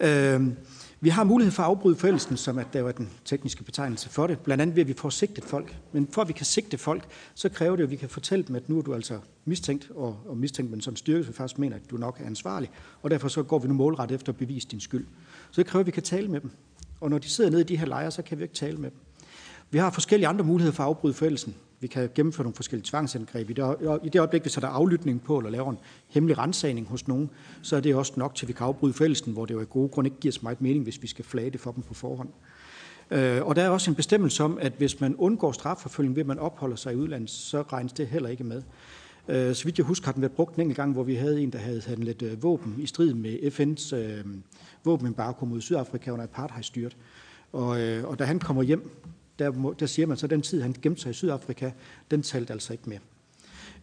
[0.00, 0.56] Øhm,
[1.00, 4.26] vi har mulighed for at afbryde forældelsen, som at der er den tekniske betegnelse for
[4.26, 5.76] det, blandt andet ved, at vi får sigtet folk.
[5.92, 7.04] Men for at vi kan sigte folk,
[7.34, 10.18] så kræver det, at vi kan fortælle dem, at nu er du altså mistænkt, og,
[10.28, 12.70] og mistænkt med en sådan styrke, så vi faktisk mener, at du nok er ansvarlig.
[13.02, 15.06] Og derfor så går vi nu målrettet efter at bevise din skyld.
[15.50, 16.50] Så det kræver, at vi kan tale med dem.
[17.00, 18.90] Og når de sidder nede i de her lejre, så kan vi ikke tale med
[18.90, 18.98] dem.
[19.70, 21.54] Vi har forskellige andre muligheder for at afbryde forældelsen.
[21.80, 23.50] Vi kan gennemføre nogle forskellige tvangsindgreb.
[23.50, 25.78] I det, I det øjeblik, vi sætter aflytning på, eller laver en
[26.08, 27.30] hemmelig rensagning hos nogen,
[27.62, 29.64] så er det også nok til, at vi kan afbryde forældelsen, hvor det jo i
[29.70, 31.94] gode grunde ikke giver så meget mening, hvis vi skal flage det for dem på
[31.94, 32.28] forhånd.
[33.10, 36.26] Øh, og der er også en bestemmelse om, at hvis man undgår strafforfølgning ved, at
[36.26, 38.62] man opholder sig i udlandet, så regnes det heller ikke med.
[39.28, 41.40] Øh, så vidt jeg husker, har den været brugt en enkelt gang, hvor vi havde
[41.40, 44.24] en, der havde handlet øh, våben i strid med FN's øh,
[44.84, 46.96] våbenembargo mod Sydafrika under apartheidstyret.
[47.52, 48.90] Og, øh, og da han kommer hjem,
[49.38, 51.70] der, må, der siger man så, at den tid, han gemte sig i Sydafrika,
[52.10, 52.98] den talte altså ikke med.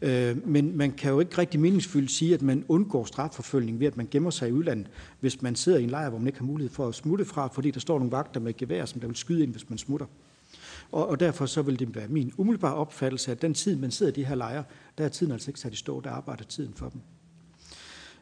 [0.02, 3.98] Øh, men man kan jo ikke rigtig meningsfyldt sige, at man undgår strafforfølgning ved, at
[3.98, 4.88] man gemmer sig i udlandet,
[5.20, 7.48] hvis man sidder i en lejr, hvor man ikke har mulighed for at smutte fra,
[7.48, 10.06] fordi der står nogle vagter med gevær, som der vil skyde ind, hvis man smutter.
[10.92, 14.12] Og, og derfor så vil det være min umiddelbare opfattelse, at den tid, man sidder
[14.12, 14.64] i de her lejre,
[14.98, 17.02] der er tiden altså ikke sat i stå, der arbejder tiden for dem.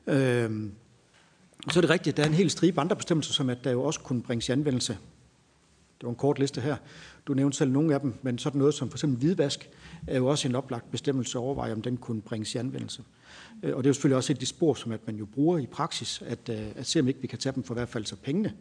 [0.08, 0.70] Øh,
[1.70, 3.72] så er det rigtigt, at der er en hel stribe andre bestemmelser, som at der
[3.72, 4.98] jo også kunne bringes i anvendelse.
[5.98, 6.76] Det var en kort liste her.
[7.28, 9.70] Du nævnte selv nogle af dem, men sådan noget som for eksempel hvidvask
[10.08, 13.04] er jo også en oplagt bestemmelse at overveje, om den kunne bringes i anvendelse.
[13.64, 15.26] Øh, og det er jo selvfølgelig også et af de spor, som at man jo
[15.26, 17.76] bruger i praksis, at, øh, at se om ikke vi kan tage dem for i
[17.76, 18.54] hvert fald så pengene,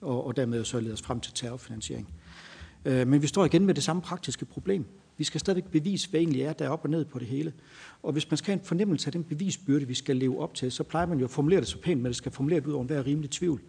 [0.00, 2.08] og, og dermed så lede os frem til terrorfinansiering.
[2.84, 4.84] Øh, men vi står igen med det samme praktiske problem.
[5.16, 7.52] Vi skal stadigvæk bevise, hvad egentlig er, der er op og ned på det hele.
[8.02, 10.72] Og hvis man skal have en fornemmelse af den bevisbyrde, vi skal leve op til,
[10.72, 12.72] så plejer man jo at formulere det så pænt, men det skal formulere det ud
[12.72, 13.60] over enhver rimelig tvivl.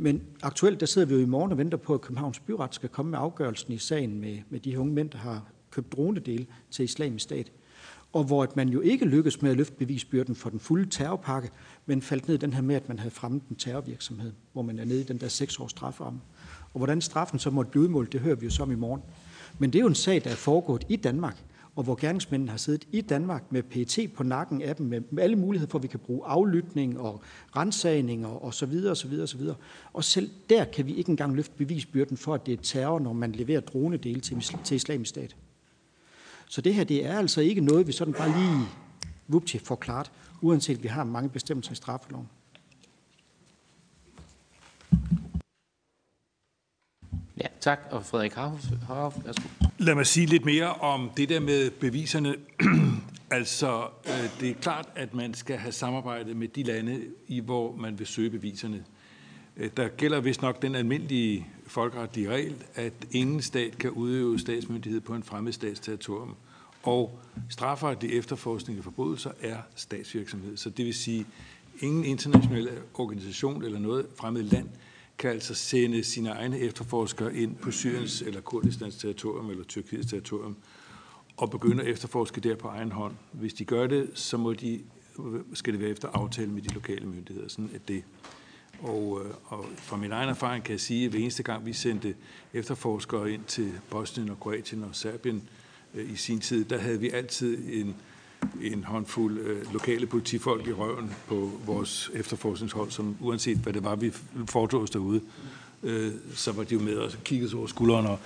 [0.00, 2.88] Men aktuelt, der sidder vi jo i morgen og venter på, at Københavns Byret skal
[2.88, 6.84] komme med afgørelsen i sagen med, med de unge mænd, der har købt dronedele til
[6.84, 7.52] islamisk stat.
[8.12, 11.50] Og hvor at man jo ikke lykkedes med at løfte bevisbyrden for den fulde terrorpakke,
[11.86, 14.78] men faldt ned i den her med, at man havde fremmet en terrorvirksomhed, hvor man
[14.78, 16.20] er nede i den der seks års strafferamme.
[16.74, 19.02] Og hvordan straffen så måtte blive udmålt, det hører vi jo så om i morgen.
[19.58, 21.44] Men det er jo en sag, der er foregået i Danmark,
[21.76, 25.22] og hvor gerningsmændene har siddet i Danmark med PET på nakken af dem, med, med
[25.22, 27.20] alle muligheder for, at vi kan bruge aflytning og
[27.56, 29.56] rensagning og, og så videre, og så videre, og så videre.
[29.92, 33.12] Og selv der kan vi ikke engang løfte bevisbyrden for, at det er terror, når
[33.12, 35.36] man leverer dronedele til, til islamisk stat.
[36.48, 38.66] Så det her, det er altså ikke noget, vi sådan bare lige
[39.28, 42.28] vupti får klart, uanset at vi har mange bestemmelser i straffeloven.
[47.36, 47.78] Ja, tak.
[47.90, 49.69] Og Frederik Harhoff, værsgo.
[49.80, 52.36] Lad mig sige lidt mere om det der med beviserne.
[53.30, 57.76] altså, Øh, det er klart, at man skal have samarbejde med de lande, i hvor
[57.76, 58.84] man vil søge beviserne.
[59.56, 65.00] Øh, der gælder vist nok den almindelige folkeretlige regel, at ingen stat kan udøve statsmyndighed
[65.00, 66.34] på en fremmed stats territorium.
[66.82, 70.56] Og strafferetlig efterforskning af forbrydelser er statsvirksomhed.
[70.56, 71.26] Så det vil sige,
[71.80, 74.68] ingen international organisation eller noget fremmed land
[75.20, 80.56] kan altså sende sine egne efterforskere ind på Syriens eller Kurdistans territorium eller Tyrkiets territorium
[81.36, 83.14] og begynde at efterforske der på egen hånd.
[83.32, 84.80] Hvis de gør det, så må de,
[85.54, 87.48] skal det være efter aftale med de lokale myndigheder.
[87.48, 88.04] Sådan er det.
[88.80, 91.72] Og, øh, og fra min egen erfaring kan jeg sige, at hver eneste gang vi
[91.72, 92.14] sendte
[92.54, 95.48] efterforskere ind til Bosnien og Kroatien og Serbien
[95.94, 97.96] øh, i sin tid, der havde vi altid en,
[98.62, 103.96] en håndfuld øh, lokale politifolk i røven på vores efterforskningshold, som uanset hvad det var,
[103.96, 104.12] vi
[104.46, 105.20] foretog os derude,
[105.82, 108.18] øh, så var de jo med og kiggede over skulderen, og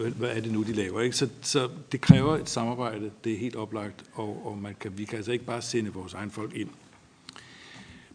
[0.00, 1.00] øh, hvad er det nu, de laver?
[1.00, 1.16] Ikke?
[1.16, 5.04] Så, så det kræver et samarbejde, det er helt oplagt, og, og man kan, vi
[5.04, 6.68] kan altså ikke bare sende vores egen folk ind.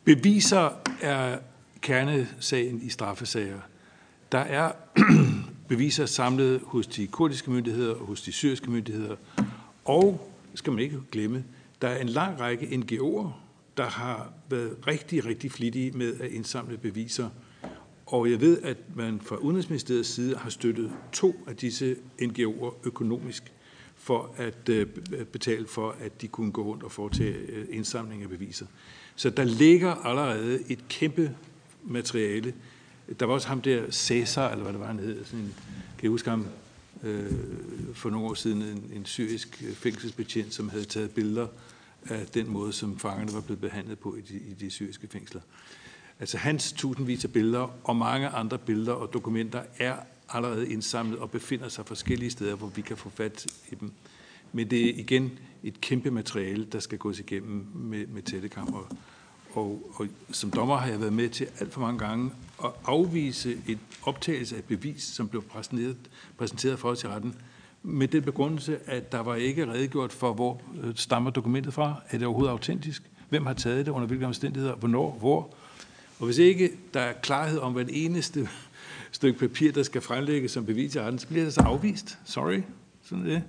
[0.04, 0.70] Beviser
[1.02, 1.38] er
[1.82, 3.60] kernesagen i straffesager.
[4.32, 4.72] Der er
[5.68, 9.16] beviser samlet hos de kurdiske myndigheder og hos de syriske myndigheder,
[9.86, 11.44] og skal man ikke glemme,
[11.82, 13.30] der er en lang række NGO'er,
[13.78, 17.30] der har været rigtig, rigtig flittige med at indsamle beviser.
[18.06, 23.54] Og jeg ved, at man fra Udenrigsministeriets side har støttet to af disse NGO'er økonomisk
[23.96, 24.88] for at øh,
[25.32, 28.66] betale for, at de kunne gå rundt og foretage øh, indsamling af beviser.
[29.16, 31.36] Så der ligger allerede et kæmpe
[31.84, 32.54] materiale.
[33.20, 35.26] Der var også ham der, Cæsar, eller hvad det var, han hed.
[35.26, 35.56] Sådan en,
[35.98, 36.46] kan I huske ham
[37.04, 37.32] øh,
[37.94, 41.48] for nogle år siden, en, en syrisk øh, fængselsbetjent, som havde taget billeder
[42.06, 45.42] af den måde, som fangerne var blevet behandlet på i de, i de syriske fængsler.
[46.20, 49.96] Altså hans tusindvis af billeder og mange andre billeder og dokumenter er
[50.30, 53.92] allerede indsamlet og befinder sig forskellige steder, hvor vi kan få fat i dem.
[54.54, 58.78] Men det er igen et kæmpe materiale, der skal gås igennem med, med tættekammer.
[58.78, 58.98] Og,
[59.58, 62.32] og som dommer har jeg været med til alt for mange gange
[62.64, 65.98] at afvise et optagelse af bevis, som blev præsenteret,
[66.38, 67.36] præsenteret for os i retten,
[67.84, 72.02] med den begrundelse, at der var ikke redegjort for, hvor øh, stammer dokumentet fra.
[72.10, 73.04] Er det overhovedet autentisk?
[73.30, 73.92] Hvem har taget det?
[73.92, 74.76] Under hvilke omstændigheder?
[74.76, 75.18] Hvornår?
[75.20, 75.54] Hvor?
[76.20, 78.50] Og hvis ikke der er klarhed om, hvad det eneste
[79.12, 82.18] stykke papir, der skal fremlægges som bevis i retten, så bliver det så afvist.
[82.26, 82.62] Sorry.
[83.04, 83.44] Sådan er det.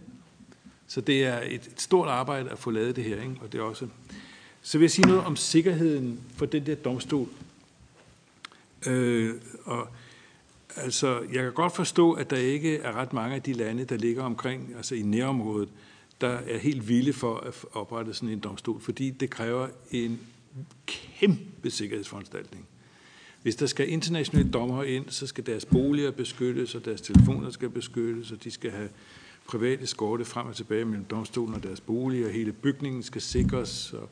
[0.86, 3.36] Så det er et, et stort arbejde at få lavet det her, ikke?
[3.40, 3.86] og det er også
[4.68, 7.28] så vil jeg sige noget om sikkerheden for den der domstol.
[8.86, 9.34] Øh,
[9.64, 9.88] og
[10.76, 13.96] altså, jeg kan godt forstå, at der ikke er ret mange af de lande, der
[13.96, 15.68] ligger omkring, altså i nærområdet,
[16.20, 20.20] der er helt vilde for at oprette sådan en domstol, fordi det kræver en
[20.86, 22.66] kæmpe sikkerhedsforanstaltning.
[23.42, 27.70] Hvis der skal internationale dommer ind, så skal deres boliger beskyttes, og deres telefoner skal
[27.70, 28.88] beskyttes, og de skal have
[29.46, 33.92] private skorte frem og tilbage mellem domstolen og deres boliger, og hele bygningen skal sikres,
[33.92, 34.08] og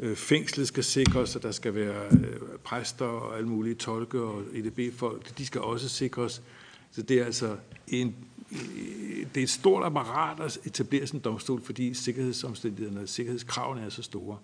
[0.00, 4.42] Øh, fængslet skal sikres, at der skal være øh, præster og alle mulige tolke og
[4.54, 5.38] EDB-folk.
[5.38, 6.42] De skal også sikres.
[6.90, 7.56] Så det er altså
[7.88, 8.14] en,
[8.52, 13.82] øh, det er et stort apparat at etablere sådan en domstol, fordi sikkerhedsomstændighederne og sikkerhedskravene
[13.82, 14.38] er så store.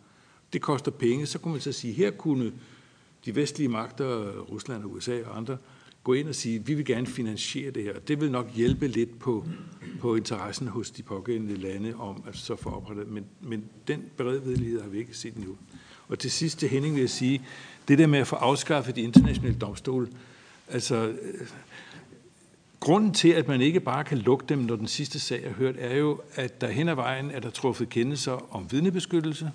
[0.52, 1.26] Det koster penge.
[1.26, 2.52] Så kunne man så sige, her kunne
[3.24, 5.56] de vestlige magter, Rusland og USA og andre,
[6.04, 7.92] gå ind og sige, vi vil gerne finansiere det her.
[8.08, 9.46] Det vil nok hjælpe lidt på,
[10.00, 13.08] på interessen hos de pågældende lande om at så få oprettet.
[13.08, 15.56] Men, men den beredvillighed har vi ikke set endnu.
[16.08, 17.42] Og til sidst til Henning vil jeg sige,
[17.88, 20.08] det der med at få afskaffet de internationale domstole,
[20.68, 21.12] altså
[22.80, 25.74] grunden til, at man ikke bare kan lukke dem, når den sidste sag er hørt,
[25.78, 29.50] er jo, at der hen ad vejen er der truffet kendelser om vidnebeskyttelse,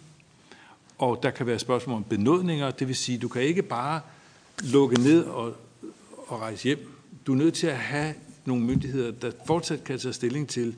[0.98, 4.02] og der kan være spørgsmål om benådninger, det vil sige, du kan ikke bare
[4.64, 5.56] lukke ned og
[6.32, 6.80] at rejse hjem.
[7.28, 8.14] Du er nødt til at have
[8.46, 10.76] nogle myndigheder, der fortsat kan tage stilling til,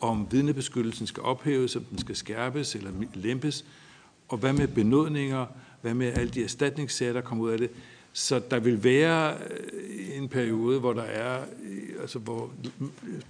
[0.00, 3.64] om vidnebeskyttelsen skal ophæves, om den skal skærpes eller lempes,
[4.28, 5.46] og hvad med benådninger,
[5.80, 7.70] hvad med alle de erstatningssager, der kommer ud af det.
[8.12, 12.50] Så der vil være øh, en periode, hvor der er, øh, altså hvor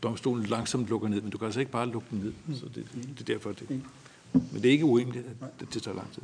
[0.02, 2.56] domstolen langsomt lukker ned, men du kan altså ikke bare lukke den ned.
[2.56, 3.68] Så det, det er derfor, det.
[4.32, 5.26] Men det er ikke urimeligt,
[5.60, 6.22] at det tager lang tid.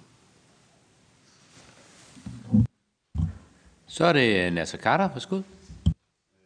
[3.90, 5.08] Så er det øh, Nasser Carter.
[5.08, 5.40] Værsgo.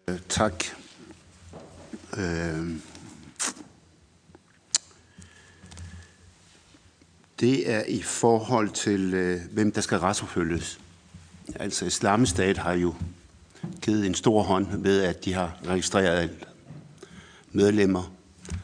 [0.09, 0.65] Øh, tak.
[2.17, 2.77] Øh,
[7.41, 10.81] det er i forhold til, øh, hvem der skal retsforfølges.
[11.55, 12.95] Altså, Islamstat har jo
[13.83, 16.31] givet en stor hånd ved, at de har registreret
[17.51, 18.13] medlemmer,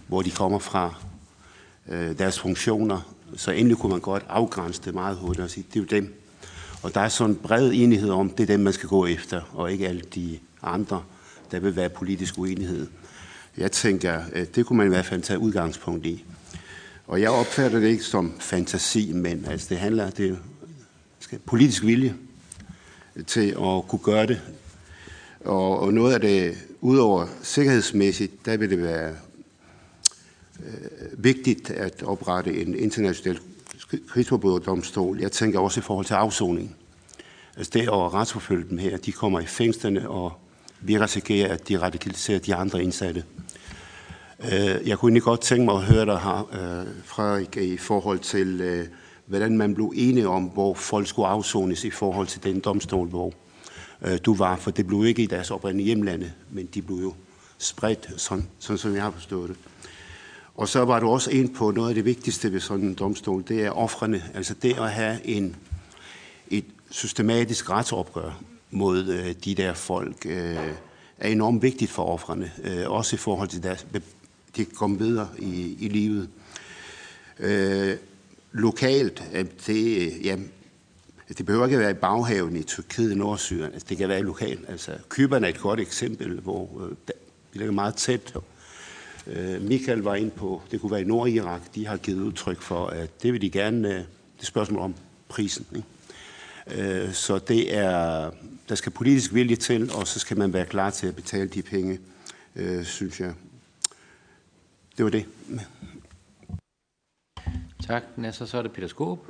[0.07, 0.95] hvor de kommer fra,
[1.89, 3.15] øh, deres funktioner.
[3.37, 6.18] Så endelig kunne man godt afgrænse det meget hurtigt og sige, det er jo dem,
[6.83, 9.41] og der er sådan en bred enighed om, det er dem, man skal gå efter,
[9.53, 11.03] og ikke alle de andre,
[11.51, 12.87] der vil være politisk uenighed.
[13.57, 16.25] Jeg tænker, øh, det kunne man i hvert fald tage udgangspunkt i.
[17.07, 20.39] Og jeg opfatter det ikke som fantasi, men altså, det handler det
[21.19, 22.15] skal, politisk vilje
[23.27, 24.41] til at kunne gøre det.
[25.41, 29.15] Og, og noget af det, udover sikkerhedsmæssigt, der vil det være
[30.67, 33.39] øh, vigtigt at oprette en international
[34.09, 35.21] krigsforbryderdomstol.
[35.21, 36.77] Jeg tænker også i forhold til afsoning.
[37.57, 40.33] Altså det at retsforfølge dem her, de kommer i fængslerne, og
[40.81, 43.25] vi risikerer, at de radikaliserer de andre indsatte.
[44.45, 48.19] Øh, jeg kunne egentlig godt tænke mig at høre dig her, øh, Frederik, i forhold
[48.19, 48.87] til, øh,
[49.27, 53.33] hvordan man blev enige om, hvor folk skulle afsones i forhold til den domstol, hvor
[54.25, 54.57] du var.
[54.57, 57.15] For det blev ikke i deres oprindelige hjemlande, men de blev jo
[57.59, 59.57] spredt, sådan, sådan som jeg har forstået det.
[60.59, 63.45] Og så var du også ind på noget af det vigtigste ved sådan en domstol,
[63.49, 64.23] det er offrene.
[64.35, 65.57] Altså det at have en,
[66.49, 68.41] et systematisk retsopgør
[68.71, 70.57] mod øh, de der folk, øh,
[71.19, 72.53] er enormt vigtigt for offrene.
[72.65, 73.87] Øh, også i forhold til deres,
[74.57, 76.29] de kan komme videre i, i livet.
[77.39, 77.97] Øh,
[78.53, 79.25] lokalt,
[79.67, 80.37] det, ja,
[81.39, 83.73] det behøver ikke at være i baghaven i Tyrkiet og Nordsyrien.
[83.73, 84.65] Altså, det kan være lokalt.
[84.69, 86.91] Altså, Kyberne er et godt eksempel, hvor øh,
[87.53, 88.35] vi ligger meget tæt
[89.61, 93.23] Michael var ind på, det kunne være i Nordirak, de har givet udtryk for, at
[93.23, 94.95] det vil de gerne, øh, det er spørgsmål om
[95.29, 95.67] prisen.
[95.77, 97.03] Ikke?
[97.05, 98.31] Øh, så det er,
[98.69, 101.63] der skal politisk vilje til, og så skal man være klar til at betale de
[101.63, 102.01] penge,
[102.57, 103.35] øh, synes jeg.
[104.97, 105.27] Det var det.
[107.87, 108.03] Tak.
[108.17, 109.27] Nasser, så er det Peter Skåb.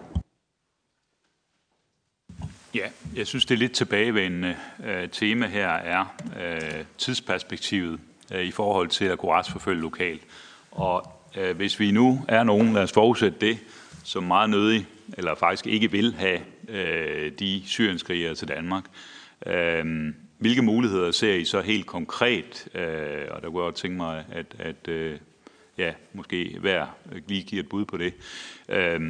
[2.74, 8.44] Ja, jeg synes, det er lidt tilbagevendende øh, tema her er øh, tidsperspektivet øh, Øh,
[8.44, 10.22] i forhold til at kunne retsforfølge lokalt.
[10.70, 13.58] Og øh, hvis vi nu er nogen, lad os forudsætte det,
[14.04, 14.86] som meget nødig,
[15.18, 18.84] eller faktisk ikke vil have øh, de syrienskrigere til Danmark,
[19.46, 19.84] øh,
[20.38, 22.68] hvilke muligheder ser I så helt konkret?
[22.74, 25.18] Øh, og der kunne jeg godt tænke mig, at, at øh,
[25.78, 26.86] ja, måske hver
[27.28, 28.14] lige giver et bud på det.
[28.68, 29.00] Øh,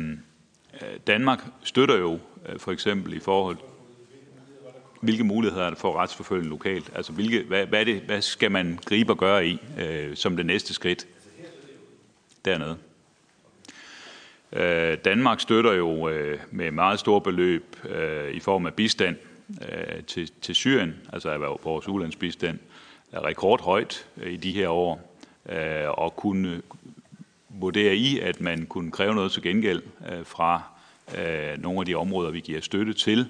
[1.06, 2.18] Danmark støtter jo
[2.48, 3.56] øh, for eksempel i forhold
[5.00, 6.90] hvilke muligheder er der for at retsforfølge lokalt?
[6.94, 10.46] Altså, hvilke, hvad, hvad, det, hvad skal man gribe og gøre i øh, som det
[10.46, 11.06] næste skridt
[12.44, 12.76] dernede?
[14.52, 19.16] Øh, Danmark støtter jo øh, med meget store beløb øh, i form af bistand
[19.62, 22.58] øh, til, til Syrien, altså vores ulandsbistand,
[23.12, 25.18] er rekordhøjt øh, i de her år,
[25.48, 26.62] øh, og kunne
[27.48, 30.62] vurderer i, at man kunne kræve noget til gengæld øh, fra
[31.18, 33.28] øh, nogle af de områder, vi giver støtte til.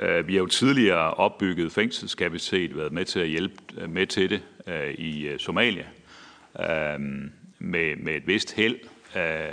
[0.00, 3.54] Øh, vi har jo tidligere opbygget fængselskapacitet, været med til at hjælpe
[3.88, 5.84] med til det øh, i øh, Somalia
[7.58, 8.76] med, med et vist held,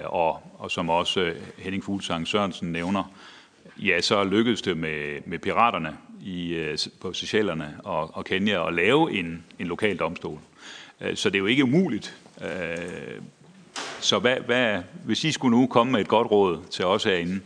[0.06, 3.14] og, og som også Henning Fuglsang Sørensen nævner,
[3.78, 6.68] ja, så lykkedes det med, med piraterne i,
[7.02, 10.40] på Seychellerne og, og Kenya at lave en, en lokal domstol.
[11.16, 12.18] Så det er jo ikke umuligt.
[13.99, 17.41] Så hvad, hvad, hvis I skulle nu komme med et godt råd til os herinde,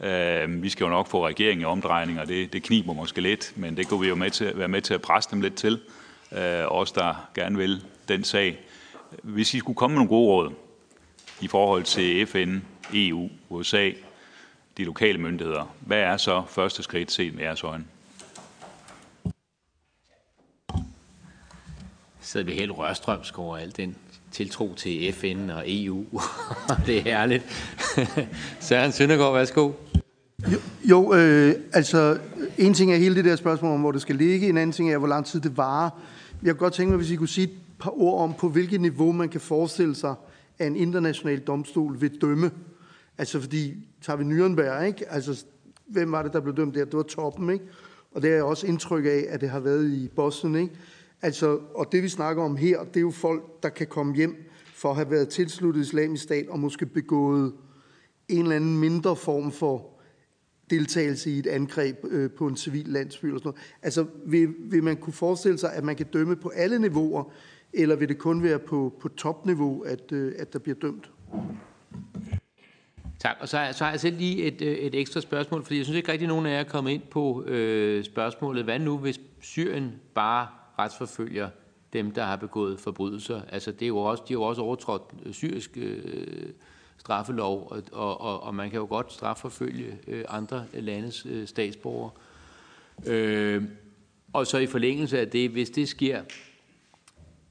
[0.00, 3.52] Øh, vi skal jo nok få regeringen i omdrejning, og det, det kniber måske lidt,
[3.56, 5.80] men det kunne vi jo med til, være med til at presse dem lidt til.
[6.32, 8.58] Øh, os, der gerne vil den sag.
[9.22, 10.52] Hvis I skulle komme med nogle gode råd
[11.40, 12.58] i forhold til FN,
[12.94, 13.90] EU, USA,
[14.76, 17.84] de lokale myndigheder, hvad er så første skridt set med jeres øjne?
[22.20, 23.96] Så vi helt rørstrømsk over alt den
[24.32, 26.04] tiltro til FN og EU.
[26.86, 27.44] det er herligt.
[28.60, 29.72] Søren Søndergaard, værsgo.
[30.46, 32.18] Jo, jo øh, altså
[32.58, 34.92] en ting er hele det der spørgsmål om, hvor det skal ligge, en anden ting
[34.92, 35.90] er, hvor lang tid det varer.
[36.42, 38.80] Jeg kunne godt tænke mig, hvis I kunne sige et par ord om, på hvilket
[38.80, 40.14] niveau man kan forestille sig,
[40.58, 42.50] at en international domstol vil dømme.
[43.18, 45.12] Altså fordi, tager vi Nürnberg, ikke?
[45.12, 45.44] Altså,
[45.86, 46.84] hvem var det, der blev dømt der?
[46.84, 47.64] Det var toppen, ikke?
[48.12, 50.74] Og det er også indtryk af, at det har været i Boston, ikke?
[51.22, 54.50] Altså, og det vi snakker om her, det er jo folk, der kan komme hjem
[54.74, 57.52] for at have været tilsluttet islamisk stat og måske begået
[58.28, 59.97] en eller anden mindre form for
[60.70, 63.74] deltagelse i et angreb øh, på en civil landsby eller sådan noget.
[63.82, 67.32] Altså, vil, vil man kunne forestille sig, at man kan dømme på alle niveauer,
[67.72, 71.10] eller vil det kun være på, på topniveau, at, øh, at der bliver dømt?
[73.18, 75.84] Tak, og så, så har jeg selv lige et, øh, et ekstra spørgsmål, fordi jeg
[75.84, 78.64] synes ikke rigtig, nogen af jer er kommet ind på øh, spørgsmålet.
[78.64, 80.46] Hvad nu, hvis Syrien bare
[80.78, 81.48] retsforfølger
[81.92, 83.40] dem, der har begået forbrydelser?
[83.48, 86.02] Altså, det er jo også, de har jo også overtrådt øh, syrisk øh,
[87.08, 87.82] straffelov, og,
[88.20, 92.10] og, og, man kan jo godt strafforfølge øh, andre landes øh, statsborgere.
[93.06, 93.64] Øh,
[94.32, 96.22] og så i forlængelse af det, hvis det sker,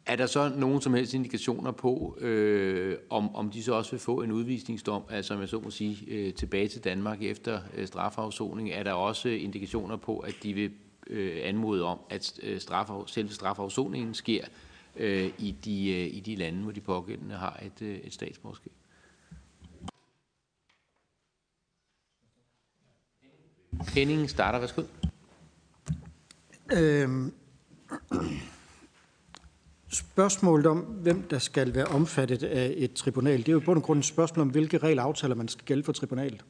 [0.05, 3.99] er der så nogen som helst indikationer på, øh, om, om de så også vil
[3.99, 7.87] få en udvisningsdom, altså om jeg så må sige, øh, tilbage til Danmark efter øh,
[7.87, 8.69] strafafsoning?
[8.69, 10.71] Er der også indikationer på, at de vil
[11.07, 14.45] øh, anmode om, at øh, straf, selve strafafsoningen sker
[14.95, 18.71] øh, i, de, øh, i de lande, hvor de pågældende har et, øh, et statsborgerskab?
[23.81, 24.59] Henning starter.
[24.59, 24.81] Værsgo.
[26.73, 27.33] Øhm,
[29.91, 33.81] spørgsmålet om, hvem der skal være omfattet af et tribunal, det er jo på en
[33.81, 36.45] grund et spørgsmål om, hvilke regler aftaler man skal gælde for tribunalet.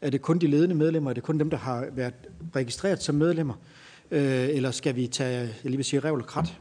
[0.00, 1.10] Er det kun de ledende medlemmer?
[1.10, 2.14] Er det kun dem, der har været
[2.56, 3.54] registreret som medlemmer?
[4.10, 6.58] Øh, eller skal vi tage, jeg lige vil sige, revl og krat?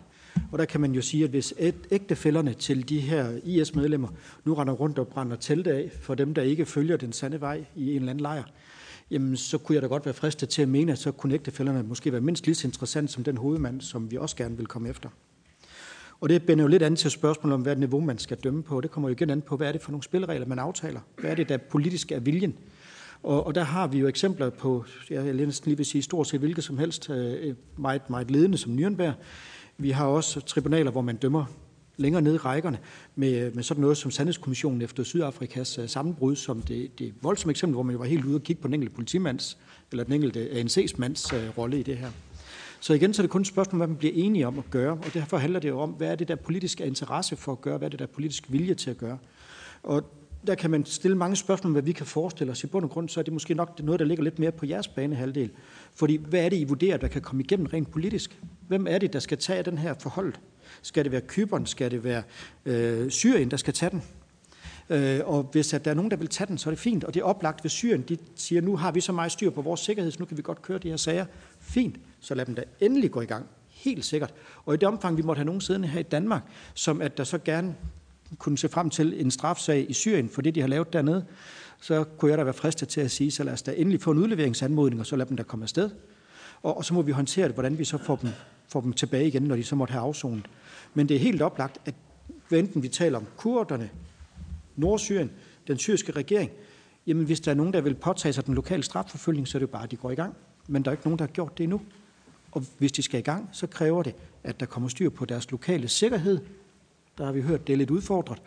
[0.51, 1.53] Og der kan man jo sige, at hvis
[1.91, 4.07] ægtefælderne til de her IS-medlemmer
[4.45, 7.65] nu render rundt og brænder telt af for dem, der ikke følger den sande vej
[7.75, 8.43] i en eller anden lejr,
[9.13, 11.83] jamen så kunne jeg da godt være fristet til at mene, at så kunne ægtefælderne
[11.83, 14.89] måske være mindst lige så interessant som den hovedmand, som vi også gerne vil komme
[14.89, 15.09] efter.
[16.21, 18.81] Og det binder jo lidt an til spørgsmålet om, hvad niveau man skal dømme på.
[18.81, 20.99] Det kommer jo igen an på, hvad er det for nogle spilleregler, man aftaler?
[21.17, 22.55] Hvad er det, der politisk er viljen?
[23.23, 26.39] Og, og der har vi jo eksempler på, jeg næsten lige vil sige, stort set
[26.39, 29.11] hvilket som helst, øh, meget, meget ledende som Nürnberg.
[29.77, 31.45] Vi har også tribunaler, hvor man dømmer
[31.97, 32.77] længere ned i rækkerne
[33.15, 37.73] med, med sådan noget som Sandhedskommissionen efter Sydafrikas uh, sammenbrud, som det, det voldsomme eksempel,
[37.73, 39.57] hvor man var helt ude og kigge på den enkelte politimands,
[39.91, 42.09] eller den enkelte øh, ANC's mands uh, rolle i det her.
[42.79, 44.91] Så igen så er det kun et spørgsmål, hvad man bliver enige om at gøre,
[44.91, 47.77] og derfor handler det jo om, hvad er det der politiske interesse for at gøre,
[47.77, 49.17] hvad er det der politisk vilje til at gøre.
[49.83, 50.03] Og
[50.47, 52.63] der kan man stille mange spørgsmål om, hvad vi kan forestille os.
[52.63, 54.65] I bund og grund, så er det måske nok noget, der ligger lidt mere på
[54.65, 55.49] jeres banehalvdel.
[55.95, 58.41] Fordi hvad er det, I vurderer, der kan komme igennem rent politisk?
[58.67, 60.33] Hvem er det, der skal tage den her forhold?
[60.83, 61.65] Skal det være Kyberen?
[61.65, 62.23] Skal det være
[62.65, 64.03] øh, Syrien, der skal tage den?
[64.89, 67.03] Øh, og hvis at der er nogen, der vil tage den, så er det fint.
[67.03, 68.01] Og det er oplagt ved Syrien.
[68.01, 70.41] De siger, nu har vi så meget styr på vores sikkerhed, så nu kan vi
[70.41, 71.25] godt køre de her sager.
[71.59, 73.45] Fint, så lad dem da endelig gå i gang.
[73.69, 74.33] Helt sikkert.
[74.65, 76.41] Og i det omfang, vi måtte have nogen siddende her i Danmark,
[76.73, 77.75] som at der så gerne
[78.37, 81.25] kunne se frem til en strafsag i Syrien for det, de har lavet dernede,
[81.81, 84.11] så kunne jeg da være fristet til at sige, så lad os da endelig få
[84.11, 85.89] en udleveringsanmodning, og så lad dem da komme afsted.
[86.63, 88.29] Og, og så må vi håndtere det, hvordan vi så får dem,
[88.67, 90.45] få dem tilbage igen, når de så måtte have afsonet.
[90.93, 91.95] Men det er helt oplagt, at
[92.51, 93.89] enten vi taler om kurderne,
[94.75, 95.31] Nordsyrien,
[95.67, 96.51] den syriske regering,
[97.07, 99.67] jamen hvis der er nogen, der vil påtage sig den lokale strafforfølgning, så er det
[99.67, 100.35] jo bare, at de går i gang.
[100.67, 101.81] Men der er ikke nogen, der har gjort det endnu.
[102.51, 105.51] Og hvis de skal i gang, så kræver det, at der kommer styr på deres
[105.51, 106.39] lokale sikkerhed.
[107.17, 108.41] Der har vi hørt, det er lidt udfordret.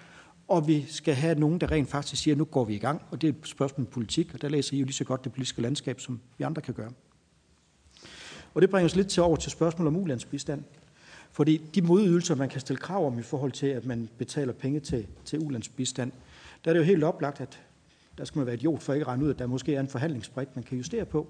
[0.48, 3.02] Og vi skal have nogen, der rent faktisk siger, at nu går vi i gang.
[3.10, 5.24] Og det er et spørgsmål om politik, og der læser I jo lige så godt
[5.24, 6.90] det politiske landskab, som vi andre kan gøre.
[8.57, 10.62] Og det bringer os lidt til over til spørgsmålet om ulandsbistand.
[11.33, 14.81] Fordi de modydelser, man kan stille krav om i forhold til, at man betaler penge
[14.81, 16.12] til, til ulandsbistand,
[16.65, 17.61] der er det jo helt oplagt, at
[18.19, 19.89] der skal man være idiot for ikke at regne ud, at der måske er en
[19.89, 21.27] forhandlingsbrik, man kan justere på.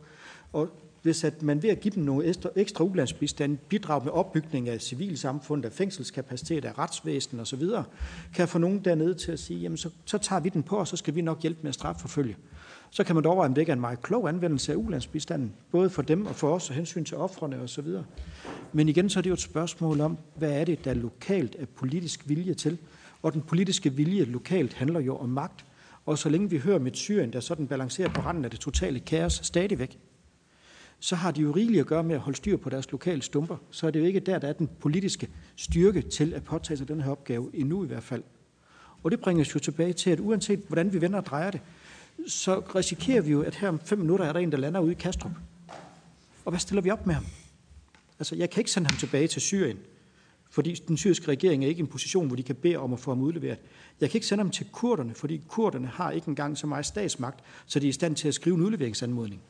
[0.52, 0.68] Og
[1.02, 4.80] hvis at man ved at give dem nogle ekstra, ekstra ulandsbistand, bidrag med opbygning af
[4.80, 7.62] civilsamfund, af fængselskapacitet, af retsvæsen osv.,
[8.34, 10.88] kan få nogen dernede til at sige, jamen så, så tager vi den på, og
[10.88, 12.36] så skal vi nok hjælpe med at strafforfølge.
[12.90, 15.52] Så kan man dog overveje, om det ikke er en meget klog anvendelse af ulandsbistanden,
[15.70, 17.86] både for dem og for os, og hensyn til offrene osv.
[18.72, 21.66] Men igen, så er det jo et spørgsmål om, hvad er det, der lokalt er
[21.66, 22.78] politisk vilje til?
[23.22, 25.64] Og den politiske vilje lokalt handler jo om magt.
[26.06, 29.00] Og så længe vi hører med Syrien, der sådan balancerer på randen af det totale
[29.00, 29.98] kaos stadigvæk,
[30.98, 33.56] så har de jo rigeligt at gøre med at holde styr på deres lokale stumper.
[33.70, 36.88] Så er det jo ikke der, der er den politiske styrke til at påtage sig
[36.88, 38.22] den her opgave, endnu i hvert fald.
[39.02, 41.60] Og det bringer os jo tilbage til, at uanset hvordan vi vender og drejer det,
[42.26, 44.92] så risikerer vi jo, at her om fem minutter er der en, der lander ude
[44.92, 45.32] i Kastrup.
[46.44, 47.24] Og hvad stiller vi op med ham?
[48.18, 49.78] Altså, jeg kan ikke sende ham tilbage til Syrien,
[50.50, 53.00] fordi den syriske regering er ikke i en position, hvor de kan bede om at
[53.00, 53.58] få ham udleveret.
[54.00, 57.44] Jeg kan ikke sende ham til kurderne, fordi kurderne har ikke engang så meget statsmagt,
[57.66, 59.40] så de er i stand til at skrive en udleveringsanmodning.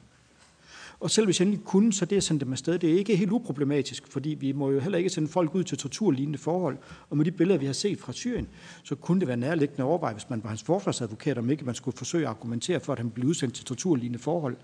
[1.07, 3.17] Og selv hvis jeg endelig kunne, så det at sende dem afsted, det er ikke
[3.17, 6.79] helt uproblematisk, fordi vi må jo heller ikke sende folk ud til torturlignende forhold.
[7.11, 8.49] Og med de billeder, vi har set fra Syrien,
[8.83, 11.75] så kunne det være nærliggende at overveje, hvis man var hans forsvarsadvokat, om ikke man
[11.75, 14.57] skulle forsøge at argumentere for, at han blev udsendt til torturlignende forhold.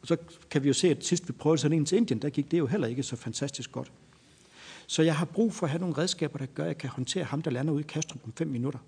[0.00, 0.16] Og så
[0.50, 2.58] kan vi jo se, at sidst vi prøvede sådan en til Indien, der gik det
[2.58, 3.92] jo heller ikke så fantastisk godt.
[4.86, 7.24] Så jeg har brug for at have nogle redskaber, der gør, at jeg kan håndtere
[7.24, 8.78] ham, der lander ude i Kastrup om fem minutter.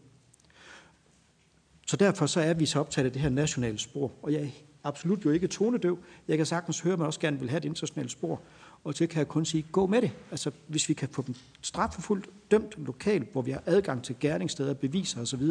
[1.87, 4.49] Så derfor så er vi så optaget af det her nationale spor, og jeg er
[4.87, 5.99] absolut jo ikke tonedøv.
[6.29, 8.41] Jeg kan sagtens høre, at man også gerne vil have et internationalt spor,
[8.85, 10.11] og til kan jeg kun sige, gå med det.
[10.31, 14.75] Altså, hvis vi kan få dem strafforfulgt, dømt lokalt, hvor vi har adgang til gerningssteder,
[14.75, 15.43] beviser osv.,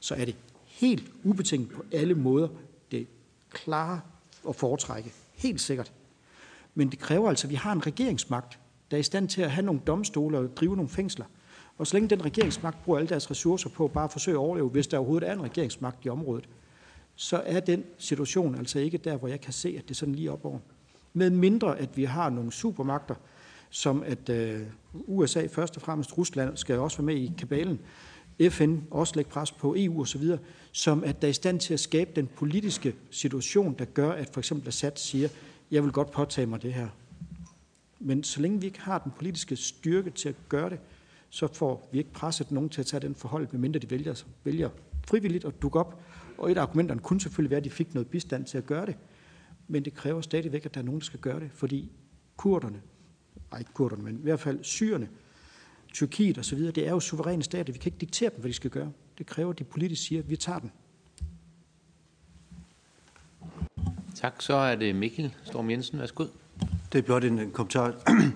[0.00, 0.36] så er det
[0.66, 2.48] helt ubetinget på alle måder
[2.90, 3.06] det
[3.50, 4.00] klare
[4.48, 5.12] at foretrække.
[5.34, 5.92] Helt sikkert.
[6.74, 8.58] Men det kræver altså, at vi har en regeringsmagt,
[8.90, 11.24] der er i stand til at have nogle domstole og drive nogle fængsler.
[11.78, 14.68] Og så længe den regeringsmagt bruger alle deres ressourcer på bare at forsøge at overleve,
[14.68, 16.48] hvis der overhovedet er en regeringsmagt i området,
[17.20, 20.14] så er den situation altså ikke der, hvor jeg kan se, at det er sådan
[20.14, 20.58] lige op over.
[21.12, 23.14] Med mindre, at vi har nogle supermagter,
[23.70, 24.60] som at øh,
[24.92, 27.80] USA, først og fremmest Rusland, skal også være med i kabalen,
[28.50, 30.22] FN også lægge pres på EU osv.,
[30.72, 34.30] som at der er i stand til at skabe den politiske situation, der gør, at
[34.32, 35.28] for eksempel Assad siger,
[35.70, 36.88] jeg vil godt påtage mig det her.
[37.98, 40.78] Men så længe vi ikke har den politiske styrke til at gøre det,
[41.30, 44.68] så får vi ikke presset nogen til at tage den forhold, medmindre de vælger, vælger
[45.08, 46.00] frivilligt at dukke op.
[46.38, 48.86] Og et af argumenterne kunne selvfølgelig være, at de fik noget bistand til at gøre
[48.86, 48.96] det.
[49.68, 51.90] men det kræver stadigvæk, at der er nogen, der skal gøre det, fordi
[52.36, 52.80] kurderne,
[53.50, 55.08] nej ikke kurderne, men i hvert fald syrerne,
[55.92, 57.72] Tyrkiet osv., det er jo suveræne stater.
[57.72, 58.92] Vi kan ikke diktere dem, hvad de skal gøre.
[59.18, 60.72] Det kræver, at de politisk siger, at vi tager den.
[64.14, 64.42] Tak.
[64.42, 65.98] Så er det Mikkel Storm Jensen.
[65.98, 66.24] Værsgo.
[66.92, 67.94] Det er blot en kommentar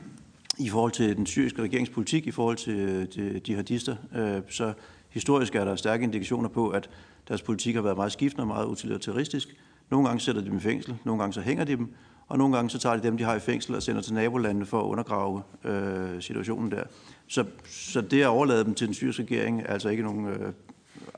[0.67, 3.97] i forhold til den syriske regeringspolitik, i forhold til, til jihadister.
[4.15, 4.73] Øh, så
[5.09, 6.91] historisk er der stærke indikationer på, at
[7.29, 9.57] deres politik har været meget skiftende og meget utilitaristisk.
[9.91, 11.95] Nogle gange sætter de dem i fængsel, nogle gange så hænger de dem,
[12.29, 14.67] og nogle gange så tager de dem, de har i fængsel, og sender til nabolandene
[14.67, 16.85] for at undergrave øh, situationen der.
[17.29, 20.53] Så, så det at overlade dem til den syriske regering er altså ikke nogen øh,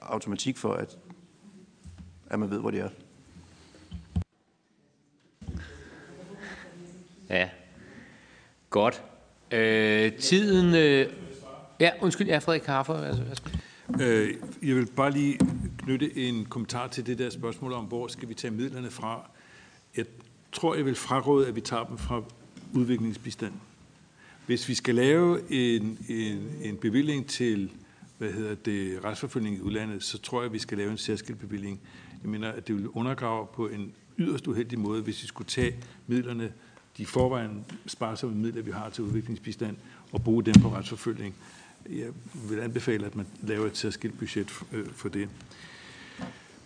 [0.02, 0.98] automatik for, at,
[2.30, 2.88] at man ved, hvor de er.
[7.30, 7.48] Ja,
[8.70, 9.02] godt.
[9.50, 10.74] Øh, tiden...
[10.74, 11.12] Øh,
[11.80, 12.94] ja, undskyld, ja, Frederik Harfer.
[12.94, 13.42] Altså,
[14.00, 15.38] øh, jeg vil bare lige
[15.84, 19.30] knytte en kommentar til det der spørgsmål om, hvor skal vi tage midlerne fra.
[19.96, 20.04] Jeg
[20.52, 22.22] tror, jeg vil fraråde, at vi tager dem fra
[22.74, 23.52] udviklingsbistand.
[24.46, 27.70] Hvis vi skal lave en, en, en bevilling til
[28.18, 31.38] hvad hedder det, retsforfølgning i udlandet, så tror jeg, at vi skal lave en særskilt
[31.38, 31.80] bevilling.
[32.22, 35.76] Jeg mener, at det vil undergrave på en yderst uheldig måde, hvis vi skulle tage
[36.06, 36.52] midlerne
[36.98, 39.76] de forvejen sparsomme midler, vi har til udviklingsbistand,
[40.12, 41.34] og bruge dem på retsforfølgning.
[41.90, 42.08] Jeg
[42.48, 45.28] vil anbefale, at man laver et særskilt budget øh, for det.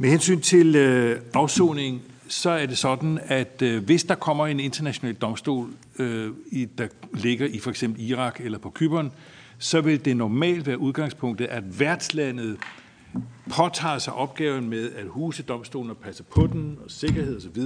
[0.01, 4.61] Med hensyn til øh, afsoning, så er det sådan, at øh, hvis der kommer en
[4.61, 5.69] international domstol,
[5.99, 9.13] øh, i, der ligger i for eksempel Irak eller på Kyberen,
[9.59, 12.57] så vil det normalt være udgangspunktet, at værtslandet
[13.51, 17.63] påtager sig opgaven med at huse domstolen og passe på den og sikkerhed osv.,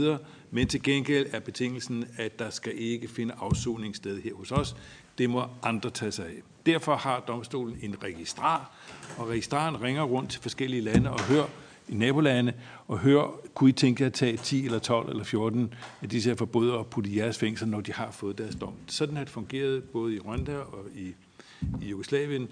[0.51, 4.77] men til gengæld er betingelsen, at der skal ikke finde afsoning sted her hos os.
[5.19, 6.43] Det må andre tage sig af.
[6.67, 8.71] Derfor har domstolen en registrar,
[9.19, 11.47] og registraren ringer rundt til forskellige lande og hører
[11.93, 12.53] i nabolande
[12.89, 16.31] og hører, kunne I tænke jer at tage 10 eller 12 eller 14 af disse
[16.31, 18.75] her forbrydere og putte i jeres fængsel, når de har fået deres dom.
[18.87, 21.15] Sådan har det fungeret både i Rwanda og i,
[21.83, 22.49] i Jugoslavien.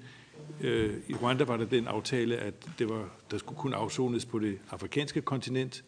[0.60, 4.38] Øh, I Rwanda var der den aftale, at det var, der skulle kun afsones på
[4.38, 5.84] det afrikanske kontinent,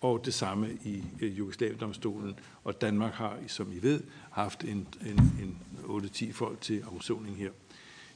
[0.00, 2.34] og det samme i øh, Jugoslavien-domstolen.
[2.64, 4.00] Og Danmark har, som I ved,
[4.30, 7.50] haft en, en, en 8-10 folk til afsoning her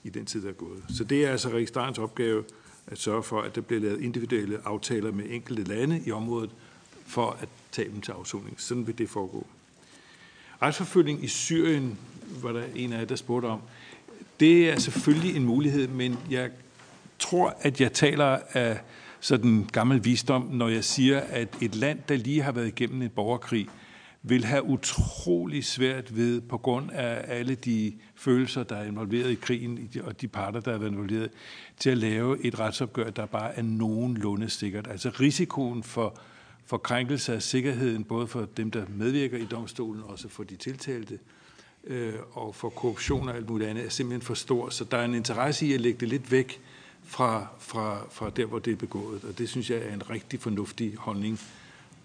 [0.05, 0.85] i den tid, der er gået.
[0.89, 2.45] Så det er altså registrarens opgave
[2.87, 6.51] at sørge for, at der bliver lavet individuelle aftaler med enkelte lande i området
[7.07, 8.61] for at tage dem til afsoning.
[8.61, 9.47] Sådan vil det foregå.
[10.63, 11.99] Retsforfølgning i Syrien,
[12.43, 13.61] var der en af jer, der spurgte om.
[14.41, 16.51] Det er selvfølgelig en mulighed, men jeg
[17.19, 18.81] tror, at jeg taler af
[19.21, 23.09] sådan gammel visdom, når jeg siger, at et land, der lige har været igennem en
[23.09, 23.69] borgerkrig,
[24.29, 29.35] vil have utrolig svært ved, på grund af alle de følelser, der er involveret i
[29.35, 31.31] krigen, og de parter, der er været involveret,
[31.79, 34.87] til at lave et retsopgør, der bare er nogenlunde sikkert.
[34.91, 36.19] Altså risikoen for,
[36.65, 40.57] for krænkelse af sikkerheden, både for dem, der medvirker i domstolen, og også for de
[40.57, 41.19] tiltalte,
[41.85, 44.69] øh, og for korruption og alt muligt andet, er simpelthen for stor.
[44.69, 46.61] Så der er en interesse i at lægge det lidt væk
[47.05, 49.25] fra, fra, fra der, hvor det er begået.
[49.25, 51.41] Og det synes jeg er en rigtig fornuftig holdning.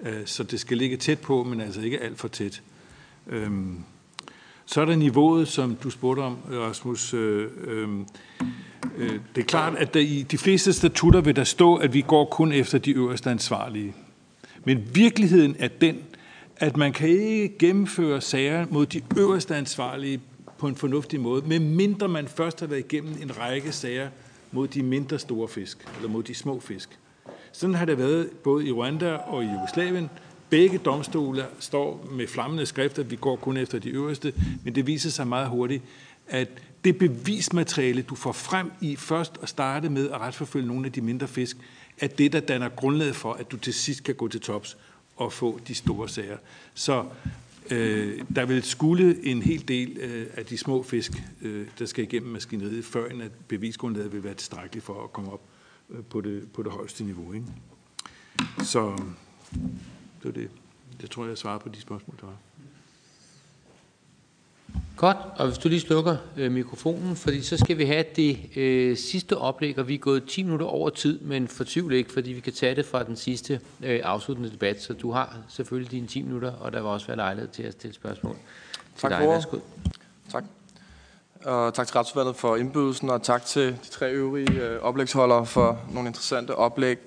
[0.04, 2.62] Øh, så det skal ligge tæt på, men altså ikke alt for tæt.
[3.28, 3.84] Øhm,
[4.66, 7.14] så er der niveauet, som du spurgte om, Rasmus.
[7.14, 8.06] Øh, øhm,
[8.98, 12.02] øh, det er klart, at der i de fleste statutter vil der stå, at vi
[12.02, 13.94] går kun efter de øverste ansvarlige.
[14.64, 15.98] Men virkeligheden er den,
[16.58, 20.22] at man kan ikke gennemføre sager mod de øverste ansvarlige
[20.58, 24.10] på en fornuftig måde, medmindre man først har været igennem en række sager
[24.52, 26.90] mod de mindre store fisk, eller mod de små fisk.
[27.52, 30.10] Sådan har det været både i Rwanda og i Jugoslavien.
[30.50, 33.04] Begge domstole står med flammende skrifter.
[33.04, 34.34] at vi går kun efter de øverste,
[34.64, 35.84] men det viser sig meget hurtigt,
[36.28, 36.48] at
[36.84, 41.02] det bevismateriale, du får frem i først at starte med at retsforfølge nogle af de
[41.02, 41.58] mindre fisk,
[42.00, 44.78] er det, der danner grundlaget for, at du til sidst kan gå til tops
[45.16, 46.38] og få de store sager.
[46.74, 47.06] Så
[47.72, 51.12] øh, der vil skulle en hel del øh, af de små fisk,
[51.42, 55.34] øh, der skal igennem maskineriet, før en at bevisgrundlaget vil være tilstrækkeligt for at komme
[55.34, 55.42] op
[56.10, 57.34] på, det, på det højeste niveau.
[57.34, 57.46] Ikke?
[58.64, 59.04] Så
[60.24, 60.50] det er det.
[61.02, 62.36] Det tror jeg, jeg svarer på de spørgsmål, der var.
[64.98, 68.98] Godt, og hvis du lige slukker øh, mikrofonen, fordi så skal vi have det øh,
[68.98, 72.40] sidste oplæg, og vi er gået 10 minutter over tid, men fortvivl ikke, fordi vi
[72.40, 76.22] kan tage det fra den sidste øh, afsluttende debat, så du har selvfølgelig dine 10
[76.22, 78.36] minutter, og der vil også være lejlighed til at stille spørgsmål
[78.96, 79.20] til tak dig.
[79.20, 79.32] For.
[79.32, 79.58] Værsgo.
[80.32, 80.44] Tak.
[81.46, 85.80] Og tak til Retsudvalget for indbydelsen, og tak til de tre øvrige øh, oplægsholdere for
[85.92, 86.98] nogle interessante oplæg.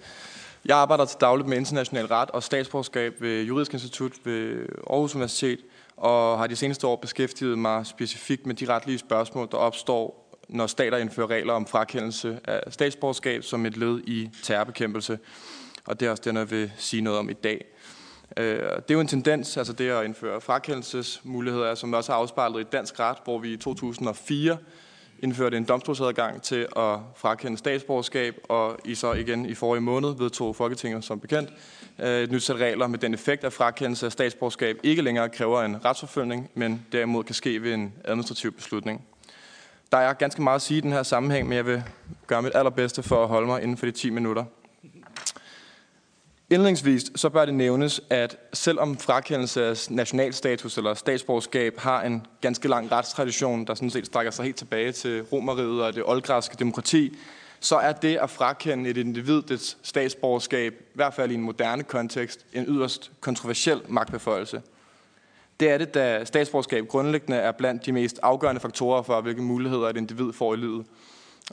[0.65, 5.59] Jeg arbejder til dagligt med international ret og statsborgerskab ved Juridisk Institut ved Aarhus Universitet,
[5.97, 10.67] og har de seneste år beskæftiget mig specifikt med de retlige spørgsmål, der opstår, når
[10.67, 15.19] stater indfører regler om frakendelse af statsborgerskab som et led i terrorbekæmpelse.
[15.87, 17.74] Og det er også det, jeg vil sige noget om i dag.
[18.37, 22.61] Øh, det er jo en tendens, altså det at indføre frakendelsesmuligheder, som også er afspejlet
[22.61, 24.57] i dansk ret, hvor vi i 2004
[25.19, 30.57] indførte en domstolsadgang til at frakende statsborgerskab, og i så igen i forrige måned vedtog
[30.57, 31.53] Folketinget som bekendt
[31.99, 35.63] øh, et nyt sæt regler med den effekt, at frakendelse af statsborgerskab ikke længere kræver
[35.63, 39.05] en retsforfølgning, men derimod kan ske ved en administrativ beslutning.
[39.93, 41.83] Der er ganske meget at sige i den her sammenhæng, men jeg vil
[42.27, 44.45] gøre mit allerbedste for at holde mig inden for de 10 minutter.
[46.51, 52.69] Indlægsvis så bør det nævnes, at selvom frakendelse af nationalstatus eller statsborgerskab har en ganske
[52.69, 57.17] lang retstradition, der sådan set strækker sig helt tilbage til romeriet og det oldgræske demokrati,
[57.61, 61.83] så er det at frakende et individ dets statsborgerskab, i hvert fald i en moderne
[61.83, 64.63] kontekst, en yderst kontroversiel magtbeføjelse.
[65.61, 69.89] Det er det, da statsborgerskab grundlæggende er blandt de mest afgørende faktorer for, hvilke muligheder
[69.89, 70.87] et individ får i livet.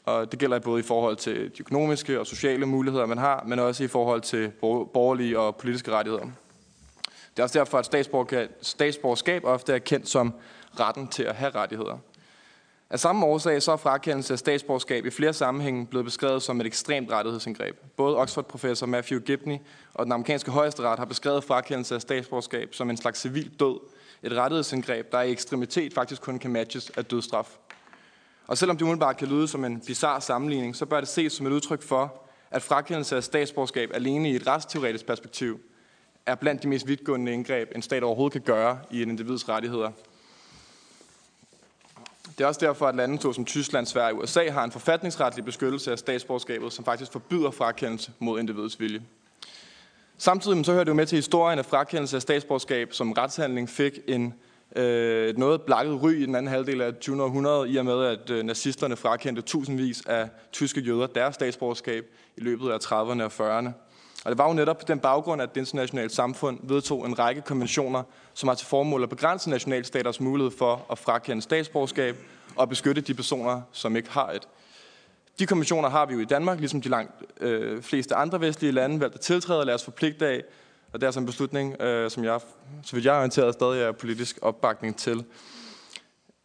[0.06, 3.60] Og det gælder både i forhold til de økonomiske og sociale muligheder, man har, men
[3.60, 4.52] også i forhold til
[4.94, 6.26] borgerlige og politiske rettigheder.
[7.32, 7.86] Det er også derfor, at
[8.62, 10.34] statsborgerskab ofte er kendt som
[10.80, 11.98] retten til at have rettigheder.
[12.90, 16.68] Af samme årsag så er frakendelse af statsborgerskab i flere sammenhænge blevet beskrevet som et
[16.68, 17.76] ekstremt rettighedsindgreb.
[17.98, 19.58] Både Oxford-professor Matthew Gibney
[19.94, 23.80] og den amerikanske højesteret har beskrevet frakendelse af statsborgerskab som en slags civil død.
[24.24, 27.58] Et rettighedsindgreb, der i ekstremitet faktisk kun kan matches af dødstraf.
[28.48, 31.48] Og selvom det umiddelbart kan lyde som en bizarre sammenligning, så bør det ses som
[31.48, 35.60] et udtryk for, at frakendelse af statsborgerskab alene i et retsteoretisk perspektiv
[36.26, 39.92] er blandt de mest vidtgående indgreb, en stat overhovedet kan gøre i en individs rettigheder.
[42.38, 45.92] Det er også derfor, at lande som Tyskland, Sverige og USA har en forfatningsretlig beskyttelse
[45.92, 49.02] af statsborgerskabet, som faktisk forbyder frakendelse mod individets vilje.
[50.18, 54.00] Samtidig så hører det jo med til historien, at frakendelse af statsborgerskab som retshandling fik
[54.08, 54.34] en
[54.76, 57.24] øh, noget blakket ry i den anden halvdel af 20.
[57.24, 62.06] århundrede, i og med at øh, nazisterne frakendte tusindvis af tyske jøder deres statsborgerskab
[62.38, 63.70] i løbet af 30'erne og 40'erne.
[64.26, 67.42] Og det var jo netop på den baggrund, at det internationale samfund vedtog en række
[67.42, 68.04] konventioner,
[68.34, 72.18] som har til formål at begrænse nationalstaters mulighed for at frakende statsborgerskab
[72.56, 74.48] og beskytte de personer, som ikke har et.
[75.40, 79.00] De konventioner har vi jo i Danmark, ligesom de langt øh, fleste andre vestlige lande,
[79.00, 80.44] valgt at tiltræde og lade os forpligte af,
[80.94, 82.40] og det er altså en beslutning, øh, som jeg,
[82.84, 85.26] så vidt jeg er orienteret, stadig er politisk opbakning til.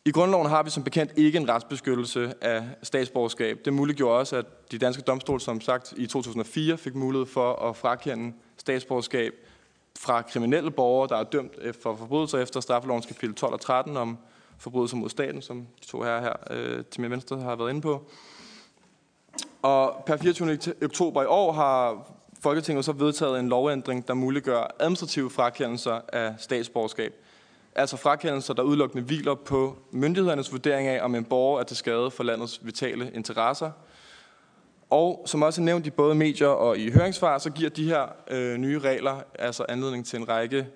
[0.05, 3.59] I grundloven har vi som bekendt ikke en retsbeskyttelse af statsborgerskab.
[3.65, 7.77] Det muliggjorde også, at de danske domstole, som sagt i 2004, fik mulighed for at
[7.77, 9.33] frakende statsborgerskab
[9.99, 13.97] fra kriminelle borgere, der er dømt øh, for forbrydelser efter straffelovens kapitel 12 og 13
[13.97, 14.19] om
[14.59, 17.81] forbrydelser mod staten, som de to her, her øh, til min venstre har været inde
[17.81, 18.11] på.
[19.63, 20.59] Og per 24.
[20.85, 22.07] oktober i år har
[22.47, 27.15] Folketinget så vedtaget en lovændring, der muliggør administrative frakendelser af statsborgerskab.
[27.75, 32.11] Altså frakendelser, der udelukkende hviler på myndighedernes vurdering af, om en borger er til skade
[32.11, 33.71] for landets vitale interesser.
[34.91, 38.07] Og som også er nævnt i både medier og i høringssvar, så giver de her
[38.31, 40.67] øh, nye regler altså anledning til en række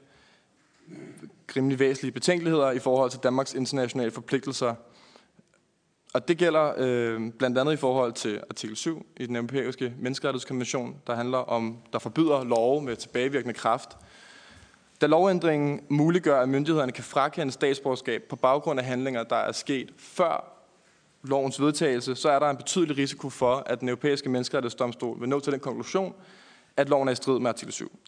[1.57, 4.75] rimelig væsentlige betænkeligheder i forhold til Danmarks internationale forpligtelser
[6.15, 10.97] og det gælder øh, blandt andet i forhold til artikel 7 i den europæiske menneskerettighedskonvention,
[11.07, 13.97] der handler om, der forbyder love med tilbagevirkende kraft.
[15.01, 19.91] Da lovændringen muliggør, at myndighederne kan frakende statsborgerskab på baggrund af handlinger, der er sket
[19.99, 20.61] før
[21.23, 25.41] lovens vedtagelse, så er der en betydelig risiko for, at den europæiske menneskerettighedsdomstol vil nå
[25.41, 26.15] til den konklusion,
[26.77, 27.99] at loven er i strid med artikel 7.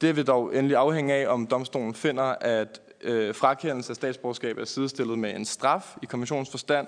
[0.00, 4.64] Det vil dog endelig afhænge af, om domstolen finder, at øh, frakendelse af statsborgerskab er
[4.64, 6.86] sidestillet med en straf i konventionens forstand,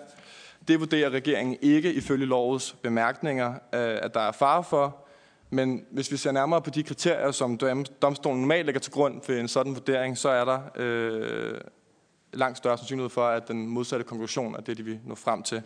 [0.68, 5.06] det vurderer regeringen ikke ifølge lovets bemærkninger, øh, at der er fare for.
[5.50, 7.58] Men hvis vi ser nærmere på de kriterier, som
[8.02, 11.60] domstolen normalt lægger til grund for en sådan vurdering, så er der øh,
[12.32, 15.62] langt større sandsynlighed for, at den modsatte konklusion er det, de vil nå frem til.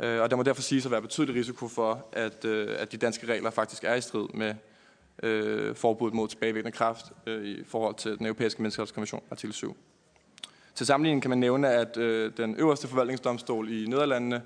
[0.00, 2.96] Øh, og der må derfor sige at være betydelig risiko for, at, øh, at de
[2.96, 4.54] danske regler faktisk er i strid med
[5.22, 9.76] øh, forbuddet mod tilbagevirkende kraft øh, i forhold til den europæiske menneskerettighedskonvention, artikel 7.
[10.74, 14.42] Til sammenligning kan man nævne, at øh, den øverste forvaltningsdomstol i Nederlandene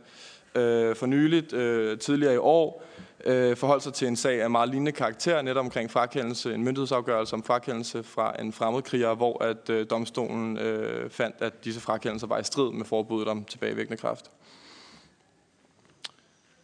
[0.55, 2.85] øh, for nyligt, øh, tidligere i år,
[3.25, 7.35] øh, forholdt sig til en sag af meget lignende karakter, netop omkring frakendelse, en myndighedsafgørelse
[7.35, 12.39] om frakendelse fra en fremmedkriger, hvor at øh, domstolen øh, fandt, at disse frakendelser var
[12.39, 14.31] i strid med forbuddet om tilbagevirkende kraft.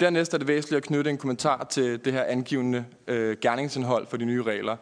[0.01, 4.17] Dernæst er det væsentligt at knytte en kommentar til det her angivende øh, gerningsindhold for
[4.17, 4.77] de nye regler.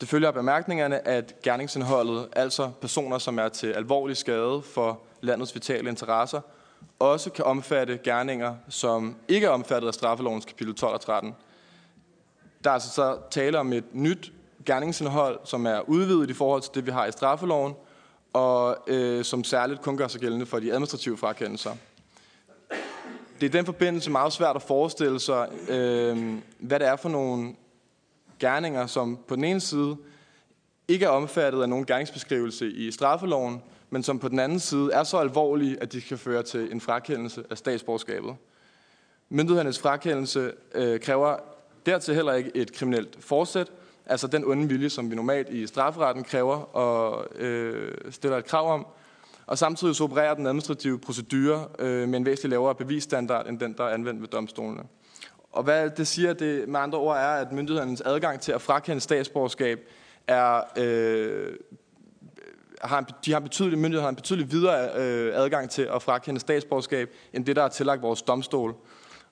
[0.00, 5.54] Det følger af bemærkningerne, at gerningsindholdet, altså personer, som er til alvorlig skade for landets
[5.54, 6.40] vitale interesser,
[6.98, 11.34] også kan omfatte gerninger, som ikke er omfattet af straffelovens kapitel 12 og 13.
[12.64, 14.32] Der er altså så tale om et nyt
[14.66, 17.74] gerningsindhold, som er udvidet i forhold til det, vi har i straffeloven,
[18.32, 21.70] og øh, som særligt kun gør sig gældende for de administrative frakendelser.
[23.40, 27.08] Det er i den forbindelse meget svært at forestille sig, øh, hvad det er for
[27.08, 27.54] nogle
[28.40, 29.96] gerninger, som på den ene side
[30.88, 35.04] ikke er omfattet af nogen gerningsbeskrivelse i straffeloven, men som på den anden side er
[35.04, 38.36] så alvorlige, at de kan føre til en frakendelse af statsborgerskabet.
[39.28, 41.36] Myndighedernes frakendelse øh, kræver
[41.86, 43.72] dertil heller ikke et kriminelt forsæt,
[44.06, 48.74] altså den onde vilje, som vi normalt i strafferetten kræver og øh, stiller et krav
[48.74, 48.86] om.
[49.46, 53.72] Og samtidig så opererer den administrative procedure øh, med en væsentlig lavere bevisstandard end den,
[53.72, 54.82] der er anvendt ved domstolene.
[55.56, 59.00] Og hvad det siger det med andre ord er, at myndighedernes adgang til at frakende
[59.00, 59.80] statsborgerskab
[60.26, 61.52] er, øh,
[62.82, 66.40] har en, de har betydelig, myndighed har en betydelig videre øh, adgang til at frakende
[66.40, 68.74] statsborgerskab, end det, der er tillagt vores domstol.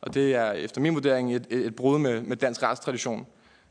[0.01, 3.27] Og det er efter min vurdering et, et brud med, med dansk retstradition.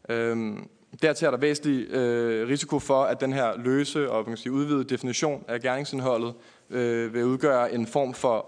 [0.09, 0.69] Øhm,
[1.01, 4.51] dertil er der væsentlig øh, risiko for, at den her løse og man kan sige,
[4.51, 6.33] udvidede definition af gerningsindholdet
[6.69, 8.45] øh, vil udgøre en form for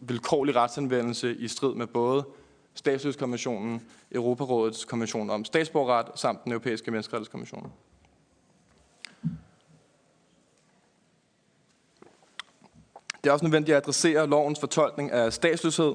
[0.00, 2.24] vilkårlig retsanvendelse i strid med både
[2.74, 3.82] statsløskonventionen,
[4.12, 7.72] Europarådets konvention om statsborgerret samt den europæiske menneskerettighedskonvention.
[13.24, 15.94] Det er også nødvendigt at adressere lovens fortolkning af statsløshed,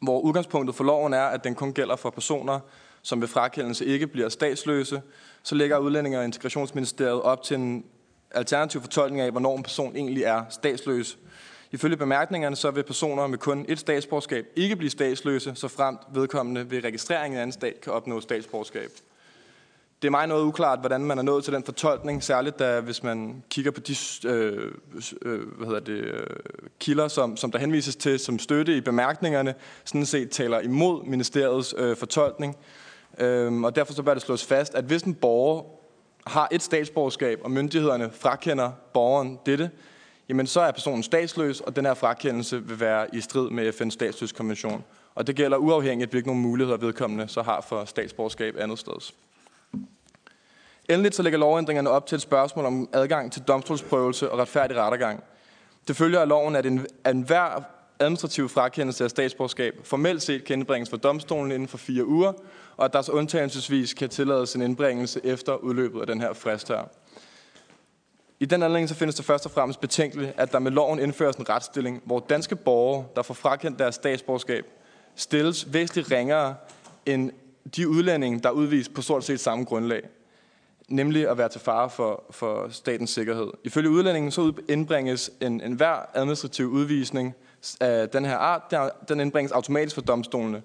[0.00, 2.60] hvor udgangspunktet for loven er, at den kun gælder for personer,
[3.02, 5.02] som ved frakendelse ikke bliver statsløse,
[5.42, 7.84] så lægger Udlændinge- og Integrationsministeriet op til en
[8.30, 11.18] alternativ fortolkning af, hvornår en person egentlig er statsløs.
[11.72, 16.70] Ifølge bemærkningerne så vil personer med kun et statsborgerskab ikke blive statsløse, så fremt vedkommende
[16.70, 18.90] ved registrering i en anden stat kan opnå statsborgerskab.
[20.02, 23.02] Det er mig noget uklart, hvordan man er nået til den fortolkning, særligt da, hvis
[23.02, 23.96] man kigger på de
[24.26, 24.72] øh,
[25.22, 26.26] øh, hvad hedder det, øh,
[26.80, 29.54] kilder, som, som der henvises til som støtte i bemærkningerne,
[29.84, 32.56] sådan set taler imod ministeriets øh, fortolkning.
[33.18, 35.62] Øhm, og derfor så bør det slås fast, at hvis en borger
[36.26, 39.70] har et statsborgerskab, og myndighederne frakender borgeren dette,
[40.28, 43.90] jamen så er personen statsløs, og den her frakendelse vil være i strid med FN's
[43.90, 44.84] statsløskonvention.
[45.14, 49.12] Og det gælder uafhængigt, hvilke nogle muligheder vedkommende så har for statsborgerskab andet sted.
[50.88, 55.22] Endelig så lægger lovændringerne op til et spørgsmål om adgang til domstolsprøvelse og retfærdig rettergang.
[55.88, 57.62] Det følger af loven, at en, at enhver
[57.98, 62.32] administrativ frakendelse af statsborgerskab formelt set kan indbringes for domstolen inden for fire uger,
[62.76, 66.68] og at der så undtagelsesvis kan tillades en indbringelse efter udløbet af den her frist
[66.68, 66.88] her.
[68.40, 71.36] I den anledning så findes det først og fremmest betænkeligt, at der med loven indføres
[71.36, 74.66] en retsstilling, hvor danske borgere, der får frakendt deres statsborgerskab,
[75.14, 76.54] stilles væsentligt ringere
[77.06, 77.30] end
[77.76, 80.02] de udlændinge, der udvises på stort set samme grundlag
[80.88, 83.50] nemlig at være til fare for, for statens sikkerhed.
[83.64, 87.34] Ifølge udlændingen så indbringes en, en hver administrativ udvisning
[87.80, 90.62] af den her art, der, den indbringes automatisk for domstolene.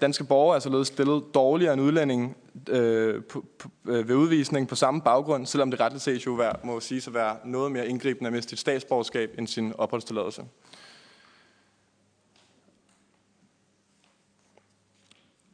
[0.00, 2.34] Danske borgere er således stillet dårligere end udlændingen
[2.68, 6.52] øh, på, på, øh, ved udvisning på samme baggrund, selvom det retligt set jo være,
[6.64, 10.42] må sige at være noget mere indgribende at miste sit statsborgerskab end sin opholdstilladelse.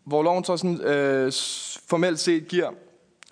[0.04, 1.32] Hvor loven så sådan, øh,
[1.88, 2.70] formelt set giver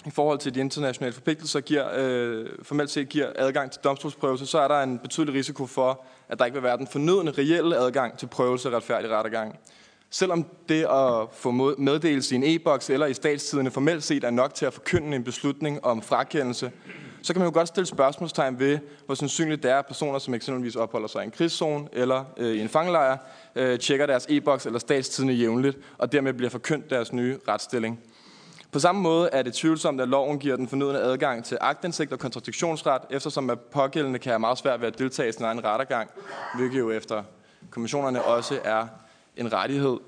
[0.07, 4.59] i forhold til de internationale forpligtelser giver, øh, formelt set giver adgang til domstolsprøvelse, så
[4.59, 8.19] er der en betydelig risiko for, at der ikke vil være den fornødende reelle adgang
[8.19, 9.59] til prøvelse og retfærdig rettergang.
[10.15, 14.55] Selvom det at få meddelelse i en e-boks eller i statstiderne formelt set er nok
[14.55, 16.73] til at forkynde en beslutning om frakendelse,
[17.23, 20.35] så kan man jo godt stille spørgsmålstegn ved, hvor sandsynligt det er, at personer, som
[20.35, 23.17] eksempelvis opholder sig i en krigszone eller øh, i en fangelejr,
[23.55, 28.01] øh, tjekker deres e-boks eller statstidene jævnligt, og dermed bliver forkyndt deres nye retsstilling.
[28.73, 32.19] På samme måde er det tvivlsomt, at loven giver den fornødende adgang til agtindsigt og
[32.19, 36.11] kontradiktionsret, eftersom at pågældende kan have meget svært ved at deltage i sin egen rettergang,
[36.57, 37.23] hvilket jo efter
[37.71, 38.87] kommissionerne også er
[39.37, 39.99] en rettighed.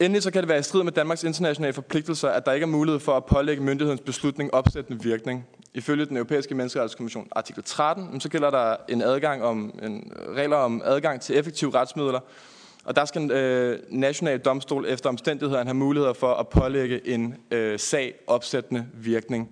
[0.00, 2.68] Endelig så kan det være i strid med Danmarks internationale forpligtelser, at der ikke er
[2.68, 5.46] mulighed for at pålægge myndighedens beslutning opsættende virkning.
[5.74, 10.56] Ifølge den europæiske menneskerettighedskommission artikel 13, så gælder der en adgang om en øh, regler
[10.56, 12.20] om adgang til effektive retsmidler,
[12.84, 17.78] og der skal øh, national domstol efter omstændighederne have muligheder for at pålægge en øh,
[17.78, 19.50] sag opsættende virkning.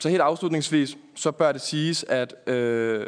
[0.00, 3.06] Så helt afslutningsvis, så bør det siges, at øh,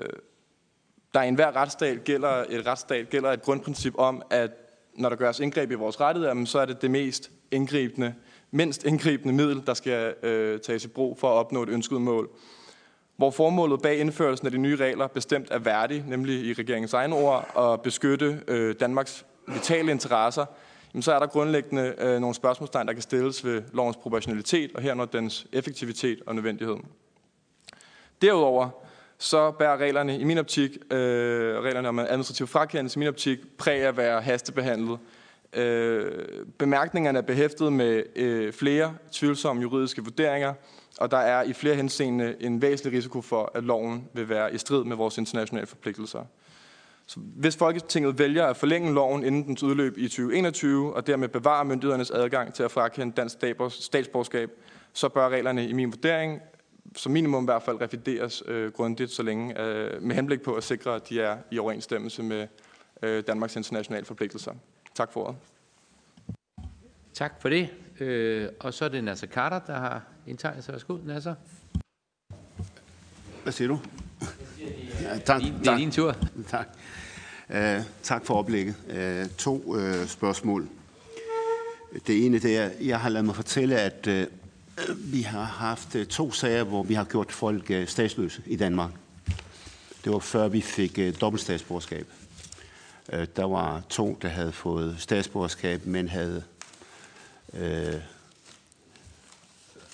[1.15, 4.51] der i enhver retsstat gælder et retsstat gælder et grundprincip om, at
[4.95, 8.15] når der gøres indgreb i vores rettigheder, så er det det mest indgribende,
[8.51, 12.31] mindst indgribende middel, der skal øh, tages i brug for at opnå et ønsket mål
[13.17, 17.15] hvor formålet bag indførelsen af de nye regler bestemt er værdig, nemlig i regeringens egne
[17.17, 20.47] ord, at beskytte øh, Danmarks vitale interesser,
[20.95, 24.83] jamen så er der grundlæggende øh, nogle spørgsmålstegn, der kan stilles ved lovens proportionalitet og
[24.83, 26.77] herunder dens effektivitet og nødvendighed.
[28.23, 28.86] Derudover
[29.19, 30.99] så bærer reglerne i min optik, øh,
[31.63, 34.99] reglerne om administrativ frakendelse i min optik, præg at være hastebehandlet.
[35.53, 36.25] Øh,
[36.59, 40.55] bemærkningerne er behæftet med øh, flere tvivlsomme juridiske vurderinger,
[40.99, 44.59] og der er i flere henseende en væsentlig risiko for, at loven vil være i
[44.59, 46.25] strid med vores internationale forpligtelser.
[47.07, 51.65] Så hvis Folketinget vælger at forlænge loven inden dens udløb i 2021, og dermed bevare
[51.65, 53.37] myndighedernes adgang til at frakende dansk
[53.71, 54.51] statsborgerskab,
[54.93, 56.41] så bør reglerne i min vurdering
[56.97, 60.65] som minimum i hvert fald revideres øh, grundigt, så længe øh, med henblik på at
[60.65, 62.47] sikre, at de er i overensstemmelse med
[63.03, 64.53] øh, Danmarks internationale forpligtelser.
[64.95, 65.37] Tak for ordet.
[67.15, 67.69] Tak for det.
[68.01, 70.73] Øh, og så er det Nasser Carter, der har indtegnet sig.
[70.73, 71.35] Værsgo, Nasser.
[73.43, 73.81] Hvad siger du?
[75.03, 75.79] Ja, tak, det er tak.
[75.79, 76.17] din tur.
[76.49, 76.69] Tak.
[77.49, 78.75] Uh, tak for oplægget.
[78.89, 80.69] Uh, to uh, spørgsmål.
[82.07, 84.23] Det ene det er, jeg har ladet mig fortælle, at uh,
[84.99, 88.91] vi har haft øh, to sager, hvor vi har gjort folk øh, statsløse i Danmark.
[90.05, 92.07] Det var før vi fik øh, dobbeltstatsborgerskab.
[93.37, 96.43] Der var to, der havde fået statsborgerskab, men havde
[97.53, 97.95] øh,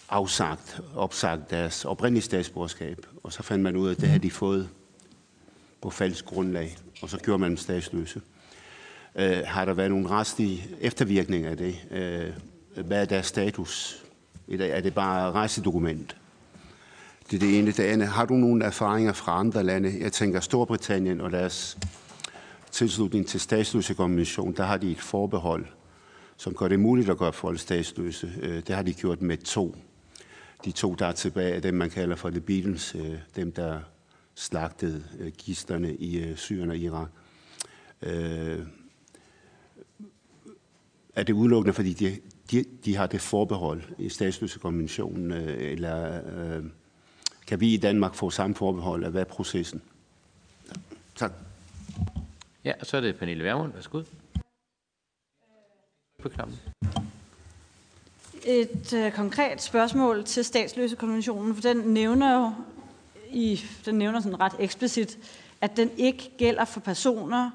[0.09, 3.07] afsagt, opsagt deres oprindelige statsborgerskab.
[3.23, 4.69] Og så fandt man ud af, at det havde de fået
[5.83, 8.21] på falsk grundlag, og så gjorde man dem statsløse.
[9.15, 11.77] Øh, har der været nogle retslige eftervirkninger af det?
[11.91, 12.33] Øh,
[12.87, 14.03] hvad er deres status?
[14.61, 16.17] Er det bare rejsedokument?
[17.31, 17.67] Det er det ene.
[17.71, 18.09] Det andet.
[18.09, 19.97] Har du nogle erfaringer fra andre lande?
[20.01, 21.79] Jeg tænker Storbritannien og deres
[22.71, 25.67] tilslutning til statsløsekonventionen, der har de et forbehold,
[26.37, 28.33] som gør det muligt at gøre folk statsløse.
[28.41, 29.77] Øh, det har de gjort med to.
[30.65, 33.81] De to, der er tilbage, er dem, man kalder for The Beatles, øh, dem, der
[34.35, 37.09] slagtede øh, gisterne i Syrien og Irak.
[41.15, 42.17] Er det udelukkende, fordi de,
[42.53, 46.65] de, de har det forbehold i statsløsekonventionen, øh, eller øh,
[47.47, 49.11] kan vi i Danmark få samme forbehold?
[49.11, 49.83] Hvad er processen?
[50.69, 50.73] Ja.
[51.17, 51.33] Tak.
[52.65, 53.73] Ja, og så er det Pernille Vermund.
[53.73, 54.03] Værsgo.
[56.23, 56.59] På knappen.
[58.47, 62.53] Et øh, konkret spørgsmål til statsløsekonventionen, for den nævner jo
[63.31, 65.19] i, den nævner sådan ret eksplicit,
[65.61, 67.51] at den ikke gælder for personer,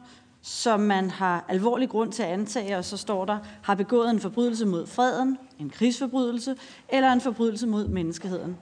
[0.48, 4.19] som man har alvorlig grund til at antage, og så står der, har begået en
[4.19, 6.56] forbrydelse mod freden, en krigsforbrydelse
[6.90, 8.57] eller en forbrydelse mod menneskeheden.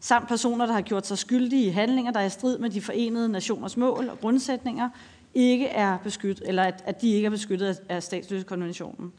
[0.00, 2.80] Samt personer, der har gjort sig skyldige i handlinger, der er i strid med de
[2.80, 4.88] forenede nationers mål og grundsætninger,
[5.34, 9.12] ikke er beskyttet, eller at, at de ikke er beskyttet af statsløsekonventionen.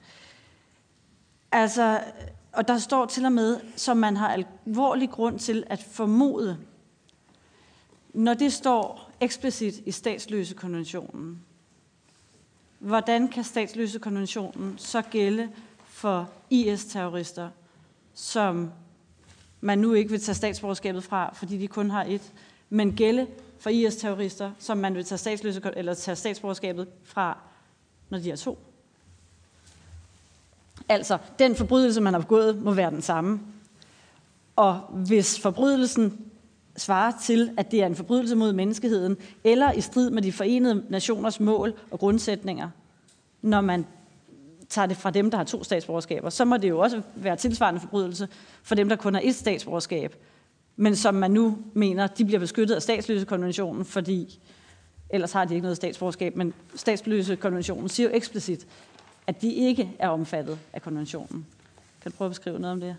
[1.52, 2.00] Altså,
[2.54, 4.28] og der står til og med, som man har
[4.66, 6.58] alvorlig grund til at formode,
[8.14, 11.42] når det står eksplicit i statsløsekonventionen,
[12.80, 15.50] hvordan kan statsløsekonventionen så gælde
[15.86, 17.50] for IS-terrorister,
[18.14, 18.72] som
[19.62, 22.34] man nu ikke vil tage statsborgerskabet fra, fordi de kun har et,
[22.70, 23.28] men gælde
[23.60, 27.38] for IS-terrorister, som man vil tage, statsløse, eller tage statsborgerskabet fra,
[28.10, 28.60] når de er to.
[30.90, 33.40] Altså, den forbrydelse, man har begået, må være den samme.
[34.56, 36.32] Og hvis forbrydelsen
[36.78, 40.84] svarer til, at det er en forbrydelse mod menneskeheden, eller i strid med de forenede
[40.90, 42.70] nationers mål og grundsætninger,
[43.42, 43.86] når man
[44.70, 47.80] tager det fra dem, der har to statsborgerskaber, så må det jo også være tilsvarende
[47.80, 48.28] forbrydelse
[48.64, 50.16] for dem, der kun har et statsborgerskab,
[50.76, 54.40] men som man nu mener, de bliver beskyttet af statsløsekonventionen, fordi
[55.10, 58.68] ellers har de ikke noget statsborgerskab, men statsløsekonventionen siger jo eksplicit,
[59.28, 61.46] at de ikke er omfattet af konventionen.
[62.02, 62.96] Kan du prøve at beskrive noget om det?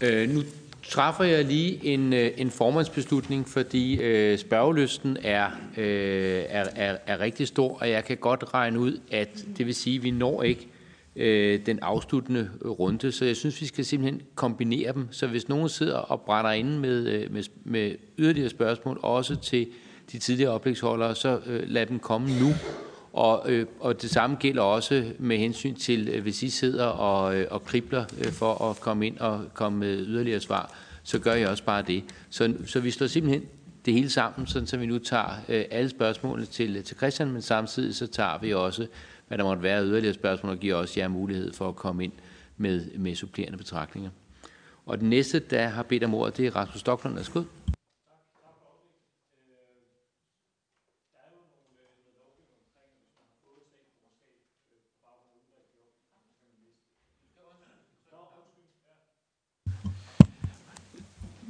[0.00, 0.42] Øh, nu
[0.88, 5.46] træffer jeg lige en, øh, en formandsbeslutning, fordi øh, spørgelysten er,
[5.76, 9.74] øh, er, er, er rigtig stor, og jeg kan godt regne ud, at det vil
[9.74, 10.68] sige, at vi når ikke
[11.16, 15.08] øh, den afsluttende runde, så jeg synes, vi skal simpelthen kombinere dem.
[15.10, 19.66] Så hvis nogen sidder og brænder inde med, øh, med, med yderligere spørgsmål, også til
[20.12, 22.48] de tidligere oplægsholdere, så øh, lad dem komme nu.
[23.18, 27.36] Og, øh, og det samme gælder også med hensyn til, øh, hvis I sidder og,
[27.36, 31.34] øh, og kribler øh, for at komme ind og komme med yderligere svar, så gør
[31.34, 32.04] jeg også bare det.
[32.30, 33.44] Så, så vi slår simpelthen
[33.84, 37.42] det hele sammen, sådan, så vi nu tager øh, alle spørgsmålene til, til Christian, men
[37.42, 38.86] samtidig så tager vi også,
[39.28, 42.12] hvad der måtte være yderligere spørgsmål, og giver også jer mulighed for at komme ind
[42.56, 44.10] med, med supplerende betragtninger.
[44.86, 47.14] Og den næste, der har bedt om ordet, det er Rasmus Stocklund.
[47.14, 47.42] Værsgo.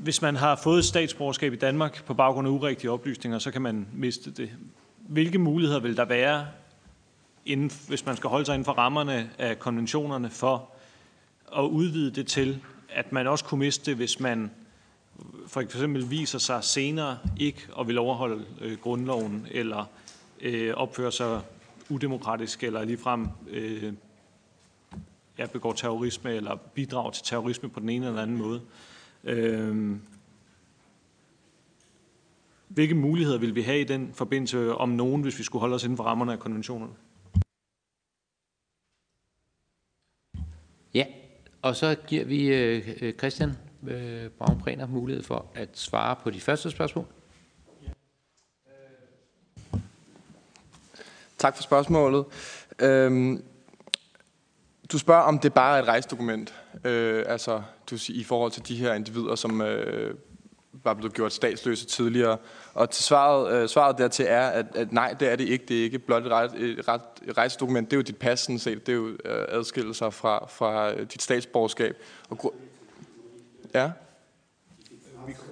[0.08, 3.88] Hvis man har fået statsborgerskab i Danmark på baggrund af urigtige oplysninger, så kan man
[3.92, 4.50] miste det.
[4.98, 6.46] Hvilke muligheder vil der være,
[7.46, 10.70] inden, hvis man skal holde sig inden for rammerne af konventionerne, for
[11.56, 14.50] at udvide det til, at man også kunne miste det, hvis man
[15.46, 19.84] for eksempel viser sig senere ikke og vil overholde øh, grundloven, eller
[20.40, 21.40] øh, opfører sig
[21.88, 23.92] udemokratisk, eller ligefrem øh,
[25.38, 28.60] ja, begår terrorisme, eller bidrager til terrorisme på den ene eller anden måde.
[29.24, 29.96] Øh,
[32.68, 35.84] hvilke muligheder vil vi have i den forbindelse om nogen, hvis vi skulle holde os
[35.84, 36.92] inden for rammerne af konventionerne?
[40.94, 41.06] Ja,
[41.62, 43.52] og så giver vi øh, Christian
[43.86, 47.04] øh, Braun-Præner mulighed for at svare på de første spørgsmål.
[51.38, 52.24] Tak for spørgsmålet.
[52.78, 53.44] Øhm,
[54.92, 56.54] du spørger, om det bare er et rejsedokument,
[56.84, 60.14] øh, altså du, i forhold til de her individer, som øh,
[60.84, 62.36] var blevet gjort statsløse tidligere.
[62.74, 65.64] Og til svaret, øh, svaret dertil er, at, at nej, det er det ikke.
[65.68, 67.90] Det er ikke blot et, rej, et, ret, et rejsedokument.
[67.90, 68.86] Det er jo dit pas, sådan set.
[68.86, 71.96] Det er jo øh, adskillelser fra, fra øh, dit statsborgerskab.
[72.30, 72.54] Og,
[73.74, 73.90] ja?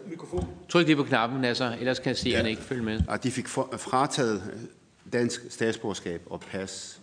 [0.07, 0.48] Mikrofon.
[0.69, 2.51] Tryk lige på knappen, altså, ellers kan seeren ja.
[2.51, 3.01] ikke følge med.
[3.09, 4.69] Og de fik for, frataget
[5.12, 7.01] dansk statsborgerskab og pas,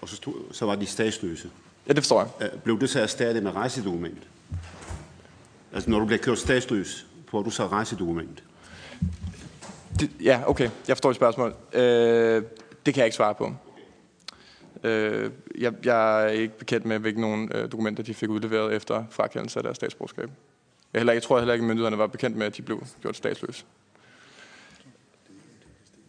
[0.00, 1.50] og så, stod, så var de statsløse.
[1.88, 2.50] Ja, det forstår jeg.
[2.64, 4.22] Blev det så erstattet med rejsedokument?
[5.72, 8.42] Altså, når du bliver kørt statsløs, får du så rejsedokument?
[10.00, 10.70] Det, ja, okay.
[10.88, 11.54] Jeg forstår et spørgsmål.
[11.72, 12.42] Øh,
[12.86, 13.54] det kan jeg ikke svare på.
[14.84, 19.04] Øh, jeg, jeg er ikke bekendt med, hvilke nogle øh, dokumenter de fik udleveret efter
[19.10, 20.30] frakendelse af deres statsborgerskab.
[20.92, 23.16] Jeg, heller, jeg tror heller ikke, at myndighederne var bekendt med, at de blev gjort
[23.16, 23.64] statsløse.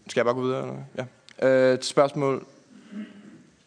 [0.08, 0.62] Skal jeg bare gå videre?
[0.62, 1.08] Eller?
[1.42, 1.74] Ja.
[1.74, 2.46] Øh, spørgsmål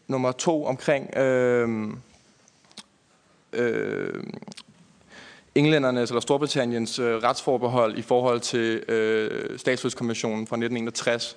[0.08, 1.88] nummer to omkring øh,
[3.52, 4.24] øh,
[5.54, 11.36] englændernes eller Storbritanniens øh, retsforbehold i forhold til øh, statsløskonventionen fra 1961,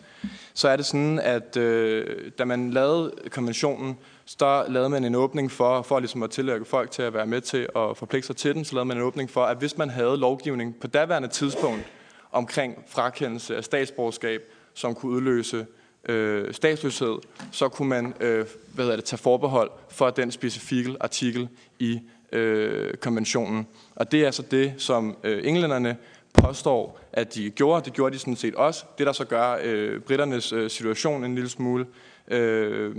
[0.54, 5.52] så er det sådan, at øh, da man lavede konventionen, så lavede man en åbning
[5.52, 8.56] for, for ligesom at tillægge folk til at være med til at forpligte sig til
[8.56, 11.84] den, så lavede man en åbning for, at hvis man havde lovgivning på daværende tidspunkt
[12.32, 14.42] omkring frakendelse af statsborgerskab,
[14.74, 15.66] som kunne udløse
[16.10, 17.18] øh, statsløshed,
[17.52, 21.50] så kunne man øh, hvad hedder det, tage forbehold for den specifikke artikel
[21.80, 22.00] i
[22.32, 23.68] øh, konventionen.
[23.96, 25.98] Og det er så det, som øh, englænderne
[26.34, 27.86] påstår, at de gjorde.
[27.86, 28.86] Det gjorde de sådan set også.
[28.98, 31.86] Det, der så gør øh, britternes øh, situation en lille smule
[32.28, 32.96] øh,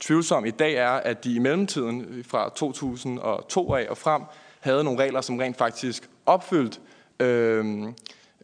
[0.00, 4.22] tvivlsom i dag, er, at de i mellemtiden fra 2002 af og frem
[4.60, 6.80] havde nogle regler, som rent faktisk opfyldt
[7.20, 7.84] øh,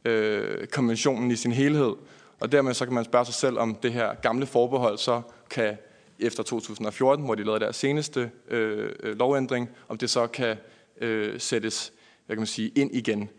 [0.04, 1.92] øh, konventionen i sin helhed.
[2.40, 5.76] Og dermed så kan man spørge sig selv, om det her gamle forbehold så kan
[6.18, 10.56] efter 2014, hvor de lavede deres seneste øh, øh, lovændring, om det så kan
[11.00, 11.92] øh, sættes
[12.26, 13.30] hvad kan man sige, ind igen.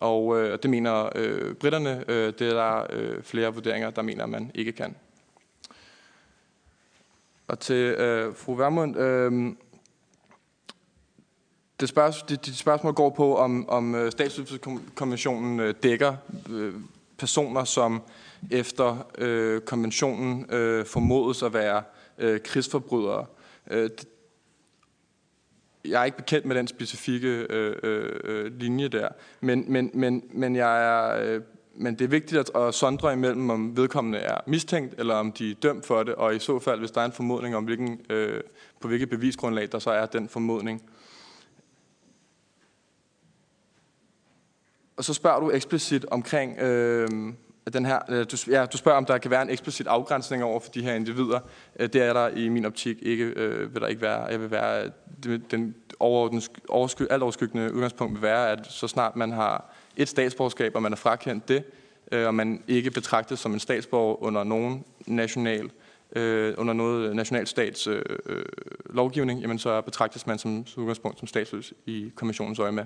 [0.00, 4.24] Og øh, det mener øh, britterne, øh, det er der øh, flere vurderinger, der mener,
[4.24, 4.96] at man ikke kan.
[7.48, 9.52] Og til øh, fru Vermund, øh,
[11.80, 14.12] det, spørgsmål, det, det spørgsmål går på, om, om øh,
[15.60, 16.16] øh dækker
[16.50, 16.74] øh,
[17.18, 18.02] personer, som
[18.50, 21.82] efter øh, konventionen øh, formodes at være
[22.18, 23.26] øh, krigsforbrydere.
[23.70, 23.90] Øh,
[25.84, 29.08] jeg er ikke bekendt med den specifikke øh, øh, øh, linje der,
[29.40, 31.40] men, men, men, men, jeg er, øh,
[31.76, 35.50] men det er vigtigt at, at sondre imellem, om vedkommende er mistænkt, eller om de
[35.50, 38.00] er dømt for det, og i så fald, hvis der er en formodning om, hvilken,
[38.10, 38.40] øh,
[38.80, 40.82] på hvilket bevisgrundlag der så er den formodning.
[44.96, 47.08] Og så spørger du eksplicit omkring øh,
[47.72, 50.60] den her, øh, du, ja, du spørger, om der kan være en eksplicit afgrænsning over
[50.60, 51.40] for de her individer.
[51.80, 54.24] Øh, det er der i min optik ikke, øh, vil der ikke være.
[54.24, 54.90] Jeg vil være
[55.50, 60.82] den oversky, alt overskyggende udgangspunkt vil være, at så snart man har et statsborgerskab, og
[60.82, 61.64] man er frakendt det,
[62.12, 65.70] øh, og man ikke betragtes som en statsborger under nogen national
[66.16, 68.44] øh, under noget nationalstats øh, øh,
[68.90, 72.84] lovgivning, jamen så betragtes man som, som udgangspunkt som statsløs i kommissionens øje med.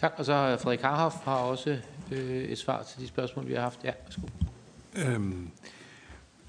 [0.00, 1.78] Tak, og så Frederik Harhoff har også
[2.12, 3.84] øh, et svar til de spørgsmål, vi har haft.
[3.84, 4.22] Ja, værsgo.
[4.96, 5.50] Øhm,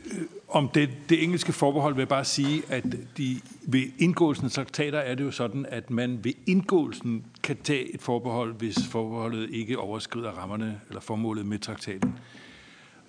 [0.06, 2.84] øh, om det, det engelske forbehold vil jeg bare sige, at
[3.18, 7.94] de, ved indgåelsen af traktater er det jo sådan, at man ved indgåelsen kan tage
[7.94, 12.20] et forbehold, hvis forbeholdet ikke overskrider rammerne eller formålet med traktaten.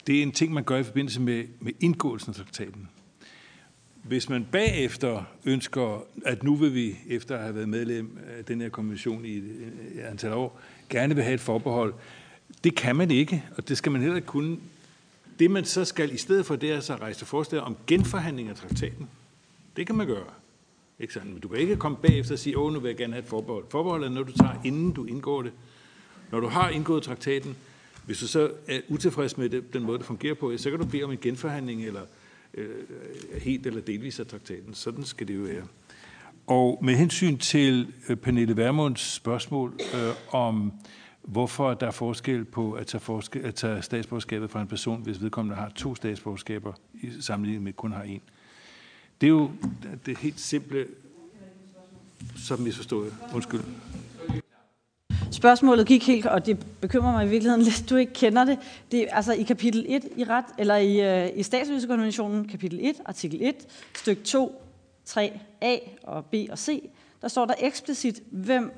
[0.07, 2.89] Det er en ting, man gør i forbindelse med, med indgåelsen af traktaten.
[4.03, 8.61] Hvis man bagefter ønsker, at nu vil vi, efter at have været medlem af den
[8.61, 10.61] her konvention i et antal år,
[10.91, 11.95] gerne vil have et forbehold,
[12.65, 14.57] det kan man ikke, og det skal man heller ikke kunne.
[15.39, 18.49] Det man så skal i stedet for, det er så at rejse forslag om genforhandling
[18.49, 19.09] af traktaten.
[19.77, 20.27] Det kan man gøre.
[20.99, 21.33] Ikke sådan?
[21.33, 23.29] Men du kan ikke komme bagefter og sige, åh, nu vil jeg gerne have et
[23.29, 23.65] forbehold.
[23.71, 25.53] Forbehold er noget, du tager, inden du indgår det.
[26.31, 27.57] Når du har indgået traktaten,
[28.07, 30.87] hvis du så er utilfreds med det, den måde, det fungerer på, så kan du
[30.87, 32.01] bede om en genforhandling eller
[32.55, 32.69] Øh,
[33.35, 34.75] øh, helt eller delvis af traktaten.
[34.75, 35.65] Sådan skal det jo være.
[36.47, 40.73] Og med hensyn til øh, Pernille Vermunds spørgsmål øh, om,
[41.23, 45.23] hvorfor der er forskel på at tage, forske, at tage statsborgerskabet fra en person, hvis
[45.23, 48.21] vedkommende har to statsborgerskaber, i sammenligning med kun har en.
[49.21, 49.51] Det er jo
[50.07, 50.87] det helt simple,
[52.37, 53.15] som misforstået.
[53.35, 53.61] Undskyld
[55.33, 58.59] spørgsmålet gik helt, og det bekymrer mig i virkeligheden lidt, du ikke kender det.
[58.93, 63.39] det altså i kapitel 1 i ret, eller i, øh, i statsløsekonventionen, kapitel 1, artikel
[63.43, 63.55] 1,
[63.95, 64.63] styk 2,
[65.09, 66.91] 3a og b og c,
[67.23, 68.73] der står der eksplicit, hvem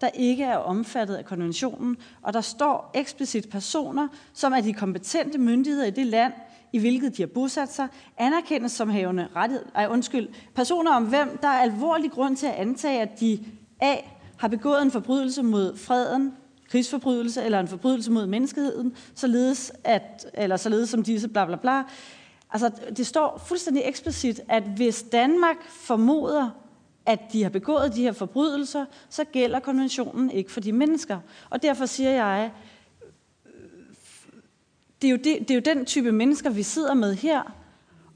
[0.00, 5.38] der ikke er omfattet af konventionen, og der står eksplicit personer, som er de kompetente
[5.38, 6.32] myndigheder i det land,
[6.72, 7.88] i hvilket de har bosat sig,
[8.18, 12.54] anerkendes som havende rettighed, ej, undskyld, personer om hvem der er alvorlig grund til at
[12.54, 13.38] antage, at de
[13.80, 13.96] A
[14.40, 16.32] har begået en forbrydelse mod freden,
[16.68, 21.82] krigsforbrydelse eller en forbrydelse mod menneskeheden, således, at, eller således som disse bla bla bla.
[22.50, 26.50] Altså, det står fuldstændig eksplicit, at hvis Danmark formoder,
[27.06, 31.18] at de har begået de her forbrydelser, så gælder konventionen ikke for de mennesker.
[31.50, 32.50] Og derfor siger jeg,
[35.02, 37.54] det er, jo det, det er jo den type mennesker, vi sidder med her.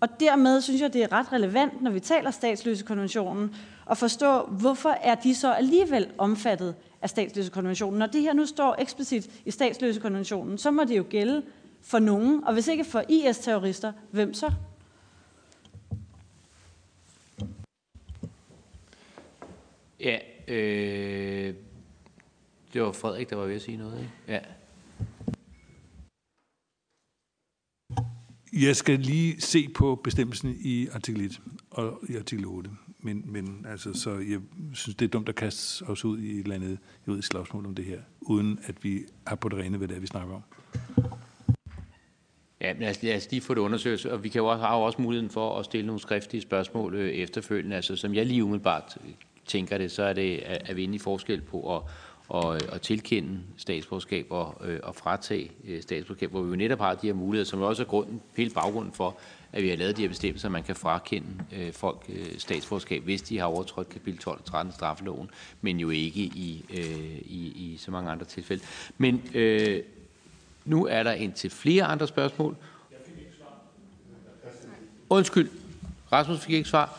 [0.00, 3.54] Og dermed synes jeg, det er ret relevant, når vi taler statsløsekonventionen,
[3.90, 7.98] at forstå, hvorfor er de så alligevel omfattet af statsløsekonventionen.
[7.98, 11.42] Når det her nu står eksplicit i statsløsekonventionen, så må det jo gælde
[11.82, 12.44] for nogen.
[12.44, 14.52] Og hvis ikke for IS-terrorister, hvem så?
[20.00, 21.54] Ja, øh,
[22.72, 24.12] det var Frederik, der var ved at sige noget, ikke?
[24.28, 24.40] Ja.
[28.52, 31.40] Jeg skal lige se på bestemmelsen i artikel 1
[31.70, 32.70] og i artikel 8.
[33.04, 34.40] Men, men altså, så jeg
[34.74, 37.74] synes, det er dumt at kaste os ud i et eller andet juridisk slagsmål om
[37.74, 40.42] det her, uden at vi har på det rene, hvad det er, vi snakker om.
[42.60, 44.76] Ja, men altså, lad os lige få det undersøgt, og vi kan jo også, har
[44.76, 47.76] jo også muligheden for at stille nogle skriftlige spørgsmål øh, efterfølgende.
[47.76, 49.12] Altså, som jeg lige umiddelbart øh,
[49.46, 51.82] tænker det, så er det at i forskel på at,
[52.28, 56.94] og, øh, at tilkende statsborgerskab og, øh, fratage øh, statsborgerskab, hvor vi jo netop har
[56.94, 59.16] de her muligheder, som også er grunden, hele baggrunden for,
[59.52, 63.22] at vi har lavet de her bestemmelser, man kan frakende øh, folk øh, statsborgerskab, hvis
[63.22, 65.30] de har overtrådt kapitel 12 og 13 straffeloven,
[65.60, 68.64] men jo ikke i, øh, i, i så mange andre tilfælde.
[68.98, 69.82] Men øh,
[70.64, 72.56] nu er der indtil til flere andre spørgsmål.
[75.08, 75.50] Undskyld,
[76.12, 76.98] Rasmus fik ikke svar.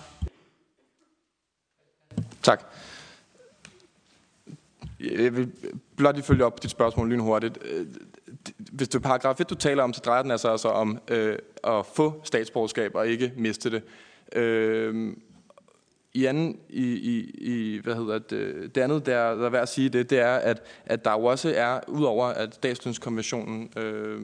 [2.43, 2.63] Tak.
[4.99, 5.51] Jeg vil
[5.97, 7.57] blot lige følge op på dit spørgsmål lynhurtigt.
[7.65, 7.85] Øh,
[8.57, 11.37] hvis det er paragraf 1, du taler om, så drejer den altså, altså om øh,
[11.63, 13.83] at få statsborgerskab og ikke miste det.
[14.35, 15.15] Øh,
[16.13, 19.69] i anden, i, i, i, hvad hedder det, det andet, der, der er værd at
[19.69, 24.21] sige det, det er, at, at der jo også er, udover at statslønskonventionen øh,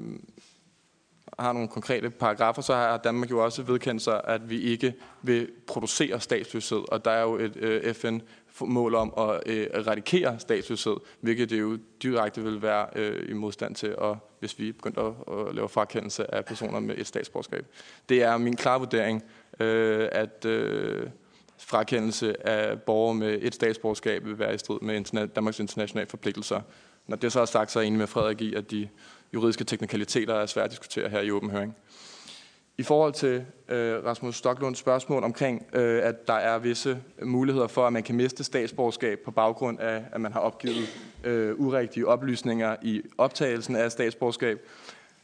[1.39, 5.49] har nogle konkrete paragrafer, så har Danmark jo også vedkendt sig, at vi ikke vil
[5.67, 6.91] producere statsløshed.
[6.91, 8.19] Og der er jo et øh, FN
[8.59, 13.75] mål om at øh, eradikere statsløshed, hvilket det jo direkte vil være øh, i modstand
[13.75, 17.65] til, og hvis vi begyndte at, at lave frakendelse af personer med et statsborgerskab.
[18.09, 19.23] Det er min klare vurdering,
[19.59, 21.07] øh, at øh,
[21.57, 26.61] frakendelse af borgere med et statsborgerskab vil være i strid med interna- Danmarks internationale forpligtelser.
[27.07, 28.89] Når det så er sagt, så er jeg enig med Frederik i, at de
[29.33, 31.75] juridiske teknikaliteter er svært at diskutere her i åben høring.
[32.77, 37.87] I forhold til øh, Rasmus Stocklunds spørgsmål omkring, øh, at der er visse muligheder for,
[37.87, 40.87] at man kan miste statsborgerskab på baggrund af, at man har opgivet
[41.23, 44.59] øh, urigtige oplysninger i optagelsen af statsborgerskab,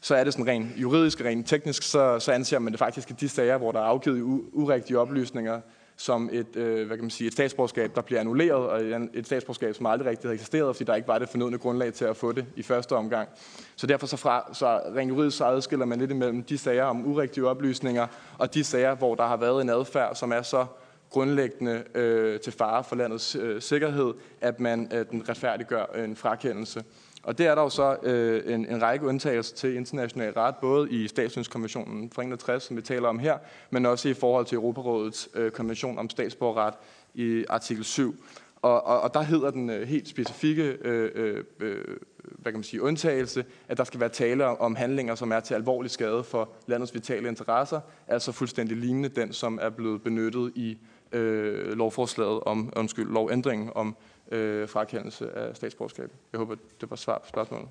[0.02, 3.14] så er det sådan rent juridisk, rent teknisk, så, så anser man det faktisk i
[3.14, 4.22] de sager, hvor der er afgivet
[4.54, 5.62] urigtige oplysninger,
[5.98, 8.82] som et, øh, hvad kan man sige, et statsborgerskab, der bliver annulleret, og
[9.14, 12.06] et statsborgerskab, som aldrig rigtig har eksisteret, fordi der ikke var det fornødne grundlag til
[12.06, 13.30] at få det i første omgang.
[13.76, 17.06] Så derfor så, fra, så rent juridisk så adskiller man lidt imellem de sager om
[17.06, 18.08] urigtige oplysninger,
[18.38, 20.66] og de sager, hvor der har været en adfærd, som er så
[21.10, 26.84] grundlæggende øh, til fare for landets øh, sikkerhed, at man øh, den retfærdiggør en frakendelse.
[27.28, 30.92] Og det er der jo så øh, en, en række undtagelser til international ret, både
[30.92, 33.38] i statslønskonventionen fra 61, som vi taler om her,
[33.70, 36.74] men også i forhold til Europarådets øh, konvention om statsborgerret
[37.14, 38.16] i artikel 7.
[38.62, 42.64] Og, og, og der hedder den øh, helt specifikke øh, øh, øh, hvad kan man
[42.64, 46.50] sige, undtagelse, at der skal være tale om handlinger, som er til alvorlig skade for
[46.68, 50.78] landets vitale interesser, altså fuldstændig lignende den, som er blevet benyttet i
[51.12, 53.96] øh, lovforslaget om, undskyld, lovændringen om
[54.32, 56.12] øh, frakendelse af statsborgerskab.
[56.32, 57.70] Jeg håber, det var svar på spørgsmålet.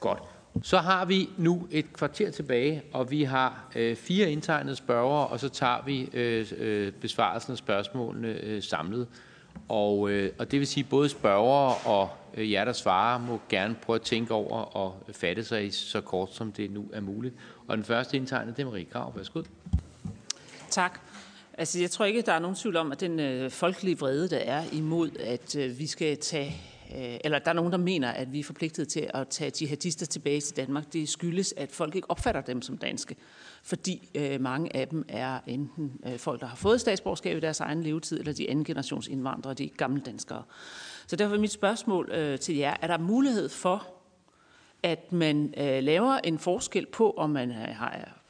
[0.00, 0.22] Godt.
[0.62, 5.40] Så har vi nu et kvarter tilbage, og vi har øh, fire indtegnede spørgere, og
[5.40, 9.08] så tager vi øh, øh, besvarelsen af spørgsmålene øh, samlet.
[9.68, 13.76] Og, øh, og det vil sige, både spørgere og øh, jer, der svarer, må gerne
[13.82, 17.34] prøve at tænke over og fatte sig så kort, som det nu er muligt.
[17.68, 19.12] Og den første indtegnede, det er Marie Grav.
[19.16, 19.42] Værsgo.
[20.70, 21.00] Tak.
[21.62, 24.36] Altså, jeg tror ikke, der er nogen tvivl om, at den øh, folkelige vrede, der
[24.36, 26.56] er imod, at øh, vi skal tage
[26.96, 30.06] øh, eller der er nogen, der mener, at vi er forpligtet til at tage jihadister
[30.06, 30.92] tilbage til Danmark.
[30.92, 33.16] Det skyldes, at folk ikke opfatter dem som danske,
[33.62, 37.60] fordi øh, mange af dem er enten øh, folk, der har fået statsborgerskab i deres
[37.60, 40.42] egen levetid, eller de anden generations indvandrere, de gamle danskere.
[41.06, 43.86] Så derfor er mit spørgsmål øh, til jer, er der mulighed for,
[44.82, 48.21] at man øh, laver en forskel på, om man øh, har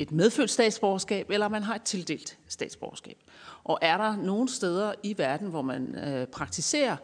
[0.00, 3.16] et medfødt statsborgerskab, eller man har et tildelt statsborgerskab?
[3.64, 6.96] Og er der nogle steder i verden, hvor man øh, praktiserer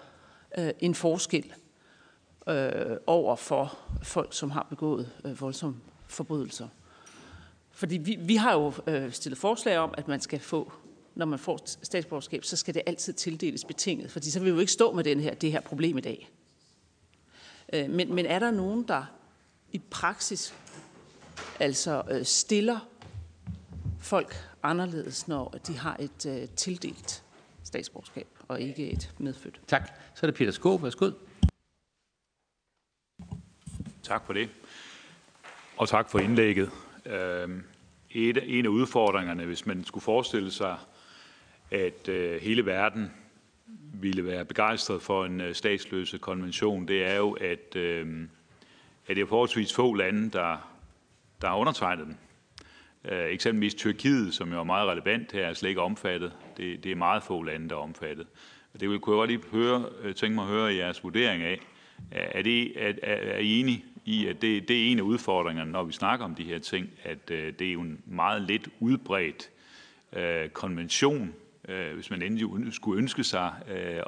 [0.59, 1.53] øh, en forskel
[2.49, 5.77] øh, over for folk, som har begået øh, voldsomme
[6.09, 6.69] forbrydelser?
[7.71, 10.73] Fordi vi, vi har jo øh, stillet forslag om, at man skal få,
[11.15, 14.61] når man får statsborgerskab, så skal det altid tildeles betinget, fordi så vil vi jo
[14.61, 16.31] ikke stå med den her, det her problem i dag.
[17.73, 19.05] Øh, men, men er der nogen, der
[19.73, 20.55] i praksis
[21.61, 22.79] altså øh, stiller
[24.01, 27.23] folk anderledes, når de har et øh, tildelt
[27.65, 29.61] statsborgerskab og ikke et medfødt?
[29.67, 29.91] Tak.
[30.15, 30.83] Så er det Peter Skåb.
[30.83, 31.11] Værsgo.
[34.03, 34.49] Tak for det.
[35.77, 36.71] Og tak for indlægget.
[37.07, 37.65] Øhm,
[38.11, 40.77] et, en af udfordringerne, hvis man skulle forestille sig,
[41.71, 43.13] at øh, hele verden
[43.95, 48.29] ville være begejstret for en øh, statsløse konvention, det er jo, at, øh,
[49.07, 50.76] at det er forholdsvis få lande, der,
[51.43, 52.19] der har undertegnet den.
[53.05, 56.33] Øh, eksempelvis Tyrkiet, som jo er meget relevant her, er slet ikke omfattet.
[56.57, 58.27] Det, det er meget få lande, der er omfattet.
[58.75, 61.43] Og det vil kunne jeg godt lige høre, øh, tænke mig at høre jeres vurdering
[61.43, 61.61] af.
[62.11, 65.85] Er, det, er, er I enige i, at det, det er en af udfordringerne, når
[65.85, 69.51] vi snakker om de her ting, at øh, det er jo en meget lidt udbredt
[70.13, 71.35] øh, konvention,
[71.69, 74.01] øh, hvis man endelig skulle ønske sig øh,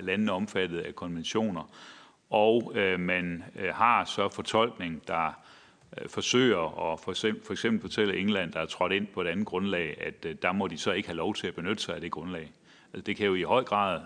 [0.00, 1.70] landene omfattet af konventioner,
[2.30, 5.32] og øh, man øh, har så fortolkning, der øh,
[6.00, 9.26] Øh, forsøger at for eksempel, for eksempel fortælle England, der er trådt ind på et
[9.26, 11.94] andet grundlag, at øh, der må de så ikke have lov til at benytte sig
[11.94, 12.52] af det grundlag.
[12.92, 14.00] Altså, det kan jo i høj grad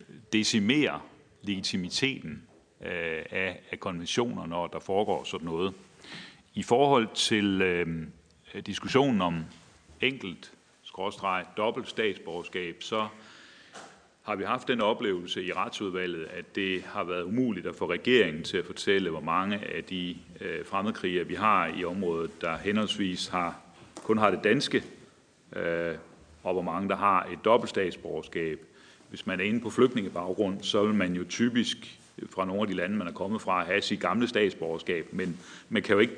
[0.00, 1.00] øh, decimere
[1.42, 2.42] legitimiteten
[2.80, 5.74] øh, af, af konventioner, når der foregår sådan noget.
[6.54, 8.06] I forhold til øh,
[8.66, 9.44] diskussionen om
[10.00, 13.08] enkelt skråstreg dobbelt statsborgerskab, så
[14.30, 18.44] har vi haft den oplevelse i retsudvalget, at det har været umuligt at få regeringen
[18.44, 23.28] til at fortælle, hvor mange af de øh, fremmedkrigere, vi har i området, der henholdsvis
[23.28, 23.60] har,
[24.04, 24.84] kun har det danske,
[25.56, 25.94] øh,
[26.42, 28.60] og hvor mange der har et dobbeltstatsborgerskab.
[29.08, 32.00] Hvis man er inde på flygtningebaggrund, så vil man jo typisk
[32.30, 35.38] fra nogle af de lande, man er kommet fra, have sit gamle statsborgerskab, men
[35.68, 36.16] man kan jo ikke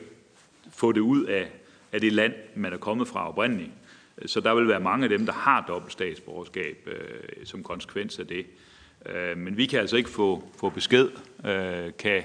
[0.70, 1.51] få det ud af,
[1.93, 3.70] af det land, man er kommet fra oprindeligt.
[4.26, 8.26] Så der vil være mange af dem, der har dobbelt statsborgerskab øh, som konsekvens af
[8.26, 8.47] det.
[9.06, 11.10] Øh, men vi kan altså ikke få, få besked.
[11.44, 12.22] Øh, kan,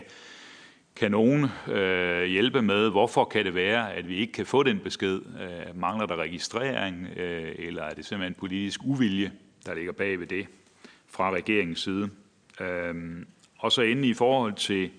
[0.95, 4.79] kan nogen øh, hjælpe med, hvorfor kan det være, at vi ikke kan få den
[4.79, 5.21] besked?
[5.41, 9.31] Øh, mangler der registrering, øh, eller er det simpelthen politisk uvilje,
[9.65, 10.47] der ligger bag ved det
[11.07, 12.09] fra regeringens side?
[12.61, 12.95] Øh,
[13.57, 14.91] og så endelig i forhold til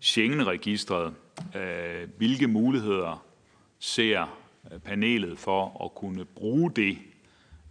[0.00, 1.14] Schengen-registret,
[1.56, 3.26] øh, hvilke muligheder
[3.78, 6.98] ser Øh, panelet for at kunne bruge det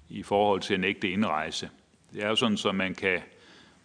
[0.10, 1.70] i forhold til at nægte indrejse?
[2.14, 3.22] Det er jo sådan, at man kan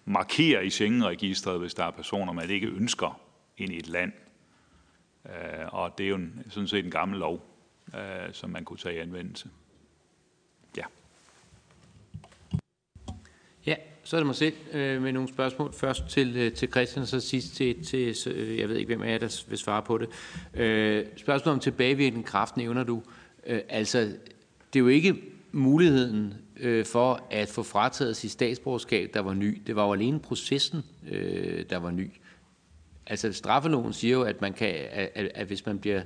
[0.04, 3.20] markere i Schengen-registret, hvis der er personer, man ikke ønsker
[3.58, 4.12] ind i et land.
[5.26, 7.44] Øh, og det er jo en, sådan set en gammel lov,
[7.94, 9.50] øh, som man kunne tage i anvendelse.
[10.76, 10.84] Ja.
[13.66, 13.76] Ja,
[14.08, 15.72] så er det mig selv øh, med nogle spørgsmål.
[15.72, 19.02] Først til, øh, til Christian, og så sidst til, til øh, jeg ved ikke, hvem
[19.02, 20.08] af jer, der vil svare på det.
[20.54, 23.02] Øh, spørgsmål om tilbagevirkende kraft nævner du.
[23.46, 23.98] Øh, altså,
[24.72, 25.14] det er jo ikke
[25.52, 29.62] muligheden øh, for at få frataget sit statsborgerskab, der var ny.
[29.66, 32.10] Det var jo alene processen, øh, der var ny.
[33.06, 36.02] Altså, straffeloven siger jo, at, man kan, at, at, at hvis man bliver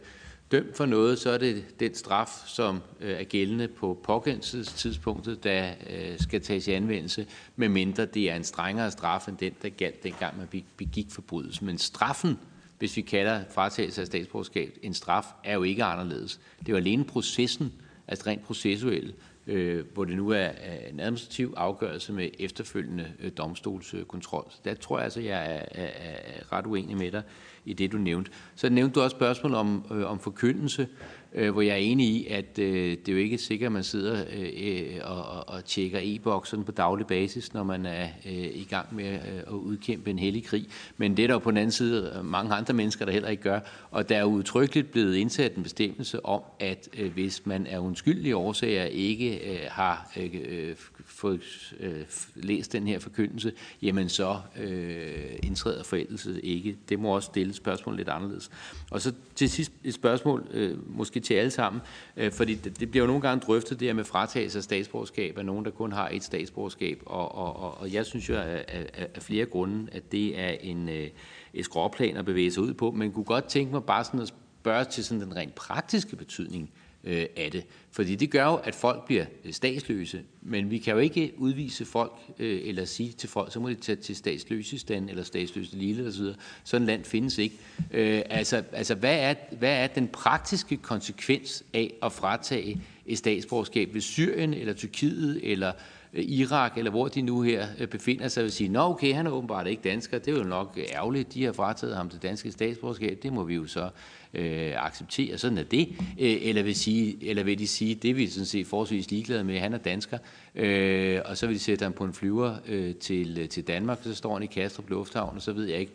[0.53, 5.71] dømt for noget, så er det den straf, som øh, er gældende på påkendelsestidspunktet, der
[5.91, 7.27] øh, skal tages i anvendelse,
[7.57, 11.67] medmindre det er en strengere straf end den, der galt dengang man begik forbrydelsen.
[11.67, 12.39] Men straffen,
[12.79, 16.41] hvis vi kalder fratagelse af statsborgerskab en straf, er jo ikke anderledes.
[16.59, 17.73] Det er jo alene processen,
[18.09, 19.13] altså rent processuelle,
[19.47, 20.49] øh, hvor det nu er
[20.91, 24.47] en administrativ afgørelse med efterfølgende øh, domstolskontrol.
[24.51, 27.23] Så der tror jeg altså, jeg er, er, er ret uenig med dig
[27.65, 28.31] i det, du nævnte.
[28.55, 30.89] Så nævnte du også spørgsmålet om, øh, om forkyndelse,
[31.35, 33.83] øh, hvor jeg er enig i, at øh, det er jo ikke sikkert, at man
[33.83, 38.67] sidder øh, og, og, og tjekker e-boksen på daglig basis, når man er øh, i
[38.71, 40.67] gang med øh, at udkæmpe en hellig krig.
[40.97, 43.29] Men det er der jo på den anden side øh, mange andre mennesker, der heller
[43.29, 43.61] ikke gør.
[43.91, 48.35] Og der er udtrykkeligt blevet indsat en bestemmelse om, at øh, hvis man er undskyldig
[48.35, 50.75] årsager ikke øh, har øh, øh
[51.23, 52.03] fået øh,
[52.35, 56.77] læst den her forkyndelse, jamen så øh, indtræder forældelse ikke.
[56.89, 58.51] Det må også stille spørgsmålet lidt anderledes.
[58.91, 61.83] Og så til sidst et spørgsmål, øh, måske til alle sammen,
[62.17, 65.39] øh, fordi det, det bliver jo nogle gange drøftet det her med fratagelse af statsborgerskab
[65.39, 68.65] af nogen, der kun har et statsborgerskab, og, og, og, og jeg synes jo af,
[68.69, 71.09] af, af flere grunde, at det er en, øh,
[71.55, 74.29] et skråplan at bevæge sig ud på, men kunne godt tænke mig bare sådan at
[74.63, 77.65] spørge til sådan den rent praktiske betydning øh, Øh, af det.
[77.91, 81.85] Fordi det gør jo, at folk bliver øh, statsløse, men vi kan jo ikke udvise
[81.85, 86.09] folk øh, eller sige til folk, så må de tage til statsløsestan eller statsløse lille
[86.09, 86.25] osv.
[86.65, 87.57] Sådan et land findes ikke.
[87.91, 93.95] Øh, altså, altså hvad, er, hvad er den praktiske konsekvens af at fratage et statsborgerskab
[93.95, 95.73] ved Syrien eller Tyrkiet eller
[96.15, 99.27] Øh, Irak, eller hvor de nu her øh, befinder sig, vil sige, nå okay, han
[99.27, 102.23] er åbenbart ikke dansker, det er jo nok øh, ærgerligt, de har frataget ham det
[102.23, 103.91] danske statsborgerskab, det må vi jo så
[104.35, 105.89] øh, acceptere, sådan er det.
[106.19, 109.59] Eller, vil sige, eller vil de sige, det er vi sådan set forholdsvis ligeglade med,
[109.59, 110.19] han er dansker,
[110.55, 114.15] øh, og så vil de sætte ham på en flyver øh, til, til Danmark, så
[114.15, 115.93] står han i Kastrup Lufthavn, og så ved jeg ikke,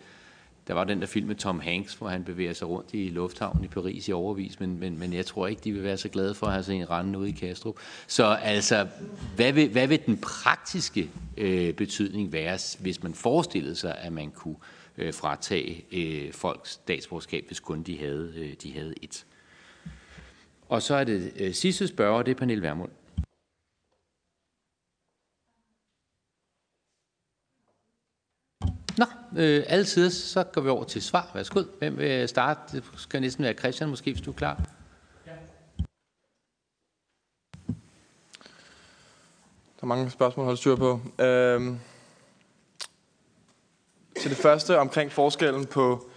[0.67, 3.63] der var den der film med Tom Hanks, hvor han bevæger sig rundt i lufthavnen
[3.63, 6.35] i Paris i overvis, men, men, men jeg tror ikke, de vil være så glade
[6.35, 7.75] for at have sådan en rende ude i Kastrup.
[8.07, 8.87] Så altså,
[9.35, 14.31] hvad vil, hvad vil den praktiske øh, betydning være, hvis man forestillede sig, at man
[14.31, 14.55] kunne
[14.97, 19.25] øh, fratage øh, folks statsborgerskab, hvis kun de havde, øh, de havde et?
[20.69, 22.89] Og så er det øh, sidste spørger, det er Pernille Vermund.
[29.35, 31.31] Øh, øh, altid, så går vi over til svar.
[31.33, 31.63] Værsgo.
[31.79, 32.59] Hvem vil starte?
[32.77, 34.61] Det skal næsten være Christian, måske, hvis du er klar.
[39.77, 41.01] Der er mange spørgsmål at holde styr på.
[41.19, 41.79] Øhm,
[44.19, 46.09] til det første omkring forskellen på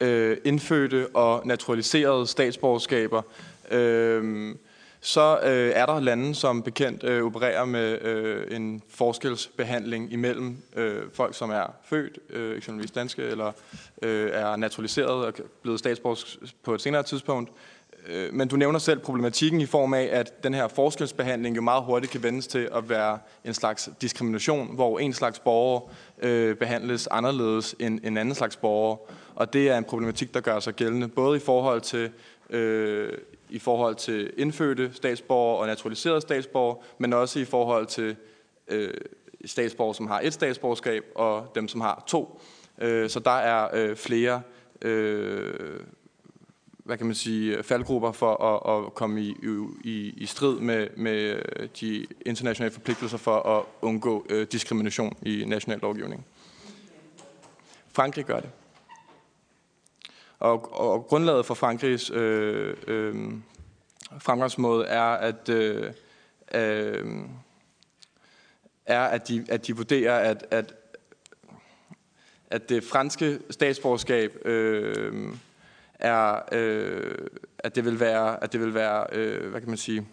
[0.00, 3.22] øh, indfødte og naturaliserede statsborgerskaber.
[3.70, 4.58] Øhm,
[5.06, 11.02] så øh, er der lande, som bekendt øh, opererer med øh, en forskelsbehandling imellem øh,
[11.12, 13.52] folk, som er født, øh, eksempelvis danske, eller
[14.02, 17.50] øh, er naturaliseret og blevet statsborger på et senere tidspunkt.
[18.06, 21.84] Øh, men du nævner selv problematikken i form af, at den her forskelsbehandling jo meget
[21.84, 25.80] hurtigt kan vendes til at være en slags diskrimination, hvor en slags borger
[26.22, 28.96] øh, behandles anderledes end en anden slags borger.
[29.34, 32.10] Og det er en problematik, der gør sig gældende, både i forhold til
[32.50, 33.12] øh,
[33.54, 38.16] i forhold til indfødte statsborgere og naturaliserede statsborgere, men også i forhold til
[38.68, 38.94] øh,
[39.44, 42.40] statsborgere, som har et statsborgerskab, og dem, som har to.
[42.78, 44.42] Øh, så der er øh, flere
[44.82, 45.80] øh,
[46.84, 49.34] hvad kan man sige, faldgrupper for at, at komme i,
[49.84, 51.42] i, i strid med, med
[51.80, 56.26] de internationale forpligtelser for at undgå øh, diskrimination i national lovgivning.
[57.92, 58.50] Frankrig gør det.
[60.38, 63.14] Og, og grundlaget for Frankrigs øh, øh,
[64.18, 65.92] fremgangsmåde er, at, øh,
[66.54, 67.06] øh,
[68.86, 70.74] er, at, de, at de vurderer, at, at,
[72.50, 75.34] at det franske statsborgerskab øh,
[75.94, 77.28] er, øh,
[77.58, 80.06] at det vil være, at det vil være øh, hvad kan man sige,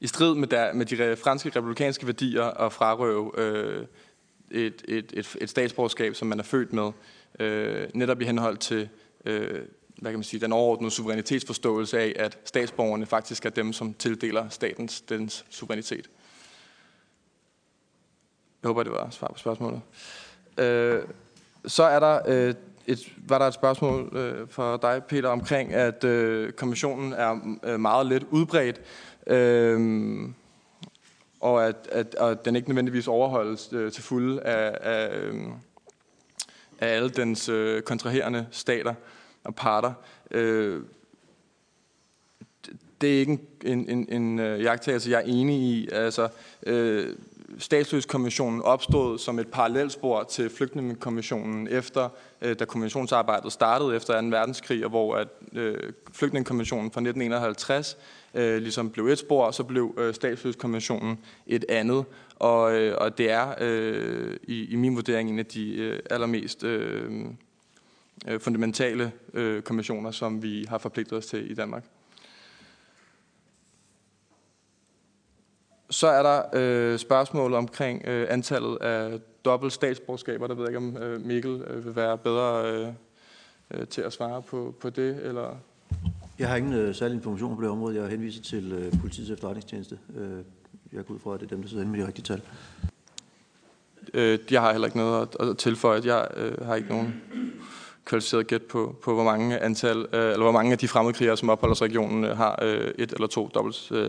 [0.00, 3.86] i strid med, der, med de franske republikanske værdier at frarøve øh,
[4.50, 6.92] et, et, et, et statsborgerskab, som man er født med
[7.38, 8.88] øh, netop i henhold til
[9.24, 9.60] øh,
[9.98, 14.48] hvad kan man sige, den overordnede suverænitetsforståelse af, at statsborgerne faktisk er dem, som tildeler
[14.48, 16.10] statens dens suverænitet.
[18.62, 19.80] Jeg håber, det var svar på spørgsmålet.
[20.58, 21.02] Øh,
[21.66, 22.54] så er der øh,
[22.86, 27.80] et, var der et spørgsmål øh, fra dig, Peter, omkring, at øh, kommissionen er øh,
[27.80, 28.80] meget lidt udbredt,
[29.26, 30.28] øh,
[31.40, 35.44] og at, at, at den ikke nødvendigvis overholdes øh, til fulde af, af, øh,
[36.78, 38.94] af alle dens øh, kontraherende stater
[39.44, 39.92] og parter.
[40.30, 40.82] Øh,
[43.00, 45.88] det er ikke en, en, en, en øh, jagttagelse, jeg er enig i.
[45.92, 46.28] Altså,
[46.66, 47.14] øh,
[47.58, 52.08] statsløskonventionen opstod som et parallelspor til flygtningekonventionen efter,
[52.42, 54.26] øh, da konventionsarbejdet startede efter 2.
[54.26, 57.98] verdenskrig, og hvor at, øh, flygtningekonventionen fra 1951
[58.34, 62.04] øh, ligesom blev et spor, og så blev øh, statsløskonventionen et andet.
[62.36, 66.64] Og, øh, og det er øh, i, i min vurdering en af de øh, allermest
[66.64, 67.24] øh,
[68.28, 71.84] øh, fundamentale øh, konventioner, som vi har forpligtet os til i Danmark.
[75.90, 80.46] Så er der øh, spørgsmålet omkring øh, antallet af dobbelt statsborgerskaber.
[80.46, 82.92] Der ved jeg ikke, om øh, Mikkel øh, vil være bedre øh,
[83.70, 85.56] øh, til at svare på, på det, eller...
[86.38, 88.00] Jeg har ingen øh, særlig information på det område.
[88.00, 89.98] Jeg henviser til øh, politiets efterretningstjeneste.
[90.16, 90.44] Øh,
[90.92, 92.42] jeg går ud fra, at det er dem, der sidder inde med de rigtige tal.
[94.14, 96.00] Øh, jeg har heller ikke noget at, at tilføje.
[96.04, 97.22] Jeg øh, har ikke nogen
[98.04, 101.50] kvalificeret gæt på, på hvor mange antal, øh, eller hvor mange af de fremmedkrigere, som
[101.50, 104.08] opholder sig i regionen, øh, har øh, et eller to dobbelt, øh,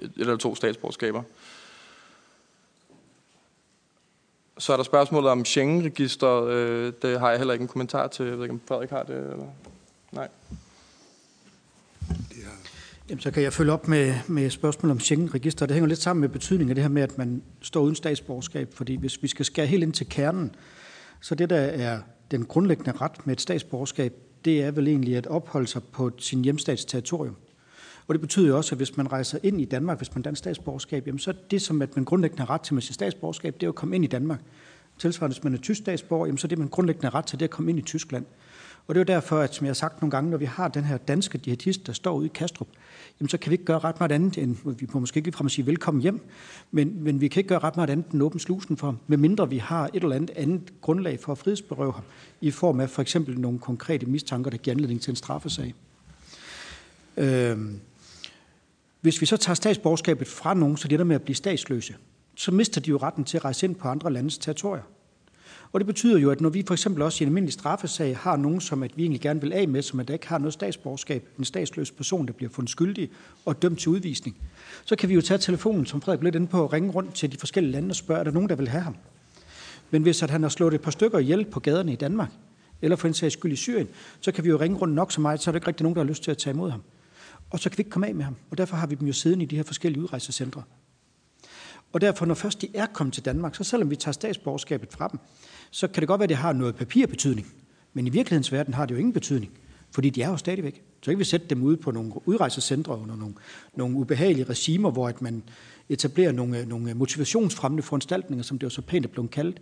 [0.00, 1.22] et eller to statsborgerskaber.
[4.58, 6.50] Så er der spørgsmålet om Schengen-registeret.
[6.50, 8.26] Øh, det har jeg heller ikke en kommentar til.
[8.26, 9.46] Jeg ved ikke, om Frederik har det, eller?
[10.12, 10.28] Nej.
[13.08, 15.66] Jamen, så kan jeg følge op med, med spørgsmål om Schengen-register.
[15.66, 18.74] Det hænger lidt sammen med betydningen af det her med, at man står uden statsborgerskab.
[18.74, 20.54] Fordi hvis vi skal skære helt ind til kernen,
[21.20, 24.14] så det, der er den grundlæggende ret med et statsborgerskab,
[24.44, 27.36] det er vel egentlig at opholde sig på sin hjemstats territorium.
[28.08, 30.22] Og det betyder jo også, at hvis man rejser ind i Danmark, hvis man er
[30.22, 32.94] dansk statsborgerskab, jamen så er det, som at man grundlæggende har ret til med sit
[32.94, 34.40] statsborgerskab, det er at komme ind i Danmark.
[34.98, 37.38] Tilsvarende, hvis man er tysk statsborger, jamen så er det, man grundlæggende har ret til,
[37.38, 38.24] det er at komme ind i Tyskland.
[38.86, 40.68] Og det er jo derfor, at som jeg har sagt nogle gange, når vi har
[40.68, 42.68] den her danske jihadist, der står ude i Kastrup,
[43.20, 45.48] jamen så kan vi ikke gøre ret meget andet, end vi må måske ikke ligefrem
[45.48, 46.20] sige velkommen hjem,
[46.70, 49.50] men, men vi kan ikke gøre ret meget andet end åbne slusen for ham, medmindre
[49.50, 52.04] vi har et eller andet andet grundlag for at frihedsberøve ham,
[52.40, 55.74] i form af for eksempel nogle konkrete mistanker, der giver anledning til en straffesag.
[57.16, 57.80] Øhm.
[59.00, 61.94] Hvis vi så tager statsborgerskabet fra nogen, så det med at blive statsløse,
[62.34, 64.82] så mister de jo retten til at rejse ind på andre landes territorier.
[65.72, 68.36] Og det betyder jo, at når vi for eksempel også i en almindelig straffesag har
[68.36, 70.52] nogen, som at vi egentlig gerne vil af med, som at der ikke har noget
[70.52, 73.10] statsborgerskab, en statsløs person, der bliver fundet skyldig
[73.44, 74.36] og dømt til udvisning,
[74.84, 77.32] så kan vi jo tage telefonen, som Frederik blev inde på, og ringe rundt til
[77.32, 78.96] de forskellige lande og spørge, er der nogen, der vil have ham?
[79.90, 82.30] Men hvis at han har slået et par stykker ihjel på gaderne i Danmark,
[82.82, 83.88] eller for en sags skyld i Syrien,
[84.20, 85.96] så kan vi jo ringe rundt nok så meget, så er der ikke rigtig nogen,
[85.96, 86.82] der har lyst til at tage imod ham.
[87.50, 88.36] Og så kan vi ikke komme af med ham.
[88.50, 90.62] Og derfor har vi dem jo siddende i de her forskellige udrejsecentre.
[91.92, 95.08] Og derfor, når først de er kommet til Danmark, så selvom vi tager statsborgerskabet fra
[95.08, 95.20] dem,
[95.70, 97.46] så kan det godt være, at det har noget papirbetydning.
[97.92, 99.52] Men i virkelighedens verden har det jo ingen betydning,
[99.90, 100.82] fordi de er jo stadigvæk.
[101.02, 103.34] Så ikke vi sætte dem ude på nogle udrejsecentre under nogle,
[103.76, 105.42] nogle ubehagelige regimer, hvor at man
[105.88, 109.60] etablerer nogle, nogle motivationsfremmende foranstaltninger, som det jo så pænt er blevet kaldt.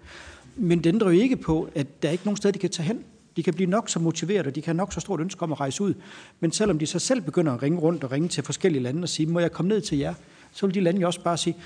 [0.57, 2.87] Men det ændrer jo ikke på, at der er ikke nogen sted, de kan tage
[2.87, 3.05] hen.
[3.37, 5.61] De kan blive nok så motiveret, og de kan nok så stort ønske om at
[5.61, 5.95] rejse ud.
[6.41, 9.09] Men selvom de så selv begynder at ringe rundt og ringe til forskellige lande og
[9.09, 10.15] sige, må jeg komme ned til jer,
[10.53, 11.57] så vil de lande jo også bare sige,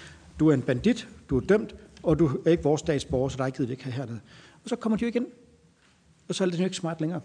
[0.40, 3.42] du er en bandit, du er dømt, og du er ikke vores statsborger, så der
[3.42, 4.20] er ikke givet væk her hernede.
[4.64, 5.26] Og så kommer de jo igen.
[6.28, 7.20] Og så er det jo ikke smart længere.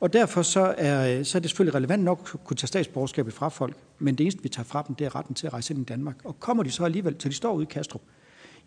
[0.00, 3.48] Og derfor så er, så er det selvfølgelig relevant nok at kunne tage statsborgerskabet fra
[3.48, 5.82] folk, men det eneste, vi tager fra dem, det er retten til at rejse ind
[5.82, 6.16] i Danmark.
[6.24, 8.02] Og kommer de så alligevel, til de står ude i Kastrup,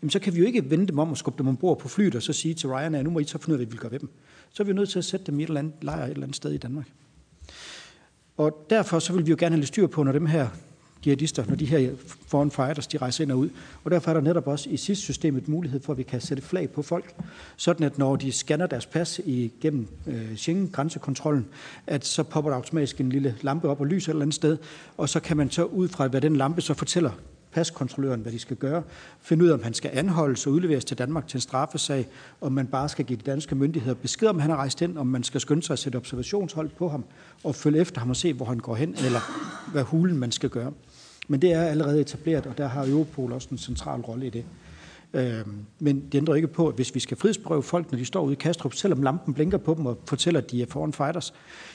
[0.02, 2.16] jamen så kan vi jo ikke vente dem om at skubbe dem ombord på flyet
[2.16, 3.72] og så sige til Ryan, at nu må I så finde ud af, hvad vi
[3.72, 4.10] vil gøre ved dem.
[4.54, 6.24] Så er vi nødt til at sætte dem i et eller andet lejr et eller
[6.24, 6.88] andet sted i Danmark.
[8.38, 10.48] Og derfor så vil vi jo gerne have lidt styr på, når dem her
[11.06, 11.92] jihadister, når de her
[12.28, 13.50] foreign fighters, de rejser ind og ud.
[13.84, 16.44] Og derfor er der netop også i sidste systemet mulighed for, at vi kan sætte
[16.44, 17.16] flag på folk,
[17.58, 21.46] sådan at når de scanner deres pas igennem øh, Schengen-grænsekontrollen,
[21.88, 24.58] at så popper der automatisk en lille lampe op og lys et eller andet sted,
[24.98, 27.12] og så kan man så ud fra, hvad den lampe så fortæller
[27.52, 28.84] paskontrolløren, hvad de skal gøre,
[29.22, 32.08] finde ud af, om han skal anholdes og udleveres til Danmark til en straffesag,
[32.42, 35.08] om man bare skal give de danske myndigheder besked, om han er rejst ind, om
[35.08, 37.06] man skal skynde sig at sætte observationshold på ham
[37.44, 39.20] og følge efter ham og se, hvor han går hen, eller
[39.72, 40.72] hvad hulen man skal gøre.
[41.28, 44.46] Men det er allerede etableret, og der har Europol også en central rolle i det.
[45.14, 48.22] Øhm, men det ændrer ikke på, at hvis vi skal frihedsberøve folk, når de står
[48.24, 51.34] ude i Kastrup, selvom lampen blinker på dem og fortæller, at de er foran fighters,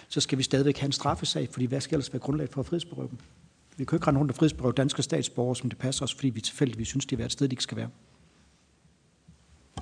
[0.08, 2.66] så skal vi stadigvæk have en straffesag, fordi hvad skal ellers være grundlag for at
[2.66, 3.18] frihedsberøve dem?
[3.76, 6.28] Vi kan jo ikke rende rundt og frihedsberøve danske statsborgere, som det passer os, fordi
[6.28, 7.88] vi tilfældigvis synes, de er et sted, de ikke skal være.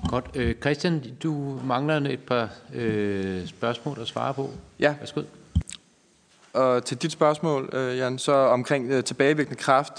[0.09, 0.31] Godt.
[0.35, 4.49] Øh, Christian, du mangler et par øh, spørgsmål at svare på.
[4.79, 4.95] Ja.
[4.99, 5.21] Værsgo.
[6.53, 9.93] Og til dit spørgsmål, øh, Jan, så omkring øh, tilbagevirkende kraft,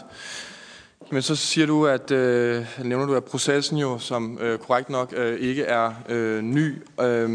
[1.11, 5.15] men så siger du, at øh, nævner du, at processen jo, som øh, korrekt nok
[5.17, 7.29] øh, ikke er øh, ny, øh,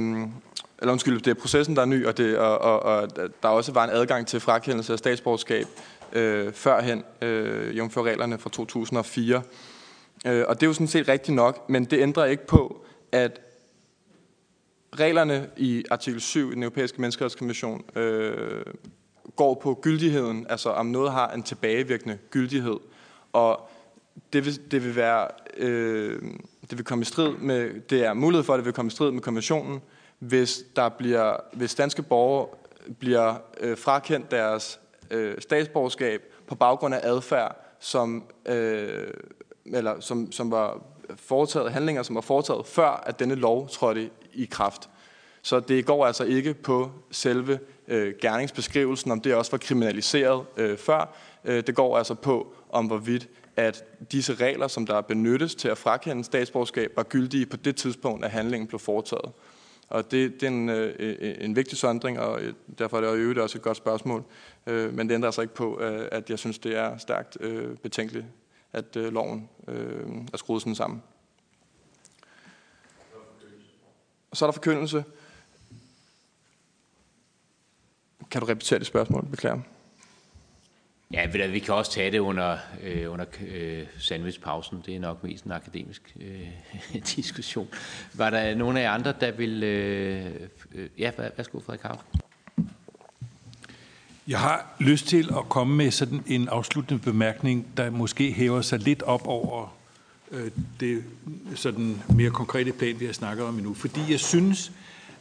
[0.80, 3.10] eller undskyld, det er processen, der er ny, og, det, og, og, og
[3.44, 5.68] der også var en adgang til frakendelse af statsborgerskab
[6.14, 9.42] øh, førhen, øh, jævnfør reglerne fra 2004.
[10.26, 13.42] Øh, og det er jo sådan set rigtigt nok, men det ændrer ikke på, at
[14.96, 18.64] reglerne i artikel 7 i den europæiske menneskerettighedskonvention øh,
[19.36, 22.78] går på gyldigheden, altså om noget har en tilbagevirkende gyldighed.
[23.34, 23.70] Og
[24.34, 25.28] det vil, det vil være,
[25.58, 26.22] øh,
[26.70, 28.92] det vil komme i strid med, det er mulighed for, at det vil komme i
[28.92, 29.82] strid med konventionen,
[30.20, 32.48] hvis der bliver, hvis danske borgere
[33.00, 34.80] bliver øh, frakendt deres
[35.12, 39.08] øh, statsborgerskab på baggrund af adfærd, som, øh,
[39.66, 40.82] eller som, som var
[41.16, 44.90] foretaget handlinger, som var foretaget før, at denne lov trådte i kraft.
[45.42, 50.78] Så det går altså ikke på selve øh, gerningsbeskrivelsen, om det også var kriminaliseret øh,
[50.78, 51.16] før.
[51.46, 55.78] Øh, det går altså på, om hvorvidt at disse regler, som der benyttes til at
[55.78, 59.32] frakende statsborgerskab, var gyldige på det tidspunkt, at handlingen blev foretaget.
[59.92, 63.02] Og det, det er en, øh, øh, øh en vigtig sondring, og øh, derfor er
[63.02, 64.24] det jo øvrigt også et godt spørgsmål.
[64.68, 67.78] Øh, men det ændrer altså ikke på, øh, at jeg synes, det er stærkt øh,
[67.78, 68.26] betænkeligt,
[68.74, 71.04] at øh, loven øh, er skruet sådan sammen.
[74.32, 75.04] Og så er der forkyndelse.
[78.32, 79.26] Kan du repetere det spørgsmål?
[79.26, 79.60] Beklager.
[81.14, 84.84] Ja, vi kan også tage det under, øh, under øh, sandwichpausen.
[84.86, 86.48] Det er nok mest en akademisk øh,
[87.16, 87.68] diskussion.
[88.14, 89.64] Var der nogen af jer andre, der vil...
[89.64, 90.26] Øh,
[90.76, 92.00] øh, ja, værsgo, Frederik Havn.
[94.28, 98.80] Jeg har lyst til at komme med sådan en afsluttende bemærkning, der måske hæver sig
[98.80, 99.76] lidt op over
[100.32, 101.04] øh, det
[101.56, 103.74] sådan mere konkrete plan, vi har snakket om endnu.
[103.74, 104.72] Fordi jeg synes,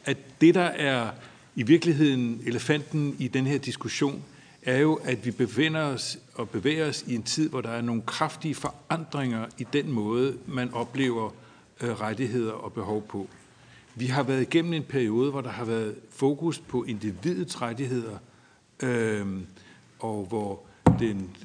[0.04, 1.10] at det, der er
[1.56, 4.24] i virkeligheden elefanten i den her diskussion,
[4.62, 7.80] er jo, at vi befinder os og bevæger os i en tid, hvor der er
[7.80, 11.30] nogle kraftige forandringer i den måde, man oplever
[11.80, 13.28] øh, rettigheder og behov på.
[13.94, 18.18] Vi har været igennem en periode, hvor der har været fokus på individets rettigheder,
[18.82, 19.26] øh,
[19.98, 20.62] og hvor
[20.98, 21.36] den,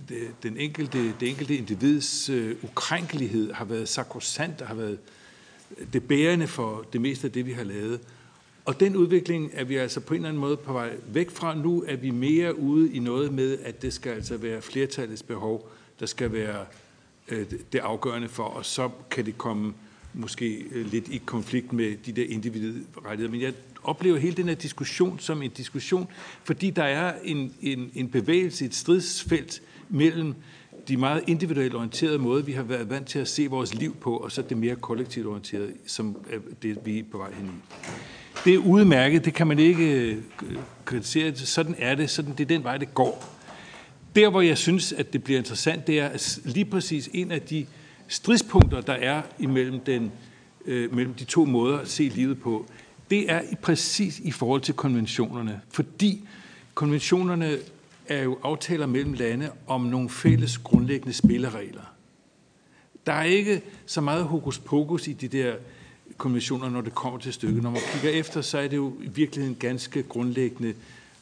[0.43, 4.99] den enkelte, det enkelte individs øh, ukrænkelighed har været sakrosant, der har været
[5.93, 7.99] det bærende for det meste af det, vi har lavet.
[8.65, 11.55] Og den udvikling er vi altså på en eller anden måde på vej væk fra.
[11.55, 15.69] Nu er vi mere ude i noget med, at det skal altså være flertallets behov,
[15.99, 16.65] der skal være
[17.29, 19.73] øh, det afgørende for, og så kan det komme
[20.13, 23.31] måske øh, lidt i konflikt med de der individuelle rettigheder.
[23.31, 26.07] Men jeg oplever hele den her diskussion som en diskussion,
[26.43, 30.33] fordi der er en, en, en bevægelse, et stridsfelt mellem
[30.87, 34.17] de meget individuelt orienterede måder, vi har været vant til at se vores liv på,
[34.17, 37.85] og så det mere kollektivt orienterede, som er det, vi er på vej hen i.
[38.45, 40.18] Det er udmærket, det kan man ikke øh,
[40.86, 41.36] kritisere.
[41.36, 43.36] Sådan er det, sådan det er den vej, det går.
[44.16, 47.41] Der, hvor jeg synes, at det bliver interessant, det er at lige præcis en af
[47.41, 47.66] de
[48.07, 50.12] stridspunkter, der er imellem den,
[50.66, 52.66] øh, mellem de to måder at se livet på,
[53.10, 55.62] det er i præcis i forhold til konventionerne.
[55.70, 56.28] Fordi
[56.74, 57.57] konventionerne
[58.07, 61.94] er jo aftaler mellem lande om nogle fælles grundlæggende spilleregler.
[63.06, 65.53] Der er ikke så meget hokus pokus i de der
[66.17, 67.63] konventioner, når det kommer til stykket.
[67.63, 70.73] Når man kigger efter, så er det jo i virkeligheden ganske grundlæggende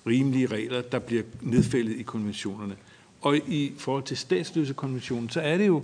[0.07, 2.75] rimelige regler, der bliver nedfældet i konventionerne.
[3.21, 5.83] Og i forhold til statsløsekonventionen, så er det jo,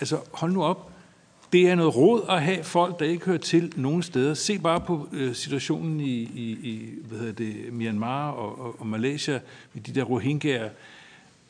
[0.00, 0.92] altså hold nu op,
[1.52, 4.34] det er noget råd at have folk, der ikke hører til nogen steder.
[4.34, 8.86] Se bare på øh, situationen i, i, i hvad hedder det, Myanmar og, og, og
[8.86, 9.40] Malaysia
[9.74, 10.70] med de der rohingyaer.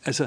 [0.04, 0.26] Altså,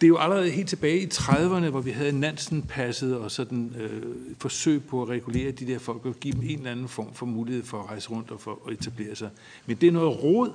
[0.00, 4.02] det er jo allerede helt tilbage i 30'erne, hvor vi havde Nansen-passet og sådan øh,
[4.38, 7.26] forsøg på at regulere de der folk og give dem en eller anden form for
[7.26, 9.30] mulighed for at rejse rundt og for at etablere sig.
[9.66, 10.52] Men det er noget råd,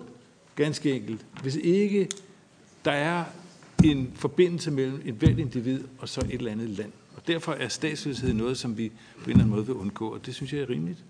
[0.55, 1.25] ganske enkelt.
[1.41, 2.09] Hvis ikke
[2.85, 3.23] der er
[3.83, 6.91] en forbindelse mellem et hvert individ og så et eller andet land.
[7.15, 10.25] Og derfor er statsløshed noget, som vi på en eller anden måde vil undgå, og
[10.25, 11.03] det synes jeg er rimeligt.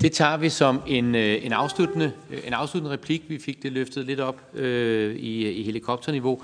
[0.00, 3.22] Det tager vi som en, øh, en, afsluttende, øh, en afsluttende replik.
[3.28, 6.42] Vi fik det løftet lidt op øh, i, i helikopterniveau.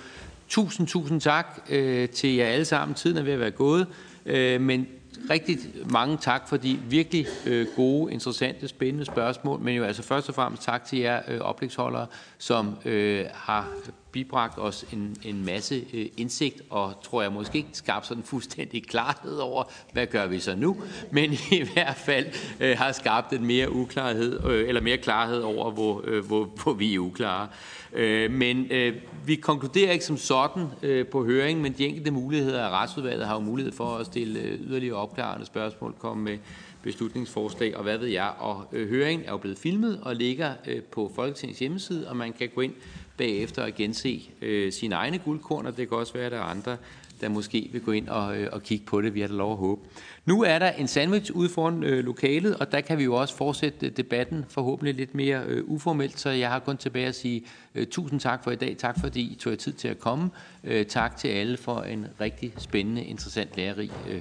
[0.49, 2.95] Tusind, tusind tak øh, til jer alle sammen.
[2.95, 3.87] Tiden er ved at være gået,
[4.27, 4.87] øh, men
[5.31, 5.59] rigtig
[5.91, 10.35] mange tak for de virkelig øh, gode, interessante, spændende spørgsmål, men jo altså først og
[10.35, 12.07] fremmest tak til jer øh, oplægsholdere,
[12.39, 13.69] som øh, har
[14.13, 18.85] bibragt os en, en masse øh, indsigt, og tror jeg måske ikke skabt sådan fuldstændig
[18.85, 20.77] klarhed over, hvad gør vi så nu,
[21.11, 22.27] men i hvert fald
[22.61, 26.73] øh, har skabt en mere uklarhed, øh, eller mere klarhed over, hvor, øh, hvor, hvor
[26.73, 27.49] vi er uklare.
[27.95, 28.95] Øh, men øh,
[29.27, 33.35] vi konkluderer ikke som sådan øh, på høringen, men de enkelte muligheder af retsudvalget har
[33.35, 36.39] jo mulighed for at stille øh, yderligere opklarende spørgsmål, komme med
[36.83, 38.33] beslutningsforslag og hvad ved jeg.
[38.39, 40.53] Og høringen er jo blevet filmet og ligger
[40.93, 42.73] på Folketingets hjemmeside, og man kan gå ind
[43.17, 44.23] bagefter og gense
[44.71, 46.77] sine egne guldkorn, og det kan også være, at der er andre,
[47.23, 49.15] der måske vil gå ind og, øh, og kigge på det.
[49.15, 49.81] Vi har da lov at håbe.
[50.27, 53.37] Nu er der en sandwich ude foran øh, lokalet, og der kan vi jo også
[53.37, 57.45] fortsætte øh, debatten forhåbentlig lidt mere øh, uformelt, så jeg har kun tilbage at sige
[57.75, 58.77] øh, tusind tak for i dag.
[58.79, 60.31] Tak fordi I tog jer tid til at komme.
[60.65, 64.21] Øh, tak til alle for en rigtig spændende, interessant, lærerig øh,